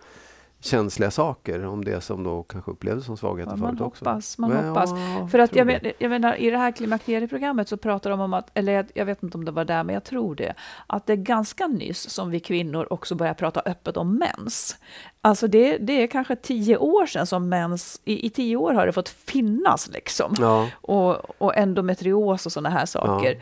känsliga 0.65 1.11
saker 1.11 1.67
om 1.67 1.85
det 1.85 2.01
som 2.01 2.25
då 2.25 2.43
kanske 2.43 2.71
upplevdes 2.71 3.05
som 3.05 3.17
svagheter 3.17 3.53
ja, 3.53 3.57
förut 3.57 3.79
hoppas, 3.79 4.17
också. 4.17 4.41
Man 4.41 4.51
Men, 4.51 4.69
hoppas. 4.69 4.91
Ja, 4.91 5.29
För 5.29 5.39
att 5.39 5.57
jag, 5.57 5.67
men, 5.67 5.81
jag 5.99 6.11
menar, 6.11 6.35
i 6.37 6.51
det 6.51 6.59
här 6.59 6.73
klimakterieprogrammet 6.73 7.69
så 7.69 7.77
pratar 7.77 8.11
de 8.11 8.21
om 8.21 8.35
att, 8.35 8.51
eller 8.55 8.73
jag, 8.73 8.87
jag, 8.95 9.05
vet 9.05 9.23
inte 9.23 9.39
om 9.39 9.45
det 9.45 9.51
var 9.51 9.65
där, 9.65 9.85
men 9.85 9.95
jag 9.95 10.05
tror 10.05 10.35
det, 10.35 10.55
att 10.87 11.07
det 11.07 11.13
är 11.13 11.17
ganska 11.17 11.67
nyss 11.67 12.11
som 12.11 12.31
vi 12.31 12.41
kvinnor 12.41 12.87
också 12.91 13.15
börjar 13.15 13.35
prata 13.35 13.63
öppet 13.67 13.97
om 13.97 14.19
mens. 14.19 14.77
Alltså 15.21 15.47
det, 15.47 15.79
det 15.79 16.03
är 16.03 16.07
kanske 16.07 16.37
tio 16.37 16.77
år 16.77 17.07
sedan 17.07 17.27
som 17.27 17.49
mens, 17.49 18.01
i, 18.05 18.27
i 18.27 18.31
tio 18.31 18.57
år 18.57 18.73
har 18.73 18.87
det 18.87 18.93
fått 18.93 19.09
finnas 19.09 19.91
liksom. 19.93 20.35
Ja. 20.39 20.69
Och, 20.81 21.41
och 21.41 21.57
endometrios 21.57 22.47
och 22.47 22.53
sådana 22.53 22.71
här 22.71 22.87
saker. 22.87 23.33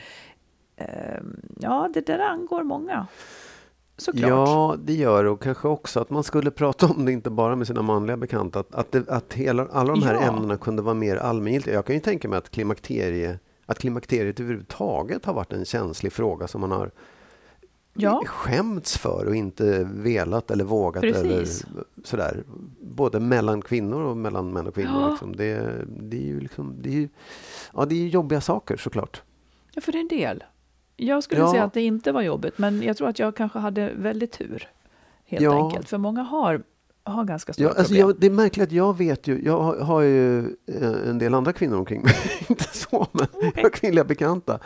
Ja. 0.76 0.84
Ehm, 0.84 1.40
ja, 1.60 1.88
det 1.94 2.06
där 2.06 2.18
angår 2.18 2.62
många. 2.62 3.06
Såklart. 4.02 4.30
Ja, 4.30 4.76
det 4.84 4.94
gör 4.94 5.24
det. 5.24 5.30
Och 5.30 5.42
kanske 5.42 5.68
också 5.68 6.00
att 6.00 6.10
man 6.10 6.22
skulle 6.22 6.50
prata 6.60 6.86
om 6.86 7.04
det 7.04 7.12
inte 7.12 7.30
bara 7.30 7.56
med 7.56 7.66
sina 7.66 7.82
manliga 7.82 8.16
bekanta. 8.16 8.60
Att, 8.60 8.74
att, 8.74 8.92
det, 8.92 9.08
att 9.08 9.32
hela, 9.32 9.66
alla 9.72 9.94
de 9.94 10.02
här 10.02 10.14
ja. 10.14 10.20
ämnena 10.20 10.56
kunde 10.56 10.82
vara 10.82 10.94
mer 10.94 11.16
allmängiltiga. 11.16 11.74
Jag 11.74 11.86
kan 11.86 11.94
ju 11.94 12.00
tänka 12.00 12.28
mig 12.28 12.38
att, 12.38 12.50
klimakterie, 12.50 13.38
att 13.66 13.78
klimakteriet 13.78 14.40
överhuvudtaget 14.40 15.24
har 15.24 15.34
varit 15.34 15.52
en 15.52 15.64
känslig 15.64 16.12
fråga 16.12 16.48
som 16.48 16.60
man 16.60 16.70
har 16.70 16.90
ja. 17.94 18.22
skämts 18.26 18.98
för 18.98 19.26
och 19.26 19.36
inte 19.36 19.84
velat 19.92 20.50
eller 20.50 20.64
vågat. 20.64 21.02
Precis. 21.02 21.64
Eller 21.64 21.84
sådär. 22.04 22.44
Både 22.80 23.20
mellan 23.20 23.62
kvinnor 23.62 24.02
och 24.02 24.16
mellan 24.16 24.52
män 24.52 24.66
och 24.66 24.74
kvinnor. 24.74 25.00
Ja. 25.00 25.10
Liksom. 25.10 25.36
Det, 25.36 25.84
det, 25.86 26.16
är 26.16 26.26
ju 26.26 26.40
liksom, 26.40 26.76
det, 26.82 27.02
är, 27.02 27.08
ja, 27.74 27.84
det 27.84 27.94
är 27.94 28.08
jobbiga 28.08 28.40
saker 28.40 28.76
såklart. 28.76 29.22
Ja, 29.74 29.80
för 29.80 29.96
en 29.96 30.08
del. 30.08 30.44
Jag 30.96 31.22
skulle 31.22 31.40
ja. 31.40 31.50
säga 31.50 31.64
att 31.64 31.72
det 31.72 31.82
inte 31.82 32.12
var 32.12 32.22
jobbigt, 32.22 32.58
men 32.58 32.82
jag 32.82 32.96
tror 32.96 33.08
att 33.08 33.18
jag 33.18 33.36
kanske 33.36 33.58
hade 33.58 33.92
väldigt 33.94 34.32
tur. 34.32 34.68
Helt 35.24 35.42
ja. 35.42 35.64
enkelt. 35.64 35.88
För 35.88 35.98
många 35.98 36.22
har, 36.22 36.62
har 37.04 37.24
ganska 37.24 37.52
stora 37.52 37.68
ja, 37.68 37.74
alltså 37.78 37.84
problem. 37.84 38.08
Jag, 38.08 38.20
det 38.20 38.26
är 38.26 38.30
märkligt 38.30 38.68
att 38.68 38.72
jag 38.72 38.98
vet 38.98 39.26
ju, 39.26 39.44
jag 39.44 39.60
har, 39.60 39.78
har 39.78 40.00
ju 40.00 40.38
eh, 40.66 41.08
en 41.08 41.18
del 41.18 41.34
andra 41.34 41.52
kvinnor 41.52 41.76
omkring 41.76 42.02
mig, 42.02 42.14
inte 42.48 42.64
så, 42.64 43.06
men 43.12 43.26
okay. 43.48 43.70
kvinnliga 43.70 44.04
bekanta 44.04 44.58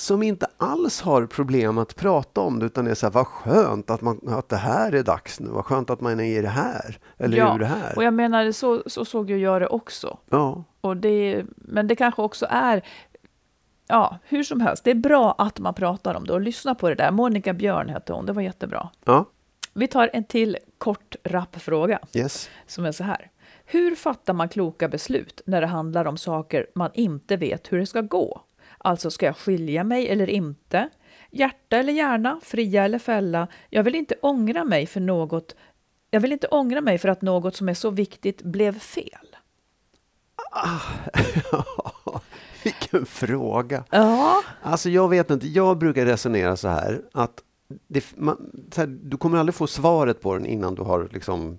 som 0.00 0.22
inte 0.22 0.46
alls 0.56 1.00
har 1.00 1.26
problem 1.26 1.78
att 1.78 1.96
prata 1.96 2.40
om 2.40 2.58
det 2.58 2.66
utan 2.66 2.86
är 2.86 2.94
så 2.94 3.06
här, 3.06 3.12
vad 3.12 3.26
skönt 3.26 3.90
att, 3.90 4.00
man, 4.00 4.20
att 4.28 4.48
det 4.48 4.56
här 4.56 4.94
är 4.94 5.02
dags 5.02 5.40
nu, 5.40 5.48
vad 5.48 5.64
skönt 5.64 5.90
att 5.90 6.00
man 6.00 6.20
är 6.20 6.38
i 6.38 6.42
det 6.42 6.48
här, 6.48 6.98
eller 7.18 7.38
ja, 7.38 7.54
ur 7.54 7.58
det 7.58 7.66
här. 7.66 7.92
och 7.96 8.04
jag 8.04 8.14
menar 8.14 8.52
så, 8.52 8.82
så 8.86 9.04
såg 9.04 9.30
ju 9.30 9.38
jag 9.38 9.62
det 9.62 9.66
också. 9.66 10.18
Ja. 10.30 10.64
Och 10.80 10.96
det, 10.96 11.44
men 11.56 11.86
det 11.86 11.96
kanske 11.96 12.22
också 12.22 12.46
är 12.50 12.82
ja, 13.90 14.18
hur 14.24 14.42
som 14.42 14.60
helst, 14.60 14.84
det 14.84 14.90
är 14.90 14.94
bra 14.94 15.34
att 15.38 15.58
man 15.58 15.74
pratar 15.74 16.14
om 16.14 16.26
det 16.26 16.32
och 16.32 16.40
lyssna 16.40 16.74
på 16.74 16.88
det 16.88 16.94
där. 16.94 17.10
Monica 17.10 17.52
Björn 17.52 17.88
hette 17.88 18.12
hon, 18.12 18.26
det 18.26 18.32
var 18.32 18.42
jättebra. 18.42 18.90
Ja. 19.04 19.24
Vi 19.72 19.86
tar 19.86 20.10
en 20.12 20.24
till 20.24 20.56
kort 20.78 21.16
rapp 21.24 21.60
fråga 21.60 21.98
yes. 22.14 22.50
som 22.66 22.84
är 22.84 22.92
så 22.92 23.04
här. 23.04 23.30
Hur 23.64 23.94
fattar 23.94 24.32
man 24.32 24.48
kloka 24.48 24.88
beslut 24.88 25.40
när 25.46 25.60
det 25.60 25.66
handlar 25.66 26.04
om 26.04 26.16
saker 26.16 26.66
man 26.74 26.90
inte 26.94 27.36
vet 27.36 27.72
hur 27.72 27.78
det 27.78 27.86
ska 27.86 28.00
gå? 28.00 28.42
Alltså, 28.78 29.10
ska 29.10 29.26
jag 29.26 29.36
skilja 29.36 29.84
mig 29.84 30.08
eller 30.08 30.30
inte? 30.30 30.88
Hjärta 31.30 31.76
eller 31.76 31.92
hjärna? 31.92 32.40
Fria 32.42 32.84
eller 32.84 32.98
fälla? 32.98 33.48
Jag 33.70 33.82
vill 33.82 33.94
inte 33.94 34.14
ångra 34.22 34.64
mig 34.64 34.86
för 34.86 35.00
något. 35.00 35.54
Jag 36.10 36.20
vill 36.20 36.32
inte 36.32 36.46
ångra 36.46 36.80
mig 36.80 36.98
för 36.98 37.08
att 37.08 37.22
något 37.22 37.56
som 37.56 37.68
är 37.68 37.74
så 37.74 37.90
viktigt 37.90 38.42
blev 38.42 38.78
fel. 38.78 39.36
Ah, 40.52 40.80
Vilken 42.64 43.06
fråga! 43.06 43.84
Ja. 43.90 44.42
Alltså 44.62 44.90
jag 44.90 45.08
vet 45.08 45.30
inte, 45.30 45.48
jag 45.48 45.78
brukar 45.78 46.06
resonera 46.06 46.56
så 46.56 46.68
här 46.68 47.02
att 47.12 47.42
det, 47.88 48.04
man, 48.16 48.50
så 48.72 48.80
här, 48.80 48.86
du 48.86 49.16
kommer 49.16 49.38
aldrig 49.38 49.54
få 49.54 49.66
svaret 49.66 50.20
på 50.20 50.34
den 50.34 50.46
innan 50.46 50.74
du 50.74 50.82
har 50.82 51.08
liksom 51.12 51.58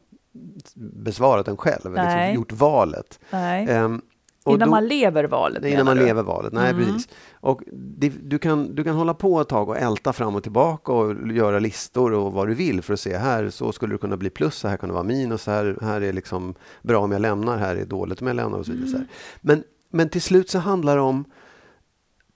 besvarat 0.76 1.46
den 1.46 1.58
själv, 1.58 1.94
liksom 1.94 2.32
gjort 2.36 2.52
valet. 2.52 3.20
Um, 3.32 4.02
innan 4.46 4.60
då, 4.60 4.66
man 4.66 4.88
lever 4.88 5.24
valet? 5.24 5.66
Innan 5.66 5.86
man 5.86 5.98
du? 5.98 6.06
lever 6.06 6.24
valet, 6.24 6.54
nej 6.54 6.70
mm. 6.70 6.86
precis. 6.86 7.10
Och 7.34 7.62
det, 7.74 8.10
du, 8.10 8.40
kan, 8.40 8.76
du 8.76 8.84
kan 8.84 8.96
hålla 8.96 9.14
på 9.14 9.42
ett 9.42 9.48
tag 9.48 9.70
och 9.70 9.78
älta 9.78 10.14
fram 10.14 10.36
och 10.36 10.44
tillbaka 10.44 10.92
och 10.92 11.28
göra 11.32 11.60
listor 11.60 12.14
och 12.14 12.34
vad 12.34 12.48
du 12.48 12.54
vill 12.54 12.82
för 12.82 12.94
att 12.94 13.00
se 13.00 13.18
här 13.18 13.50
så 13.50 13.72
skulle 13.72 13.94
det 13.94 13.98
kunna 13.98 14.18
bli 14.18 14.30
plus, 14.30 14.56
så 14.56 14.68
här 14.68 14.78
kan 14.78 14.90
det 14.90 14.94
vara 14.94 15.04
minus, 15.04 15.48
här, 15.48 15.78
här 15.82 16.02
är 16.02 16.14
liksom 16.14 16.56
bra 16.82 17.00
om 17.00 17.12
jag 17.12 17.22
lämnar, 17.22 17.58
här 17.58 17.76
är 17.76 17.86
dåligt 17.86 18.22
om 18.22 18.28
jag 18.28 18.36
lämnar 18.36 18.60
och 18.60 18.66
så 18.66 18.72
vidare. 18.72 18.96
Mm. 18.96 19.08
Men 19.42 19.64
men 19.92 20.10
till 20.10 20.22
slut 20.22 20.50
så 20.50 20.60
handlar 20.60 20.96
det 20.96 21.02
om 21.02 21.26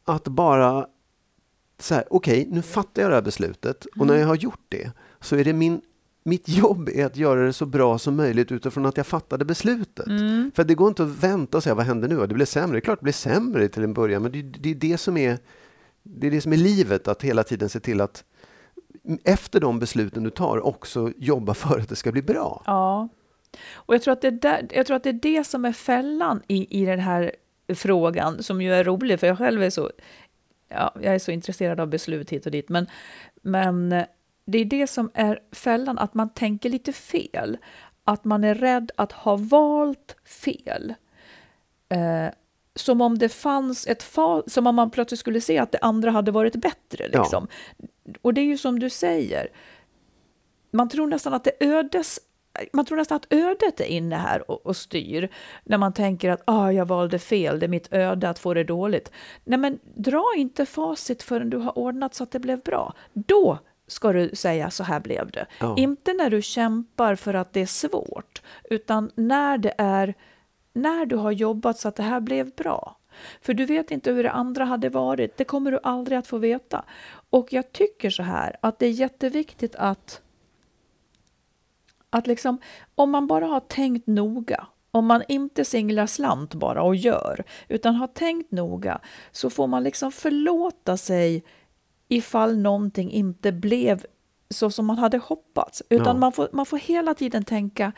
att 0.05 0.27
bara 0.27 0.87
så 1.79 1.93
här, 1.93 2.03
okej, 2.09 2.41
okay, 2.41 2.55
nu 2.55 2.61
fattar 2.61 3.01
jag 3.01 3.11
det 3.11 3.15
här 3.15 3.21
beslutet 3.21 3.85
och 3.85 4.07
när 4.07 4.13
mm. 4.13 4.19
jag 4.19 4.27
har 4.27 4.35
gjort 4.35 4.65
det 4.69 4.91
så 5.19 5.35
är 5.35 5.43
det 5.43 5.53
min 5.53 5.81
mitt 6.25 6.49
jobb 6.49 6.89
är 6.93 7.05
att 7.05 7.17
göra 7.17 7.45
det 7.45 7.53
så 7.53 7.65
bra 7.65 7.99
som 7.99 8.15
möjligt 8.15 8.51
utifrån 8.51 8.85
att 8.85 8.97
jag 8.97 9.07
fattade 9.07 9.45
beslutet. 9.45 10.07
Mm. 10.07 10.51
För 10.55 10.63
det 10.63 10.75
går 10.75 10.87
inte 10.87 11.03
att 11.03 11.23
vänta 11.23 11.57
och 11.57 11.63
säga 11.63 11.75
vad 11.75 11.85
händer 11.85 12.07
nu? 12.07 12.27
Det 12.27 12.33
blir 12.33 12.45
sämre. 12.45 12.75
Det 12.75 12.79
är 12.79 12.81
klart 12.81 12.99
det 12.99 13.03
blir 13.03 13.13
sämre 13.13 13.67
till 13.67 13.83
en 13.83 13.93
början, 13.93 14.21
men 14.21 14.31
det, 14.31 14.41
det, 14.41 14.69
är 14.69 14.75
det 14.75 14.97
som 14.97 15.17
är 15.17 15.37
det 16.03 16.27
är 16.27 16.31
det 16.31 16.41
som 16.41 16.53
är 16.53 16.57
livet, 16.57 17.07
att 17.07 17.21
hela 17.21 17.43
tiden 17.43 17.69
se 17.69 17.79
till 17.79 18.01
att 18.01 18.23
efter 19.23 19.59
de 19.59 19.79
besluten 19.79 20.23
du 20.23 20.29
tar 20.29 20.65
också 20.65 21.11
jobba 21.17 21.53
för 21.63 21.79
att 21.79 21.89
det 21.89 21.95
ska 21.95 22.11
bli 22.11 22.21
bra. 22.21 22.63
Ja, 22.65 23.09
och 23.73 23.93
jag 23.93 24.01
tror 24.01 24.11
att 24.11 24.21
det, 24.21 24.31
där, 24.31 24.67
jag 24.71 24.85
tror 24.85 24.97
att 24.97 25.03
det 25.03 25.09
är 25.09 25.13
det 25.13 25.43
som 25.43 25.65
är 25.65 25.73
fällan 25.73 26.41
i, 26.47 26.81
i 26.81 26.85
den 26.85 26.99
här 26.99 27.31
frågan, 27.67 28.43
som 28.43 28.61
ju 28.61 28.73
är 28.73 28.83
rolig, 28.83 29.19
för 29.19 29.27
jag 29.27 29.37
själv 29.37 29.63
är 29.63 29.69
så, 29.69 29.91
ja, 30.69 30.93
jag 31.01 31.15
är 31.15 31.19
så 31.19 31.31
intresserad 31.31 31.79
av 31.79 31.87
beslut 31.87 32.29
hit 32.29 32.45
och 32.45 32.51
dit, 32.51 32.69
men, 32.69 32.87
men 33.41 34.05
det 34.45 34.57
är 34.57 34.65
det 34.65 34.87
som 34.87 35.11
är 35.13 35.39
fällan, 35.51 35.97
att 35.97 36.13
man 36.13 36.29
tänker 36.29 36.69
lite 36.69 36.93
fel. 36.93 37.57
Att 38.03 38.25
man 38.25 38.43
är 38.43 38.55
rädd 38.55 38.91
att 38.95 39.11
ha 39.11 39.35
valt 39.35 40.15
fel. 40.25 40.93
Eh, 41.89 42.27
som 42.75 43.01
om 43.01 43.17
det 43.17 43.29
fanns 43.29 43.87
ett 43.87 44.03
fall, 44.03 44.43
som 44.47 44.67
om 44.67 44.75
man 44.75 44.91
plötsligt 44.91 45.19
skulle 45.19 45.41
se 45.41 45.57
att 45.57 45.71
det 45.71 45.77
andra 45.81 46.11
hade 46.11 46.31
varit 46.31 46.55
bättre. 46.55 47.07
Liksom. 47.07 47.47
Ja. 47.77 48.13
Och 48.21 48.33
det 48.33 48.41
är 48.41 48.45
ju 48.45 48.57
som 48.57 48.79
du 48.79 48.89
säger, 48.89 49.47
man 50.71 50.89
tror 50.89 51.07
nästan 51.07 51.33
att 51.33 51.43
det 51.43 51.65
ödes 51.65 52.19
man 52.73 52.85
tror 52.85 52.97
nästan 52.97 53.15
att 53.15 53.33
ödet 53.33 53.79
är 53.79 53.85
inne 53.85 54.15
här 54.15 54.51
och, 54.51 54.65
och 54.65 54.77
styr. 54.77 55.29
När 55.63 55.77
man 55.77 55.93
tänker 55.93 56.29
att 56.29 56.41
ah, 56.45 56.71
jag 56.71 56.85
valde 56.85 57.19
fel, 57.19 57.59
det 57.59 57.65
är 57.65 57.67
mitt 57.67 57.93
öde 57.93 58.29
att 58.29 58.39
få 58.39 58.53
det 58.53 58.63
dåligt. 58.63 59.11
Nej, 59.43 59.59
men 59.59 59.79
dra 59.95 60.33
inte 60.37 60.65
facit 60.65 61.23
förrän 61.23 61.49
du 61.49 61.57
har 61.57 61.77
ordnat 61.77 62.15
så 62.15 62.23
att 62.23 62.31
det 62.31 62.39
blev 62.39 62.59
bra. 62.59 62.93
Då 63.13 63.59
ska 63.87 64.13
du 64.13 64.29
säga 64.33 64.69
så 64.69 64.83
här 64.83 64.99
blev 64.99 65.31
det. 65.31 65.45
Ja. 65.59 65.75
Inte 65.77 66.13
när 66.13 66.29
du 66.29 66.41
kämpar 66.41 67.15
för 67.15 67.33
att 67.33 67.53
det 67.53 67.61
är 67.61 67.65
svårt, 67.65 68.41
utan 68.69 69.11
när 69.15 69.57
det 69.57 69.73
är 69.77 70.13
när 70.73 71.05
du 71.05 71.15
har 71.15 71.31
jobbat 71.31 71.79
så 71.79 71.87
att 71.87 71.95
det 71.95 72.03
här 72.03 72.19
blev 72.19 72.51
bra. 72.51 72.97
För 73.41 73.53
du 73.53 73.65
vet 73.65 73.91
inte 73.91 74.11
hur 74.11 74.23
det 74.23 74.31
andra 74.31 74.65
hade 74.65 74.89
varit, 74.89 75.37
det 75.37 75.43
kommer 75.43 75.71
du 75.71 75.79
aldrig 75.83 76.17
att 76.17 76.27
få 76.27 76.37
veta. 76.37 76.85
Och 77.29 77.53
jag 77.53 77.71
tycker 77.71 78.09
så 78.09 78.23
här 78.23 78.57
att 78.61 78.79
det 78.79 78.85
är 78.85 78.91
jätteviktigt 78.91 79.75
att 79.75 80.21
att 82.15 82.27
liksom, 82.27 82.57
om 82.95 83.11
man 83.11 83.27
bara 83.27 83.45
har 83.45 83.59
tänkt 83.59 84.07
noga, 84.07 84.67
om 84.91 85.05
man 85.05 85.23
inte 85.27 85.65
singlar 85.65 86.07
slant 86.07 86.53
bara 86.53 86.83
och 86.83 86.95
gör, 86.95 87.43
utan 87.67 87.95
har 87.95 88.07
tänkt 88.07 88.51
noga, 88.51 88.99
så 89.31 89.49
får 89.49 89.67
man 89.67 89.83
liksom 89.83 90.11
förlåta 90.11 90.97
sig 90.97 91.43
ifall 92.07 92.57
någonting 92.57 93.11
inte 93.11 93.51
blev 93.51 94.05
så 94.49 94.71
som 94.71 94.85
man 94.85 94.97
hade 94.97 95.17
hoppats. 95.17 95.83
Utan 95.89 96.05
ja. 96.05 96.13
man, 96.13 96.31
får, 96.31 96.49
man 96.51 96.65
får 96.65 96.77
hela 96.77 97.13
tiden 97.13 97.43
tänka, 97.43 97.91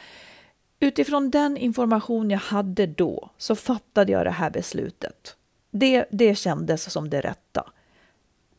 utifrån 0.80 1.30
den 1.30 1.58
information 1.58 2.32
jag 2.32 2.39
hade 2.39 2.86
då, 2.86 3.30
så 3.38 3.56
fattade 3.56 4.12
jag 4.12 4.25
det 4.25 4.32
här 4.32 4.49
beslutet. 4.49 5.36
Det, 5.71 6.06
det 6.12 6.36
kändes 6.36 6.91
som 6.91 7.10
det 7.10 7.21
rätta. 7.21 7.63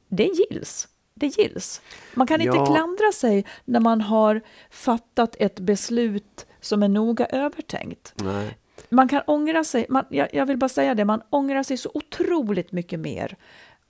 Det 0.09 0.31
gills 0.51 0.89
det 1.19 1.39
gills. 1.39 1.83
Man 2.15 2.27
kan 2.27 2.41
inte 2.41 2.57
ja. 2.57 2.67
klandra 2.67 3.13
sig 3.13 3.45
när 3.65 3.81
man 3.81 4.01
har 4.01 4.41
fattat 4.71 5.37
ett 5.39 5.61
beslut 5.61 6.47
som 6.61 6.83
är 6.83 6.89
noga 6.89 7.27
övertänkt. 7.27 8.15
Nej. 8.17 8.59
Man 8.89 9.09
kan 9.09 9.23
ångra 9.27 9.65
sig, 9.65 9.87
man, 9.89 10.05
jag, 10.09 10.29
jag, 10.33 10.47
vill 10.47 10.57
bara 10.57 10.69
säga 10.69 10.95
det, 10.95 11.05
man 11.05 11.23
ångrar 11.31 11.63
sig 11.63 11.77
så 11.77 11.91
otroligt 11.95 12.73
mycket 12.73 13.01
mer 13.01 13.37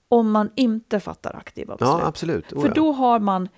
om 0.07 0.31
man 0.31 0.49
inte 0.55 0.99
fattar 0.99 1.35
aktiva 1.35 1.75
beslut. 1.75 1.99
Ja, 2.01 2.07
absolut. 2.07 2.53
Oh, 2.53 2.61
För 2.61 2.69
då 2.69 2.91
har 2.91 3.19
man 3.19 3.49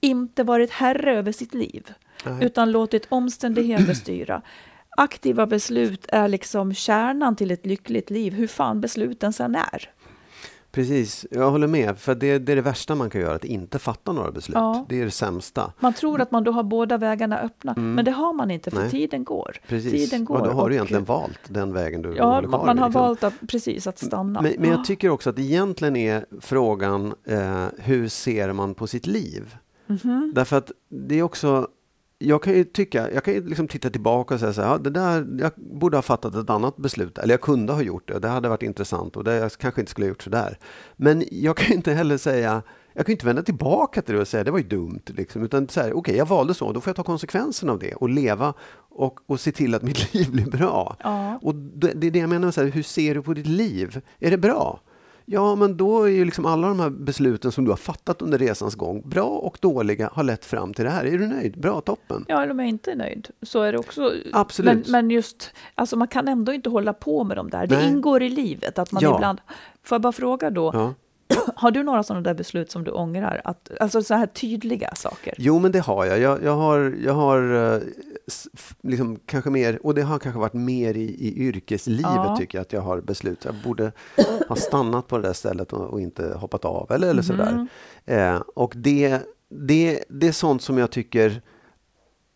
inte 0.00 0.44
varit 0.44 0.70
herre 0.70 1.16
över 1.16 1.32
sitt 1.32 1.54
liv, 1.54 1.92
Nej. 2.24 2.44
utan 2.44 2.70
låtit 2.70 3.06
omständigheter 3.08 3.94
styra. 4.02 4.42
aktiva 4.96 5.46
beslut 5.46 6.06
är 6.08 6.28
liksom 6.28 6.74
kärnan 6.74 7.36
till 7.36 7.50
ett 7.50 7.66
lyckligt 7.66 8.10
liv, 8.10 8.32
hur 8.32 8.46
fan 8.46 8.80
besluten 8.80 9.32
sen 9.32 9.54
är. 9.54 9.90
Precis, 10.72 11.26
jag 11.30 11.50
håller 11.50 11.66
med. 11.66 11.98
För 11.98 12.14
det, 12.14 12.38
det 12.38 12.52
är 12.52 12.56
det 12.56 12.62
värsta 12.62 12.94
man 12.94 13.10
kan 13.10 13.20
göra, 13.20 13.34
att 13.34 13.44
inte 13.44 13.78
fatta 13.78 14.12
några 14.12 14.30
beslut. 14.30 14.54
Ja. 14.54 14.86
Det 14.88 15.00
är 15.00 15.04
det 15.04 15.10
sämsta. 15.10 15.72
Man 15.80 15.92
tror 15.92 16.20
att 16.20 16.30
man 16.30 16.44
då 16.44 16.52
har 16.52 16.62
båda 16.62 16.98
vägarna 16.98 17.38
öppna, 17.38 17.74
men 17.76 18.04
det 18.04 18.10
har 18.10 18.32
man 18.32 18.50
inte 18.50 18.70
för 18.70 18.76
Mm. 18.76 18.90
Nej. 18.92 19.00
tiden 19.00 19.24
går. 19.24 19.56
Precis. 19.68 19.92
Tiden 19.92 20.24
går 20.24 20.38
och 20.38 20.46
då 20.46 20.52
har 20.52 20.56
du 20.60 20.62
och- 20.64 20.72
egentligen 20.72 21.04
valt 21.04 21.38
den 21.48 21.72
vägen 21.72 22.02
du 22.02 22.14
Ja, 22.16 22.34
håller 22.34 22.48
kvar 22.48 22.66
man, 22.66 22.78
har 22.78 22.86
liksom. 22.88 23.02
valt 23.02 23.24
att, 23.24 23.34
precis 23.48 23.86
att 23.86 23.98
stanna. 23.98 24.40
Men, 24.42 24.54
men 24.58 24.70
jag 24.70 24.84
tycker 24.84 25.08
också 25.08 25.30
att 25.30 25.38
egentligen 25.38 25.96
är 25.96 26.24
frågan 26.40 27.14
eh, 27.24 27.64
hur 27.78 28.08
ser 28.08 28.52
man 28.52 28.74
på 28.74 28.86
sitt 28.86 29.06
liv? 29.06 29.56
Mhm. 29.86 30.32
Därför 30.34 30.56
att 30.58 30.70
det 30.88 31.18
är 31.18 31.22
också 31.22 31.68
jag 32.22 32.42
kan 32.42 32.52
ju 32.52 32.64
tycka, 32.64 33.10
jag 33.12 33.24
kan 33.24 33.34
ju 33.34 33.48
liksom 33.48 33.68
titta 33.68 33.90
tillbaka 33.90 34.34
och 34.34 34.40
säga 34.40 34.52
så 34.52 34.62
här, 34.62 34.68
ja, 34.68 34.78
det 34.78 34.90
där, 34.90 35.26
jag 35.38 35.52
borde 35.56 35.96
ha 35.96 36.02
fattat 36.02 36.34
ett 36.34 36.50
annat 36.50 36.76
beslut, 36.76 37.18
eller 37.18 37.34
jag 37.34 37.40
kunde 37.40 37.72
ha 37.72 37.82
gjort 37.82 38.08
det, 38.08 38.18
det 38.18 38.28
hade 38.28 38.48
varit 38.48 38.62
intressant 38.62 39.16
och 39.16 39.24
det 39.24 39.34
jag 39.34 39.52
kanske 39.52 39.80
inte 39.80 39.90
skulle 39.90 40.04
ha 40.04 40.08
gjort 40.08 40.22
så 40.22 40.30
där. 40.30 40.58
Men 40.96 41.24
jag 41.30 41.56
kan 41.56 41.66
ju 41.68 41.74
inte 41.74 41.92
heller 41.92 42.16
säga, 42.16 42.62
jag 42.92 43.06
kan 43.06 43.12
ju 43.12 43.14
inte 43.14 43.26
vända 43.26 43.42
tillbaka 43.42 44.02
till 44.02 44.14
det 44.14 44.20
och 44.20 44.28
säga 44.28 44.44
det 44.44 44.50
var 44.50 44.58
ju 44.58 44.68
dumt, 44.68 45.02
liksom, 45.06 45.42
utan 45.42 45.68
så 45.68 45.80
här, 45.80 45.92
okej, 45.92 46.16
jag 46.16 46.26
valde 46.26 46.54
så, 46.54 46.72
då 46.72 46.80
får 46.80 46.90
jag 46.90 46.96
ta 46.96 47.02
konsekvenserna 47.02 47.72
av 47.72 47.78
det 47.78 47.94
och 47.94 48.08
leva 48.08 48.54
och, 48.90 49.18
och 49.26 49.40
se 49.40 49.52
till 49.52 49.74
att 49.74 49.82
mitt 49.82 50.14
liv 50.14 50.30
blir 50.30 50.46
bra. 50.46 50.96
Ja. 51.02 51.38
Och 51.42 51.54
det, 51.54 51.92
det 51.94 52.06
är 52.06 52.10
det 52.10 52.18
jag 52.18 52.30
menar, 52.30 52.50
så 52.50 52.62
här, 52.62 52.68
hur 52.68 52.82
ser 52.82 53.14
du 53.14 53.22
på 53.22 53.34
ditt 53.34 53.46
liv? 53.46 54.00
Är 54.20 54.30
det 54.30 54.38
bra? 54.38 54.80
Ja, 55.24 55.54
men 55.54 55.76
då 55.76 56.02
är 56.04 56.08
ju 56.08 56.24
liksom 56.24 56.46
alla 56.46 56.68
de 56.68 56.80
här 56.80 56.90
besluten 56.90 57.52
som 57.52 57.64
du 57.64 57.70
har 57.70 57.76
fattat 57.76 58.22
under 58.22 58.38
resans 58.38 58.74
gång, 58.74 59.02
bra 59.08 59.24
och 59.28 59.58
dåliga, 59.60 60.10
har 60.12 60.22
lett 60.22 60.44
fram 60.44 60.74
till 60.74 60.84
det 60.84 60.90
här. 60.90 61.04
Är 61.04 61.18
du 61.18 61.26
nöjd? 61.26 61.60
Bra, 61.60 61.80
toppen. 61.80 62.24
Ja, 62.28 62.42
eller 62.42 62.52
om 62.52 62.58
jag 62.58 62.68
inte 62.68 62.90
är 62.92 62.96
nöjd, 62.96 63.28
så 63.42 63.62
är 63.62 63.72
det 63.72 63.78
också. 63.78 64.12
Absolut. 64.32 64.72
Men, 64.72 64.82
men 64.92 65.10
just, 65.10 65.50
alltså 65.74 65.96
man 65.96 66.08
kan 66.08 66.28
ändå 66.28 66.52
inte 66.52 66.70
hålla 66.70 66.92
på 66.92 67.24
med 67.24 67.36
de 67.36 67.50
där. 67.50 67.66
Det 67.66 67.76
Nej. 67.76 67.88
ingår 67.88 68.22
i 68.22 68.28
livet 68.28 68.78
att 68.78 68.92
man 68.92 69.02
Ja. 69.02 69.14
ibland... 69.16 69.40
Får 69.82 69.94
jag 69.96 70.02
bara 70.02 70.12
fråga 70.12 70.50
då, 70.50 70.70
Ja. 70.74 70.94
har 71.56 71.70
du 71.70 71.82
några 71.82 72.02
sådana 72.02 72.22
där 72.22 72.34
beslut 72.34 72.70
som 72.70 72.84
du 72.84 72.90
ångrar? 72.90 73.40
Att, 73.44 73.70
alltså 73.80 74.02
så 74.02 74.14
här 74.14 74.26
tydliga 74.26 74.94
saker? 74.94 75.34
Jo, 75.38 75.58
men 75.58 75.72
det 75.72 75.80
har 75.80 76.04
jag. 76.04 76.18
Jag, 76.20 76.42
jag 76.44 76.56
har, 76.56 76.94
jag 77.04 77.12
har 77.14 77.54
eh, 77.74 77.80
liksom 78.82 79.18
kanske 79.26 79.50
mer, 79.50 79.86
och 79.86 79.94
det 79.94 80.02
har 80.02 80.18
kanske 80.18 80.40
varit 80.40 80.52
mer 80.52 80.96
i, 80.96 81.04
i 81.28 81.36
yrkeslivet 81.38 82.02
Ja. 82.04 82.36
tycker 82.38 82.58
jag 82.58 82.62
att 82.62 82.72
jag 82.72 82.80
har 82.80 83.00
beslut. 83.00 83.44
Jag 83.44 83.54
borde 83.64 83.92
ha 84.48 84.56
stannat 84.56 85.08
på 85.08 85.18
det 85.18 85.28
där 85.28 85.32
stället 85.32 85.72
och, 85.72 85.86
och 85.90 86.00
inte 86.00 86.34
hoppat 86.36 86.64
av 86.64 86.92
eller, 86.92 87.08
eller 87.10 87.22
sådär. 87.22 87.66
Eh, 88.04 88.36
och 88.54 88.72
det, 88.76 89.20
det, 89.48 90.04
det 90.08 90.28
är 90.28 90.32
sånt 90.32 90.62
som 90.62 90.78
jag 90.78 90.90
tycker, 90.90 91.42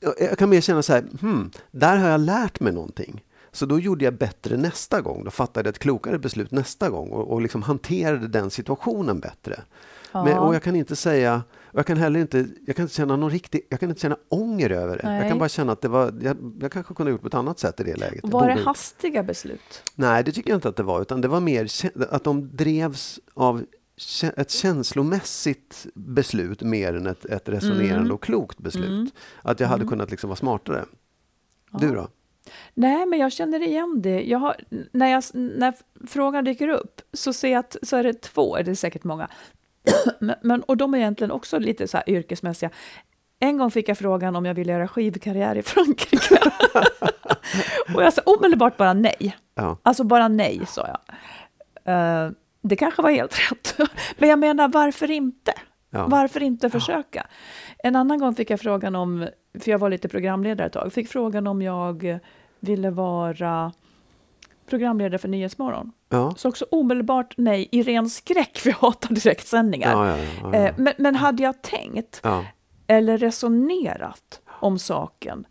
jag, 0.00 0.14
jag 0.18 0.38
kan 0.38 0.48
mer 0.50 0.60
känna 0.60 0.82
så 0.82 0.92
här, 0.92 1.04
hmm, 1.20 1.50
där 1.70 1.96
har 1.96 2.08
jag 2.08 2.20
lärt 2.20 2.60
mig 2.60 2.72
någonting. 2.72 3.22
Så 3.52 3.66
då 3.66 3.80
gjorde 3.80 4.04
jag 4.04 4.14
bättre 4.14 4.56
nästa 4.56 5.00
gång. 5.00 5.24
Då 5.24 5.30
fattade 5.30 5.68
jag 5.68 5.72
ett 5.72 5.78
klokare 5.78 6.18
beslut 6.18 6.50
nästa 6.50 6.90
gång 6.90 7.08
och, 7.08 7.32
och 7.32 7.40
liksom 7.42 7.62
hanterade 7.62 8.28
den 8.28 8.50
situationen 8.50 9.20
bättre. 9.20 9.60
Men, 10.12 10.38
och 10.38 10.54
jag 10.54 10.62
kan 10.62 10.76
inte 10.76 10.96
säga, 10.96 11.42
jag 11.76 11.86
kan 11.86 11.96
heller 11.96 12.20
inte, 12.20 12.46
jag 12.66 12.76
kan 12.76 12.82
inte 12.82 12.94
känna 12.94 13.16
någon 13.16 13.30
riktig, 13.30 13.66
jag 13.68 13.80
kan 13.80 13.88
inte 13.88 14.00
känna 14.00 14.16
ånger 14.28 14.70
över 14.70 14.96
det. 14.96 15.02
Jag 15.02 15.12
Nej. 15.12 15.28
kan 15.28 15.38
bara 15.38 15.48
känna 15.48 15.72
att 15.72 15.80
det 15.80 15.88
var, 15.88 16.14
jag, 16.22 16.36
jag 16.60 16.72
kanske 16.72 16.94
kunde 16.94 17.10
ha 17.10 17.14
gjort 17.14 17.20
på 17.22 17.28
ett 17.28 17.34
annat 17.34 17.58
sätt 17.58 17.80
i 17.80 17.84
det 17.84 17.96
läget. 17.96 18.20
Jag 18.22 18.30
Var 18.30 18.46
det 18.48 18.54
hastiga 18.54 19.22
beslut? 19.22 19.82
Nej, 19.94 20.24
det 20.24 20.32
tycker 20.32 20.50
jag 20.50 20.56
inte 20.56 20.68
att 20.68 20.76
det 20.76 20.82
var, 20.82 21.02
utan 21.02 21.20
det 21.20 21.28
var 21.28 21.40
mer 21.40 21.68
att 22.10 22.24
de 22.24 22.56
drevs 22.56 23.20
av 23.34 23.64
ett 24.36 24.50
känslomässigt 24.50 25.86
beslut 25.94 26.62
mer 26.62 26.94
än 26.94 27.06
ett, 27.06 27.24
ett 27.24 27.48
resonerande 27.48 27.96
Mm. 27.96 28.12
och 28.12 28.22
klokt 28.22 28.58
beslut. 28.58 29.14
Att 29.42 29.60
jag 29.60 29.68
hade 29.68 29.84
kunnat 29.84 30.10
liksom 30.10 30.28
vara 30.28 30.36
smartare. 30.36 30.84
Du 31.70 31.94
då? 31.94 32.08
Nej, 32.74 33.06
men 33.06 33.18
jag 33.18 33.32
känner 33.32 33.62
igen 33.62 34.02
det. 34.02 34.22
Jag 34.22 34.38
har, 34.38 34.56
när, 34.92 35.06
jag, 35.08 35.22
när 35.34 35.74
frågan 36.06 36.44
dyker 36.44 36.68
upp 36.68 37.00
så 37.12 37.32
ser 37.32 37.48
jag 37.48 37.58
att 37.58 37.76
så 37.82 37.96
är 37.96 38.02
det 38.04 38.22
två, 38.22 38.56
det 38.56 38.70
är 38.70 38.74
säkert 38.74 39.04
många. 39.04 39.30
men, 40.42 40.62
och 40.62 40.76
de 40.76 40.94
är 40.94 40.98
egentligen 40.98 41.30
också 41.30 41.58
lite 41.58 41.88
så 41.88 41.96
här 41.96 42.10
yrkesmässiga. 42.10 42.70
En 43.40 43.58
gång 43.58 43.70
fick 43.70 43.88
jag 43.88 43.98
frågan 43.98 44.36
om 44.36 44.46
jag 44.46 44.54
ville 44.54 44.72
göra 44.72 44.88
skivkarriär 44.88 45.56
i 45.56 45.62
Frankrike. 45.62 46.38
och 47.94 48.02
jag 48.02 48.12
sa 48.12 48.22
omedelbart 48.24 48.76
bara 48.76 48.92
nej. 48.92 49.36
Ja. 49.54 49.78
Alltså 49.82 50.04
bara 50.04 50.28
nej, 50.28 50.60
sa 50.66 50.88
jag. 50.88 50.98
Eh, 51.94 52.30
det 52.62 52.76
kanske 52.76 53.02
var 53.02 53.10
helt 53.10 53.38
rätt. 53.50 53.76
Men 54.18 54.28
jag 54.28 54.38
menar, 54.38 54.68
varför 54.68 55.10
inte? 55.10 55.52
Ja. 55.90 56.06
Varför 56.06 56.42
inte 56.42 56.70
försöka? 56.70 57.26
En 57.78 57.96
annan 57.96 58.18
gång 58.18 58.34
fick 58.34 58.50
jag 58.50 58.60
frågan 58.60 58.96
om, 58.96 59.28
för 59.60 59.70
jag 59.70 59.78
var 59.78 59.90
lite 59.90 60.08
programledare 60.08 60.66
ett 60.66 60.72
tag, 60.72 60.92
fick 60.92 61.08
frågan 61.08 61.46
om 61.46 61.62
jag 61.62 62.18
ville 62.60 62.90
vara 62.90 63.72
programledare 64.70 65.18
för 65.18 65.28
Nyhetsmorgon. 65.28 65.92
Ja. 66.08 66.34
Så 66.36 66.48
också 66.48 66.66
omedelbart 66.70 67.34
nej, 67.36 67.68
i 67.72 67.82
ren 67.82 68.10
skräck, 68.10 68.58
för 68.58 68.70
jag 68.70 68.76
hatar 68.76 69.14
direktsändningar. 69.14 70.06
Ja, 70.06 70.18
ja. 70.42 70.54
Eh, 70.54 70.74
Men, 70.76 70.94
men 70.98 71.14
hade 71.14 71.42
jag 71.42 71.62
tänkt 71.62 72.22
eller 72.86 73.18
resonerat 73.18 74.40
om 74.48 74.78
saken? 74.78 75.46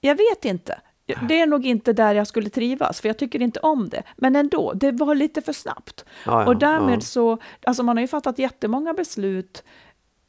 Jag 0.00 0.14
vet 0.14 0.44
inte. 0.44 0.80
Det 1.28 1.40
är 1.40 1.46
nog 1.46 1.66
inte 1.66 1.92
där 1.92 2.14
jag 2.14 2.26
skulle 2.26 2.50
trivas, 2.50 3.00
för 3.00 3.08
jag 3.08 3.18
tycker 3.18 3.42
inte 3.42 3.60
om 3.60 3.88
det. 3.88 4.02
Men 4.16 4.36
ändå, 4.36 4.72
det 4.72 4.92
var 4.92 5.14
lite 5.14 5.42
för 5.42 5.52
snabbt. 5.52 6.04
Och 6.46 6.56
därmed 6.56 7.02
så, 7.02 7.38
alltså 7.66 7.82
man 7.82 7.96
har 7.96 8.00
ju 8.00 8.08
fattat 8.08 8.38
jättemånga 8.38 8.94
beslut 8.94 9.64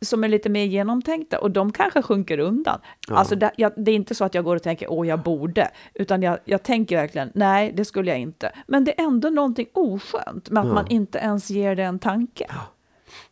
som 0.06 0.24
är 0.24 0.28
lite 0.28 0.50
mer 0.50 0.64
genomtänkta 0.66 1.40
och 1.40 1.52
de 1.52 1.72
kanske 1.72 2.02
sjunker 2.02 2.40
undan. 2.40 2.80
Ja. 3.08 3.16
Alltså 3.16 3.36
det, 3.36 3.52
jag, 3.58 3.72
det 3.76 3.92
är 3.92 3.96
inte 3.96 4.16
så 4.16 4.26
att 4.26 4.34
jag 4.36 4.44
går 4.44 4.56
och 4.56 4.64
tänker 4.64 4.92
åh 4.92 5.08
jag 5.08 5.20
borde, 5.24 5.68
utan 5.94 6.22
jag, 6.22 6.38
jag 6.46 6.64
tänker 6.64 6.96
verkligen 6.98 7.32
nej 7.34 7.72
det 7.76 7.86
skulle 7.86 8.12
jag 8.12 8.20
inte. 8.20 8.52
Men 8.68 8.84
det 8.86 9.00
är 9.00 9.06
ändå 9.06 9.30
någonting 9.30 9.68
oskönt 9.74 10.50
med 10.50 10.62
att 10.62 10.68
Ja. 10.68 10.74
man 10.74 10.88
inte 10.88 11.18
ens 11.18 11.50
ger 11.50 11.76
det 11.76 11.84
en 11.84 12.00
tanke. 12.00 12.46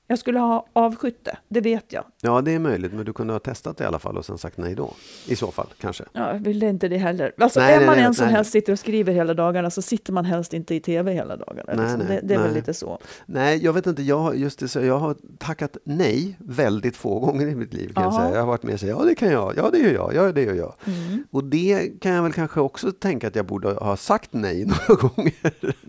Jag 0.08 0.20
skulle 0.20 0.40
ha 0.40 0.66
avskytt 0.74 1.28
det, 1.50 1.62
vet 1.62 1.94
jag. 1.94 2.04
ja, 2.22 2.42
det 2.42 2.52
är 2.52 2.60
möjligt, 2.60 2.94
men 2.94 3.06
du 3.06 3.14
kunde 3.14 3.34
ha 3.34 3.40
testat 3.40 3.78
det 3.78 3.84
i 3.84 3.88
alla 3.88 4.00
fall 4.00 4.18
och 4.18 4.26
sen 4.26 4.38
sagt 4.38 4.58
nej 4.58 4.76
då. 4.76 4.94
I 5.28 5.36
så 5.36 5.52
fall, 5.52 5.68
kanske. 5.82 6.04
Ja, 6.14 6.34
jag 6.34 6.40
ville 6.40 6.70
inte 6.70 6.88
det 6.88 6.98
heller. 6.98 7.32
Alltså, 7.38 7.60
Nej, 7.60 7.74
är 7.74 7.78
nej, 7.78 7.86
man 7.86 7.96
nej, 7.96 8.06
en 8.06 8.14
som 8.14 8.26
nej. 8.26 8.36
helst 8.36 8.52
sitter 8.52 8.74
och 8.74 8.80
skriver 8.80 9.14
hela 9.14 9.34
dagarna 9.34 9.70
så 9.70 9.82
sitter 9.82 10.14
man 10.14 10.26
helst 10.26 10.54
inte 10.54 10.76
i 10.76 10.80
tv 10.80 11.12
hela 11.14 11.38
dagarna. 11.38 11.74
Nej, 11.74 11.78
liksom. 11.78 12.00
nej, 12.00 12.20
det, 12.22 12.28
det 12.28 12.34
är 12.34 12.38
väl 12.38 12.48
nej. 12.48 12.56
lite 12.56 12.74
så. 12.74 13.00
Nej, 13.26 13.64
jag 13.64 13.74
vet 13.74 13.88
inte. 13.88 14.02
Jag, 14.04 14.38
just 14.38 14.60
det, 14.60 14.68
så 14.68 14.80
jag 14.80 15.00
har 15.00 15.16
tackat 15.38 15.78
nej 15.84 16.36
väldigt 16.40 16.98
få 16.98 17.20
gånger 17.20 17.48
i 17.48 17.56
mitt 17.56 17.74
liv. 17.74 17.94
Kan 17.96 18.04
jag, 18.04 18.14
jag 18.36 18.40
har 18.40 18.48
varit 18.48 18.64
med 18.64 18.74
och 18.74 18.80
sagt 18.80 18.90
ja, 18.90 19.04
det 19.06 19.16
kan 19.16 19.32
jag, 19.32 19.54
ja, 19.58 19.70
det 19.72 19.78
gör 19.78 19.94
jag, 19.94 20.14
ja, 20.16 20.32
det 20.32 20.42
gör 20.44 20.54
jag. 20.56 20.74
Mm. 20.86 21.24
Och 21.32 21.44
det 21.44 21.92
kan 22.02 22.12
jag 22.12 22.24
väl 22.24 22.34
kanske 22.34 22.60
också 22.60 22.92
tänka 22.92 23.28
att 23.28 23.36
jag 23.36 23.46
borde 23.46 23.70
ha 23.72 23.98
sagt 23.98 24.30
nej 24.34 24.66
några 24.88 25.02
gånger. 25.08 25.34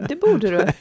Det 0.08 0.16
borde 0.20 0.50
du. 0.50 0.56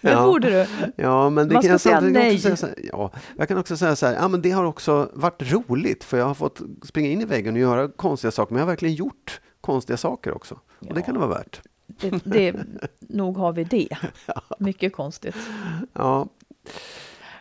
Det 0.00 0.10
Ja. 0.10 0.26
borde 0.26 0.50
du. 0.50 0.66
Ja, 0.96 1.30
men 1.30 1.48
det 1.48 1.54
Man 1.54 1.62
kan 1.62 1.70
jag 1.70 1.80
säga 1.80 2.00
samtidigt 2.00 2.25
också 2.34 2.42
säga 2.42 2.56
så 2.56 2.66
här, 2.66 2.74
ja, 2.92 3.10
jag 3.36 3.48
kan 3.48 3.58
också 3.58 3.76
säga 3.76 3.96
så 3.96 4.06
här, 4.06 4.14
ja, 4.14 4.28
men 4.28 4.42
det 4.42 4.50
har 4.50 4.64
också 4.64 5.10
varit 5.14 5.52
roligt 5.52 6.04
för 6.04 6.18
jag 6.18 6.26
har 6.26 6.34
fått 6.34 6.60
springa 6.82 7.08
in 7.08 7.20
i 7.20 7.24
väggen 7.24 7.54
och 7.54 7.60
göra 7.60 7.88
konstiga 7.88 8.30
saker, 8.30 8.54
men 8.54 8.58
jag 8.58 8.66
har 8.66 8.72
verkligen 8.72 8.94
gjort 8.94 9.40
konstiga 9.60 9.96
saker 9.96 10.34
också. 10.34 10.60
Och 10.88 10.94
det 10.94 11.02
kan 11.02 11.14
det 11.14 11.20
vara 11.20 11.38
värt. 11.38 11.60
det, 11.86 12.20
det. 12.24 12.54
Nog 13.00 13.36
har 13.36 13.52
vi 13.52 13.64
det. 13.64 13.88
Mycket 14.58 14.92
konstigt. 14.92 15.36
Ja, 15.92 16.28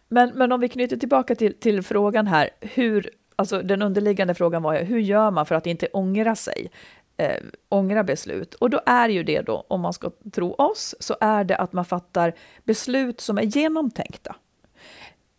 Men, 0.08 0.32
men 0.36 0.52
om 0.52 0.60
vi 0.60 0.70
knyter 0.70 0.98
tillbaka 0.98 1.36
till, 1.36 1.60
till 1.60 1.84
frågan 1.84 2.28
här, 2.28 2.50
hur, 2.62 3.10
alltså 3.36 3.62
den 3.62 3.82
underliggande 3.82 4.34
frågan 4.34 4.64
var 4.64 4.74
ju, 4.74 4.84
hur 4.84 5.00
gör 5.00 5.32
man 5.32 5.46
för 5.46 5.56
att 5.56 5.68
inte 5.68 5.88
ångra 5.88 6.36
sig? 6.36 6.72
Eh, 7.18 7.44
ångra 7.70 8.04
beslut. 8.04 8.54
Och 8.54 8.70
då 8.70 8.82
är 8.86 9.10
ju 9.10 9.24
det 9.24 9.42
då, 9.42 9.66
om 9.68 9.82
man 9.82 9.94
ska 9.94 10.12
tro 10.34 10.54
oss, 10.54 10.96
så 11.00 11.16
är 11.22 11.44
det 11.44 11.58
att 11.58 11.74
man 11.74 11.86
fattar 11.86 12.34
beslut 12.64 13.22
som 13.22 13.38
är 13.38 13.42
genomtänkta. 13.44 14.36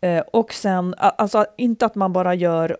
Eh, 0.01 0.19
och 0.33 0.53
sen, 0.53 0.95
alltså 0.97 1.45
inte 1.57 1.85
att 1.85 1.95
man 1.95 2.13
bara 2.13 2.33
gör 2.35 2.77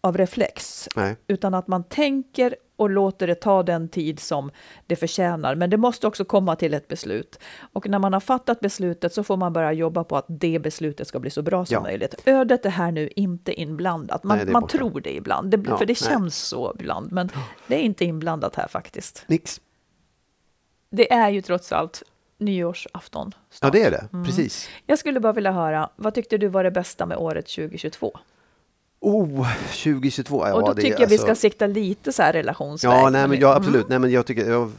av 0.00 0.16
reflex, 0.18 0.88
nej. 0.96 1.16
utan 1.26 1.54
att 1.54 1.68
man 1.68 1.84
tänker 1.84 2.56
och 2.76 2.90
låter 2.90 3.26
det 3.26 3.34
ta 3.34 3.62
den 3.62 3.88
tid 3.88 4.20
som 4.20 4.50
det 4.86 4.96
förtjänar. 4.96 5.54
Men 5.54 5.70
det 5.70 5.76
måste 5.76 6.06
också 6.06 6.24
komma 6.24 6.56
till 6.56 6.74
ett 6.74 6.88
beslut. 6.88 7.38
Och 7.72 7.88
när 7.88 7.98
man 7.98 8.12
har 8.12 8.20
fattat 8.20 8.60
beslutet 8.60 9.14
så 9.14 9.24
får 9.24 9.36
man 9.36 9.52
börja 9.52 9.72
jobba 9.72 10.04
på 10.04 10.16
att 10.16 10.24
det 10.28 10.58
beslutet 10.58 11.08
ska 11.08 11.18
bli 11.18 11.30
så 11.30 11.42
bra 11.42 11.64
som 11.66 11.74
Ja. 11.74 11.80
möjligt. 11.82 12.14
Ödet 12.26 12.66
är 12.66 12.70
här 12.70 12.92
nu 12.92 13.08
inte 13.16 13.52
inblandat. 13.60 14.24
Man, 14.24 14.36
Nej, 14.36 14.46
man 14.46 14.66
tror 14.66 15.00
det 15.00 15.14
ibland, 15.14 15.50
det, 15.50 15.64
Ja, 15.68 15.76
för 15.78 15.86
det 15.86 16.00
nej. 16.02 16.10
känns 16.10 16.36
så 16.38 16.74
ibland. 16.80 17.12
Men 17.12 17.30
det 17.66 17.74
är 17.74 17.82
inte 17.82 18.04
inblandat 18.04 18.56
här 18.56 18.68
faktiskt. 18.68 19.24
Nix. 19.26 19.60
Det 20.90 21.12
är 21.12 21.30
ju 21.30 21.42
trots 21.42 21.72
allt 21.72 22.02
nyårsafton. 22.40 23.30
Ja, 23.34 23.40
snart. 23.50 23.72
det 23.72 23.82
är 23.82 23.90
det. 23.90 24.08
Mm. 24.12 24.24
Precis. 24.24 24.68
Jag 24.86 24.98
skulle 24.98 25.20
bara 25.20 25.32
vilja 25.32 25.52
höra, 25.52 25.90
vad 25.96 26.14
tyckte 26.14 26.38
du 26.38 26.48
var 26.48 26.64
det 26.64 26.70
bästa 26.70 27.06
med 27.06 27.18
året 27.18 27.46
2022? 27.46 28.18
Oh, 29.02 29.46
2022. 29.84 30.46
Ja, 30.46 30.54
och 30.54 30.60
då 30.60 30.72
det 30.72 30.82
tycker 30.82 31.00
jag 31.00 31.08
vi 31.08 31.14
alltså- 31.14 31.26
ska 31.26 31.34
sikta 31.34 31.66
lite 31.66 32.12
så 32.12 32.22
här 32.22 32.32
relationsväg. 32.32 32.90
Ja, 32.90 33.10
nej, 33.10 33.28
men 33.28 33.40
ja, 33.40 33.48
Mm. 33.50 33.56
absolut. 33.62 33.88
Nej, 33.88 33.98
men 33.98 34.10
jag 34.10 34.26
tycker, 34.26 34.50
jag, 34.50 34.72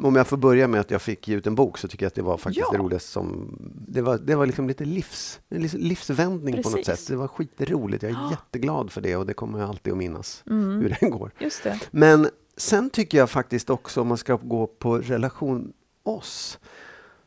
om 0.00 0.16
jag 0.16 0.26
får 0.26 0.36
börja 0.36 0.68
med 0.68 0.80
att 0.80 0.90
jag 0.90 1.02
fick 1.02 1.28
ge 1.28 1.36
ut 1.36 1.46
en 1.46 1.54
bok 1.54 1.78
så 1.78 1.88
tycker 1.88 2.04
jag 2.04 2.08
att 2.08 2.14
det 2.14 2.22
var 2.22 2.36
faktiskt 2.36 2.66
Ja. 2.66 2.72
det 2.72 2.78
roligaste 2.84 3.08
som... 3.10 3.56
Det 3.88 4.02
var, 4.02 4.18
det 4.18 4.34
var 4.34 4.46
liksom 4.46 4.68
lite 4.68 4.84
livs, 4.84 5.40
livsvändning 5.72 6.62
på 6.62 6.70
något 6.70 6.72
Precis. 6.76 6.86
sätt. 7.00 7.08
Det 7.08 7.16
var 7.16 7.28
skitroligt. 7.28 8.02
Jag 8.02 8.10
är 8.12 8.16
Ja. 8.16 8.30
jätteglad 8.30 8.90
för 8.92 9.00
det 9.00 9.16
och 9.16 9.26
det 9.26 9.34
kommer 9.34 9.58
jag 9.60 9.68
alltid 9.68 9.92
att 9.92 9.98
minnas 9.98 10.42
Mm. 10.50 10.80
hur 10.80 10.96
den 11.00 11.10
går. 11.10 11.30
Just 11.38 11.62
det. 11.62 11.78
Men 11.90 12.28
sen 12.56 12.90
tycker 12.90 13.18
jag 13.18 13.30
faktiskt 13.30 13.70
också, 13.70 14.00
om 14.00 14.06
man 14.08 14.18
ska 14.18 14.36
gå 14.36 14.66
på 14.66 14.98
relation 14.98 15.72
oss, 16.02 16.58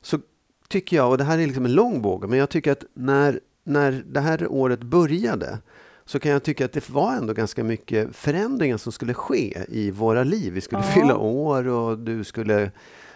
så 0.02 0.20
tycker 0.68 0.96
jag, 0.98 1.10
och 1.10 1.18
det 1.18 1.24
här 1.24 1.38
är 1.40 1.46
liksom 1.48 1.66
en 1.66 1.74
lång 1.74 2.02
båge, 2.02 2.28
men 2.28 2.40
jag 2.40 2.50
tycker 2.50 2.72
att 2.72 2.84
när, 2.94 3.40
när 3.64 4.04
det 4.08 4.20
här 4.20 4.48
året 4.52 4.84
började 4.84 5.60
så 6.06 6.20
kan 6.20 6.32
jag 6.32 6.44
tycka 6.44 6.66
att 6.66 6.72
det 6.74 6.90
var 6.90 7.14
ändå 7.16 7.34
ganska 7.34 7.64
mycket 7.64 8.16
förändringar 8.16 8.78
som 8.78 8.92
skulle 8.92 9.14
ske 9.14 9.58
i 9.68 9.92
våra 9.92 10.24
liv. 10.24 10.54
Vi 10.54 10.62
skulle 10.62 10.82
Ja. 10.82 10.92
fylla 10.94 11.18
år 11.18 11.68
och 11.68 12.00
du 12.00 12.24
skulle 12.24 12.72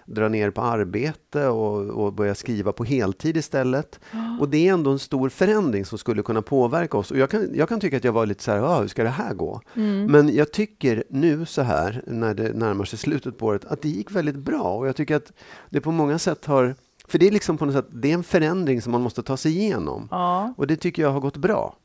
dra 0.08 0.30
ner 0.30 0.52
på 0.52 0.62
arbete 0.62 1.48
och, 1.48 2.06
och 2.06 2.14
börja 2.14 2.36
skriva 2.36 2.72
på 2.72 2.84
heltid 2.84 3.38
istället. 3.38 4.00
Och 4.40 4.50
det 4.50 4.68
är 4.68 4.74
ändå 4.74 4.92
en 4.92 5.00
stor 5.00 5.30
förändring 5.30 5.86
som 5.86 5.98
skulle 5.98 6.24
kunna 6.24 6.42
påverka 6.42 6.98
oss. 6.98 7.12
Och 7.12 7.18
jag 7.18 7.30
kan, 7.30 7.50
jag 7.54 7.70
kan 7.70 7.80
tycka 7.80 7.98
att 7.98 8.04
jag 8.04 8.12
var 8.12 8.26
lite 8.26 8.44
så 8.44 8.52
här, 8.52 8.60
ah, 8.60 8.82
hur 8.82 8.88
ska 8.88 9.04
det 9.04 9.10
här 9.10 9.34
gå? 9.34 9.62
Men 10.08 10.36
jag 10.36 10.52
tycker 10.52 11.04
nu 11.10 11.46
så 11.46 11.62
här, 11.62 12.04
när 12.08 12.34
det 12.34 12.54
närmar 12.54 12.86
sig 12.86 13.00
slutet 13.00 13.38
på 13.38 13.46
året, 13.46 13.66
att 13.66 13.82
det 13.82 13.90
gick 13.90 14.12
väldigt 14.12 14.38
bra. 14.38 14.78
Och 14.78 14.88
jag 14.88 14.96
tycker 14.96 15.16
att 15.16 15.34
det 15.70 15.82
på 15.82 15.92
många 15.92 16.20
sätt 16.20 16.46
har... 16.46 16.76
För 17.08 17.20
det 17.20 17.28
är 17.28 17.32
liksom 17.32 17.58
på 17.58 17.66
något 17.66 17.76
sätt, 17.76 17.88
det 17.90 18.10
är 18.10 18.14
en 18.14 18.24
förändring 18.24 18.82
som 18.82 18.92
man 18.92 19.02
måste 19.02 19.24
ta 19.24 19.38
sig 19.38 19.52
igenom. 19.58 20.08
Ja. 20.12 20.54
Och 20.58 20.68
det 20.68 20.76
tycker 20.76 21.02
jag 21.02 21.12
har 21.12 21.20
gått 21.20 21.38
bra. 21.38 21.76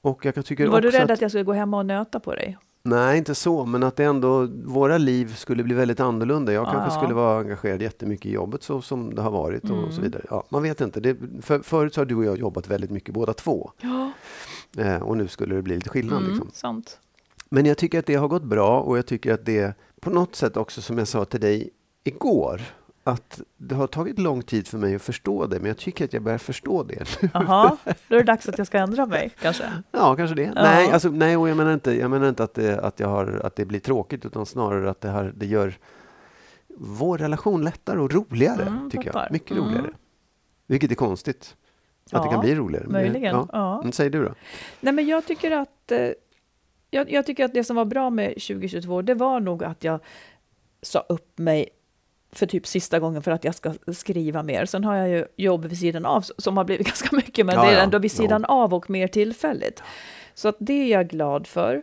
Och 0.00 0.24
jag 0.24 0.44
tycka 0.44 0.70
Var 0.70 0.80
du 0.80 0.90
rädd 0.90 1.02
att, 1.02 1.10
att 1.10 1.20
jag 1.20 1.30
skulle 1.30 1.44
gå 1.44 1.52
hem 1.52 1.74
och 1.74 1.86
nöta 1.86 2.20
på 2.20 2.34
dig? 2.34 2.58
Nej, 2.82 3.18
inte 3.18 3.34
så, 3.34 3.64
men 3.66 3.82
att 3.82 3.96
det 3.96 4.04
ändå, 4.04 4.46
våra 4.64 4.98
liv 4.98 5.34
skulle 5.34 5.62
bli 5.62 5.74
väldigt 5.74 6.00
annorlunda. 6.00 6.52
Jag 6.52 6.64
kanske 6.66 6.94
Ja. 6.94 7.00
skulle 7.02 7.14
vara 7.14 7.38
engagerad 7.40 7.82
jättemycket 7.82 8.26
i 8.26 8.32
jobbet 8.32 8.62
så 8.62 8.80
som 8.82 9.14
det 9.14 9.22
har 9.22 9.30
varit 9.30 9.64
och 9.64 9.78
Mm. 9.78 9.92
så 9.92 10.00
vidare. 10.00 10.24
Ja, 10.30 10.44
man 10.48 10.62
vet 10.62 10.80
inte. 10.80 11.00
Det, 11.00 11.16
för, 11.42 11.58
förut 11.58 11.94
så 11.94 12.00
har 12.00 12.06
du 12.06 12.14
och 12.14 12.24
jag 12.24 12.38
jobbat 12.38 12.68
väldigt 12.68 12.90
mycket 12.90 13.14
båda 13.14 13.32
två. 13.32 13.70
Ja, 13.80 14.12
Eh, 14.78 15.02
och 15.02 15.16
nu 15.16 15.28
skulle 15.28 15.54
det 15.54 15.62
bli 15.62 15.74
lite 15.74 15.88
skillnad. 15.90 16.18
mm, 16.18 16.30
Liksom. 16.30 16.50
sant. 16.52 16.98
Men 17.50 17.66
jag 17.66 17.78
tycker 17.78 17.98
att 17.98 18.06
det 18.06 18.14
har 18.14 18.28
gått 18.28 18.44
bra 18.44 18.80
och 18.80 18.98
jag 18.98 19.06
tycker 19.06 19.34
att 19.34 19.44
det 19.46 19.74
på 20.00 20.10
något 20.10 20.34
sätt 20.36 20.56
också, 20.56 20.82
som 20.82 20.98
jag 20.98 21.08
sa 21.08 21.24
till 21.24 21.40
dig 21.40 21.70
igår, 22.04 22.60
att 23.04 23.40
det 23.56 23.74
har 23.74 23.86
tagit 23.86 24.18
lång 24.18 24.42
tid 24.42 24.68
för 24.68 24.78
mig 24.78 24.94
att 24.94 25.02
förstå 25.02 25.46
det, 25.46 25.58
men 25.58 25.66
jag 25.66 25.76
tycker 25.76 26.04
att 26.04 26.12
jag 26.12 26.22
börjar 26.22 26.38
förstå 26.38 26.82
det 26.82 27.04
nu. 27.22 27.28
Jaha, 27.34 27.76
då 28.08 28.14
är 28.14 28.18
det 28.20 28.24
dags 28.26 28.48
att 28.48 28.58
jag 28.58 28.66
ska 28.66 28.78
ändra 28.78 29.06
mig 29.06 29.30
kanske. 29.40 29.64
Ja, 29.92 30.16
kanske 30.16 30.36
det. 30.36 30.42
Ja. 30.42 30.52
Nej, 30.54 30.90
alltså, 30.90 31.08
nej, 31.08 31.36
och 31.36 31.48
jag 31.48 31.56
menar 31.56 31.74
inte, 31.74 31.92
jag 31.92 32.10
menar 32.10 32.28
inte 32.28 32.44
att, 32.44 32.54
det, 32.54 32.80
att, 32.80 33.00
jag 33.00 33.08
har, 33.08 33.40
att 33.44 33.56
det 33.56 33.64
blir 33.64 33.80
tråkigt, 33.80 34.24
utan 34.26 34.46
snarare 34.46 34.90
att 34.90 35.00
det, 35.00 35.08
här, 35.10 35.32
det 35.36 35.46
gör 35.46 35.74
vår 36.78 37.18
relation 37.18 37.64
lättare 37.64 37.98
och 38.00 38.12
roligare, 38.12 38.62
Mm, 38.62 38.90
tycker 38.90 39.10
jag. 39.14 39.32
Mycket 39.32 39.50
Mm. 39.50 39.64
roligare. 39.64 39.90
Vilket 40.66 40.90
är 40.90 40.94
konstigt. 40.94 41.56
Att 42.12 42.22
det 42.22 42.26
Ja, 42.28 42.30
kan 42.32 42.40
bli 42.40 42.54
roligare. 42.54 42.84
Men- 42.88 42.92
Möjligen. 42.92 43.34
Ja. 43.36 43.48
Ja. 43.52 43.80
Mm, 43.80 43.92
säg 43.92 44.10
du 44.10 44.24
då. 44.24 44.34
Nej, 44.80 44.92
men 44.94 45.06
jag 45.06 45.26
tycker 45.26 45.50
att 45.50 45.92
eh, 45.92 46.08
jag, 46.90 47.12
jag 47.12 47.26
tycker 47.26 47.44
att 47.44 47.54
det 47.54 47.64
som 47.64 47.76
var 47.76 47.84
bra 47.84 48.10
med 48.10 48.28
2022, 48.28 49.02
det 49.02 49.14
var 49.14 49.40
nog 49.40 49.64
att 49.64 49.84
jag 49.84 50.00
sa 50.82 50.98
upp 51.08 51.38
mig 51.38 51.68
för 52.32 52.46
typ 52.46 52.66
sista 52.66 52.98
gången 52.98 53.22
för 53.22 53.30
att 53.30 53.44
jag 53.44 53.54
ska 53.54 53.74
skriva 53.92 54.42
mer. 54.42 54.64
Sen 54.64 54.84
har 54.84 54.94
jag 54.96 55.08
ju 55.08 55.24
jobb 55.36 55.64
vid 55.64 55.78
sidan 55.78 56.06
av 56.06 56.24
som 56.38 56.56
har 56.56 56.64
blivit 56.64 56.86
ganska 56.86 57.16
mycket, 57.16 57.46
men 57.46 57.54
Ja, 57.54 57.62
det 57.62 57.68
är 57.68 57.72
ja. 57.72 57.80
ändå 57.80 57.98
vid 57.98 58.12
sidan 58.12 58.44
av 58.44 58.74
och 58.74 58.90
mer 58.90 59.08
tillfälligt. 59.08 59.82
Så 60.34 60.48
att 60.48 60.56
det 60.58 60.72
är 60.72 60.86
jag 60.86 61.08
glad 61.08 61.46
för. 61.46 61.82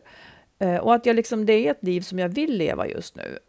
Eh, 0.60 0.76
och 0.76 0.94
att 0.94 1.06
jag 1.06 1.16
liksom, 1.16 1.46
det 1.46 1.54
är 1.54 1.72
ett 1.72 1.84
liv 1.84 2.02
som 2.02 2.20
jag 2.20 2.30
vill 2.30 2.58
leva 2.58 2.88
just 2.88 3.16
nu. 3.16 3.40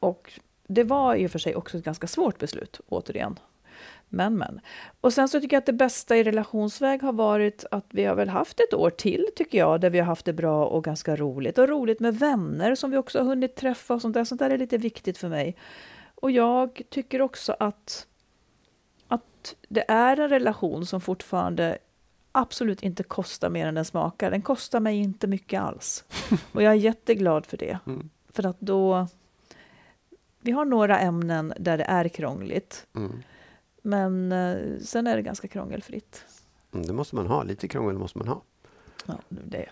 Och 0.00 0.32
det 0.68 0.84
var 0.84 1.14
i 1.14 1.26
och 1.26 1.30
för 1.30 1.38
sig 1.38 1.54
också 1.54 1.78
ett 1.78 1.84
ganska 1.84 2.06
svårt 2.06 2.38
beslut, 2.38 2.80
återigen. 2.88 3.38
Men, 4.12 4.38
men. 4.38 4.60
Och 5.00 5.12
sen 5.12 5.28
så 5.28 5.40
tycker 5.40 5.56
jag 5.56 5.60
att 5.60 5.66
det 5.66 5.72
bästa 5.72 6.16
i 6.16 6.24
relationsväg 6.24 7.02
har 7.02 7.12
varit 7.12 7.64
att 7.70 7.86
vi 7.88 8.04
har 8.04 8.14
väl 8.14 8.28
haft 8.28 8.60
ett 8.60 8.74
år 8.74 8.90
till, 8.90 9.26
tycker 9.36 9.58
jag, 9.58 9.80
där 9.80 9.90
vi 9.90 9.98
har 9.98 10.06
haft 10.06 10.24
det 10.24 10.32
bra 10.32 10.66
och 10.66 10.84
ganska 10.84 11.16
roligt. 11.16 11.58
Och 11.58 11.68
roligt 11.68 12.00
med 12.00 12.18
vänner 12.18 12.74
som 12.74 12.90
vi 12.90 12.96
också 12.96 13.18
har 13.18 13.24
hunnit 13.24 13.56
träffa 13.56 13.94
och 13.94 14.02
sånt 14.02 14.14
där. 14.14 14.24
Sånt 14.24 14.38
där 14.38 14.50
är 14.50 14.58
lite 14.58 14.78
viktigt 14.78 15.18
för 15.18 15.28
mig. 15.28 15.56
Och 16.20 16.30
jag 16.30 16.82
tycker 16.90 17.22
också 17.22 17.56
att, 17.58 18.06
att 19.08 19.54
det 19.68 19.84
är 19.90 20.16
en 20.20 20.28
relation 20.28 20.86
som 20.86 21.00
fortfarande 21.00 21.78
absolut 22.32 22.82
inte 22.82 23.02
kostar 23.02 23.50
mer 23.50 23.66
än 23.66 23.74
den 23.74 23.84
smakar. 23.84 24.30
Den 24.30 24.42
kostar 24.42 24.80
mig 24.80 24.96
inte 24.96 25.26
mycket 25.26 25.60
alls. 25.60 26.04
Och 26.52 26.62
jag 26.62 26.72
är 26.72 26.76
jätteglad 26.76 27.46
för 27.46 27.56
det. 27.56 27.78
Mm. 27.86 28.10
För 28.28 28.46
att 28.46 28.60
då... 28.60 29.06
Vi 30.42 30.52
har 30.52 30.64
några 30.64 30.98
ämnen 30.98 31.52
där 31.58 31.78
det 31.78 31.84
är 31.84 32.08
krångligt. 32.08 32.86
Mm. 32.94 33.22
Men 33.82 34.32
eh, 34.32 34.78
sen 34.80 35.06
är 35.06 35.16
det 35.16 35.22
ganska 35.22 35.48
krångelfritt. 35.48 36.24
Mm, 36.74 36.86
Det 36.86 36.92
måste 36.92 37.16
man 37.16 37.26
ha. 37.26 37.42
Lite 37.42 37.68
krångel 37.68 37.98
måste 37.98 38.18
man 38.18 38.28
ha. 38.28 38.42
Ja, 39.06 39.14
det. 39.28 39.68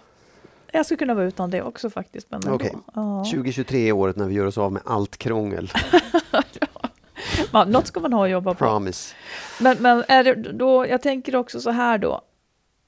Jag 0.72 0.86
skulle 0.86 0.98
kunna 0.98 1.14
vara 1.14 1.26
utan 1.26 1.50
det 1.50 1.62
också 1.62 1.90
faktiskt. 1.90 2.30
Men. 2.30 2.48
Okej. 2.48 2.72
Ja. 2.94 3.24
2023 3.24 3.88
är 3.88 3.92
året 3.92 4.16
när 4.16 4.26
vi 4.26 4.34
gör 4.34 4.46
oss 4.46 4.58
av 4.58 4.72
med 4.72 4.82
allt 4.84 5.16
krångel. 5.16 5.72
Ja, 7.52 7.64
något 7.64 7.86
ska 7.86 8.00
man 8.00 8.12
ha 8.12 8.24
att 8.24 8.30
jobba 8.30 8.54
på. 8.54 8.58
Promise. 8.64 9.14
Men, 9.60 9.76
men 9.80 10.04
är 10.08 10.24
det 10.24 10.34
då, 10.34 10.86
jag 10.86 11.02
tänker 11.02 11.36
också 11.36 11.60
så 11.60 11.70
här 11.70 11.98
då. 11.98 12.20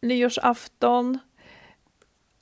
Nyårsafton. 0.03 1.19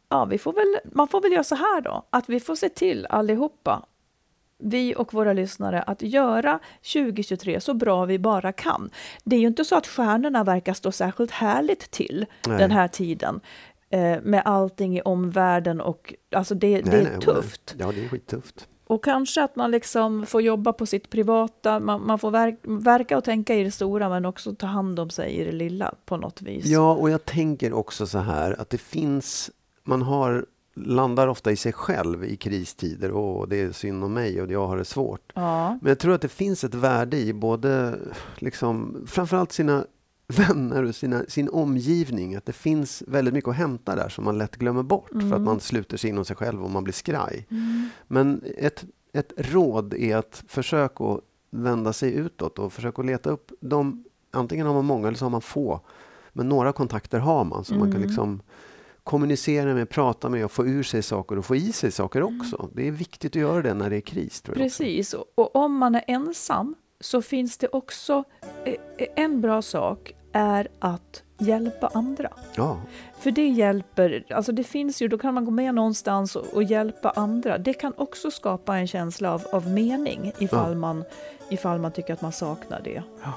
Ja, 0.08 0.24
vi 0.24 0.38
får 0.38 0.52
väl, 0.52 0.92
man 0.92 1.08
får 1.08 1.20
väl 1.20 1.32
göra 1.32 1.44
så 1.44 1.54
här 1.54 1.80
då. 1.80 2.02
Att 2.10 2.28
vi 2.28 2.40
får 2.40 2.56
se 2.56 2.68
till 2.68 3.06
allihopa, 3.10 3.86
vi 4.58 4.94
och 4.96 5.14
våra 5.14 5.32
lyssnare, 5.32 5.82
att 5.82 6.02
göra 6.02 6.58
2023 6.92 7.60
så 7.60 7.74
bra 7.74 8.04
vi 8.04 8.18
bara 8.18 8.52
kan. 8.52 8.90
Det 9.24 9.36
är 9.36 9.40
ju 9.40 9.46
inte 9.46 9.64
så 9.64 9.76
att 9.76 9.86
stjärnorna 9.86 10.44
verkar 10.44 10.74
stå 10.74 10.92
särskilt 10.92 11.30
härligt 11.30 11.90
till 11.90 12.26
Nej. 12.46 12.58
den 12.58 12.70
här 12.70 12.88
tiden. 12.88 13.40
Eh, 13.90 14.18
med 14.22 14.42
allting 14.44 14.98
i 14.98 15.02
omvärlden 15.02 15.80
och 15.80 16.14
alltså 16.32 16.54
det, 16.54 16.80
det 16.80 16.90
Nej, 16.90 17.00
är 17.00 17.10
nej, 17.10 17.20
tufft. 17.20 17.74
Ja, 17.78 17.92
det 17.92 18.04
är 18.04 18.08
skittufft. 18.08 18.68
Och 18.86 19.04
kanske 19.04 19.42
att 19.42 19.56
man 19.56 19.70
liksom 19.70 20.26
får 20.26 20.42
jobba 20.42 20.72
på 20.72 20.86
sitt 20.86 21.10
privata, 21.10 21.80
man, 21.80 22.06
man 22.06 22.18
får 22.18 22.30
verk, 22.30 22.58
verka 22.62 23.18
och 23.18 23.24
tänka 23.24 23.54
i 23.54 23.64
det 23.64 23.70
stora 23.70 24.08
men 24.08 24.24
också 24.24 24.54
ta 24.54 24.66
hand 24.66 25.00
om 25.00 25.10
sig 25.10 25.32
i 25.32 25.44
det 25.44 25.52
lilla 25.52 25.94
på 26.04 26.16
något 26.16 26.42
vis. 26.42 26.66
Ja, 26.66 26.94
och 26.94 27.10
jag 27.10 27.24
tänker 27.24 27.72
också 27.72 28.06
så 28.06 28.18
här 28.18 28.60
att 28.60 28.70
det 28.70 28.78
finns, 28.78 29.50
man 29.84 30.02
har, 30.02 30.46
landar 30.74 31.28
ofta 31.28 31.52
i 31.52 31.56
sig 31.56 31.72
själv 31.72 32.24
i 32.24 32.36
kristider 32.36 33.10
och 33.10 33.48
det 33.48 33.60
är 33.60 33.72
synd 33.72 34.04
om 34.04 34.14
mig 34.14 34.42
och 34.42 34.50
jag 34.50 34.66
har 34.66 34.76
det 34.76 34.84
svårt. 34.84 35.32
Ja. 35.34 35.78
Men 35.82 35.88
jag 35.88 35.98
tror 35.98 36.14
att 36.14 36.22
det 36.22 36.28
finns 36.28 36.64
ett 36.64 36.74
värde 36.74 37.16
i 37.16 37.32
både, 37.32 37.98
liksom, 38.36 39.04
framförallt 39.06 39.52
sina 39.52 39.84
vänner 40.28 40.82
och 40.82 40.94
sina, 40.94 41.24
sin 41.28 41.48
omgivning. 41.48 42.34
Att 42.34 42.46
det 42.46 42.52
finns 42.52 43.02
väldigt 43.06 43.34
mycket 43.34 43.48
att 43.48 43.56
hämta 43.56 43.96
där 43.96 44.08
som 44.08 44.24
man 44.24 44.38
lätt 44.38 44.56
glömmer 44.56 44.82
bort 44.82 45.10
för 45.10 45.32
att 45.32 45.40
man 45.42 45.60
sluter 45.60 45.96
sig 45.96 46.10
inom 46.10 46.24
sig 46.24 46.36
själv 46.36 46.64
och 46.64 46.70
man 46.70 46.84
blir 46.84 46.94
skraj. 46.94 47.46
Men 48.06 48.42
ett, 48.56 48.84
ett 49.12 49.32
råd 49.36 49.94
är 49.94 50.16
att 50.16 50.44
försöka 50.48 51.04
att 51.04 51.20
vända 51.50 51.92
sig 51.92 52.12
utåt 52.12 52.58
och 52.58 52.72
försöka 52.72 53.02
leta 53.02 53.30
upp 53.30 53.52
de, 53.60 54.04
antingen 54.30 54.66
har 54.66 54.74
man 54.74 54.84
många 54.84 55.08
eller 55.08 55.18
så 55.18 55.24
har 55.24 55.30
man 55.30 55.40
få, 55.40 55.80
men 56.32 56.48
några 56.48 56.72
kontakter 56.72 57.18
har 57.18 57.44
man 57.44 57.64
som 57.64 57.78
man 57.78 57.92
kan 57.92 58.02
liksom 58.02 58.42
kommunicera 59.04 59.74
med, 59.74 59.88
prata 59.88 60.28
med 60.28 60.44
och 60.44 60.52
få 60.52 60.66
ur 60.66 60.82
sig 60.82 61.02
saker 61.02 61.38
och 61.38 61.44
få 61.44 61.56
i 61.56 61.72
sig 61.72 61.90
saker 61.90 62.22
också. 62.22 62.68
Det 62.74 62.86
är 62.86 62.90
viktigt 62.90 63.32
att 63.32 63.40
göra 63.40 63.62
det 63.62 63.74
när 63.74 63.90
det 63.90 63.96
är 63.96 64.00
kris. 64.00 64.42
Precis, 64.42 65.14
och, 65.34 65.56
om 65.56 65.76
man 65.76 65.94
är 65.94 66.04
ensam 66.06 66.74
så 67.00 67.22
finns 67.22 67.58
det 67.58 67.68
också 67.68 68.24
eh, 68.64 68.74
en 69.16 69.40
bra 69.40 69.62
sak 69.62 70.14
är 70.38 70.68
att 70.78 71.22
hjälpa 71.38 71.90
andra. 71.94 72.28
Ja, 72.54 72.76
För 73.18 73.30
det 73.30 73.48
hjälper, 73.48 74.24
alltså 74.30 74.52
det 74.52 74.64
finns 74.64 75.02
ju, 75.02 75.08
då 75.08 75.18
kan 75.18 75.34
man 75.34 75.44
gå 75.44 75.50
med 75.50 75.74
någonstans 75.74 76.36
och, 76.36 76.44
och 76.54 76.62
hjälpa 76.62 77.10
andra. 77.10 77.58
Det 77.58 77.72
kan 77.72 77.92
också 77.96 78.30
skapa 78.30 78.76
en 78.76 78.86
känsla 78.86 79.32
av, 79.34 79.46
av 79.52 79.66
mening 79.68 80.32
ifall, 80.38 80.70
Ja. 80.72 80.78
man, 80.78 81.04
ifall 81.48 81.78
man 81.78 81.92
tycker 81.92 82.12
att 82.12 82.22
man 82.22 82.32
saknar 82.32 82.80
det. 82.84 83.02
Ja. 83.24 83.32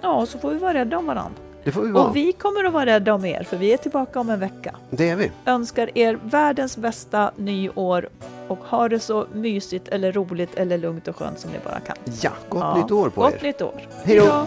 Ja, 0.00 0.26
så 0.26 0.38
får 0.38 0.50
vi 0.50 0.58
vara 0.58 0.74
rädda 0.74 0.98
om 0.98 1.06
varandra. 1.06 1.40
det 1.64 1.72
får 1.72 1.82
vi 1.82 1.90
vara. 1.90 2.04
Och 2.08 2.16
vi 2.16 2.32
kommer 2.32 2.64
att 2.64 2.72
vara 2.72 2.86
rädda 2.86 3.14
om 3.14 3.24
er, 3.24 3.42
för 3.42 3.56
vi 3.56 3.72
är 3.72 3.76
tillbaka 3.76 4.20
om 4.20 4.30
en 4.30 4.40
vecka. 4.40 4.74
Det 4.90 5.10
är 5.10 5.16
vi. 5.16 5.30
Önskar 5.46 5.98
er 5.98 6.18
världens 6.22 6.76
bästa 6.76 7.30
nyår 7.36 8.08
och 8.48 8.58
ha 8.58 8.88
det 8.88 9.00
så 9.00 9.26
mysigt 9.32 9.88
eller 9.88 10.12
roligt 10.12 10.54
eller 10.54 10.78
lugnt 10.78 11.08
och 11.08 11.16
skönt 11.16 11.38
som 11.38 11.50
ni 11.50 11.58
bara 11.64 11.80
kan. 11.80 11.96
Ja, 12.22 12.30
gott 12.48 12.60
Ja, 12.60 12.82
nytt 12.82 12.90
år 12.90 13.08
på 13.10 13.20
Gott 13.20 13.34
er. 13.34 13.42
nytt 13.42 13.62
år. 13.62 13.80
Hej 14.04 14.16
då. 14.18 14.46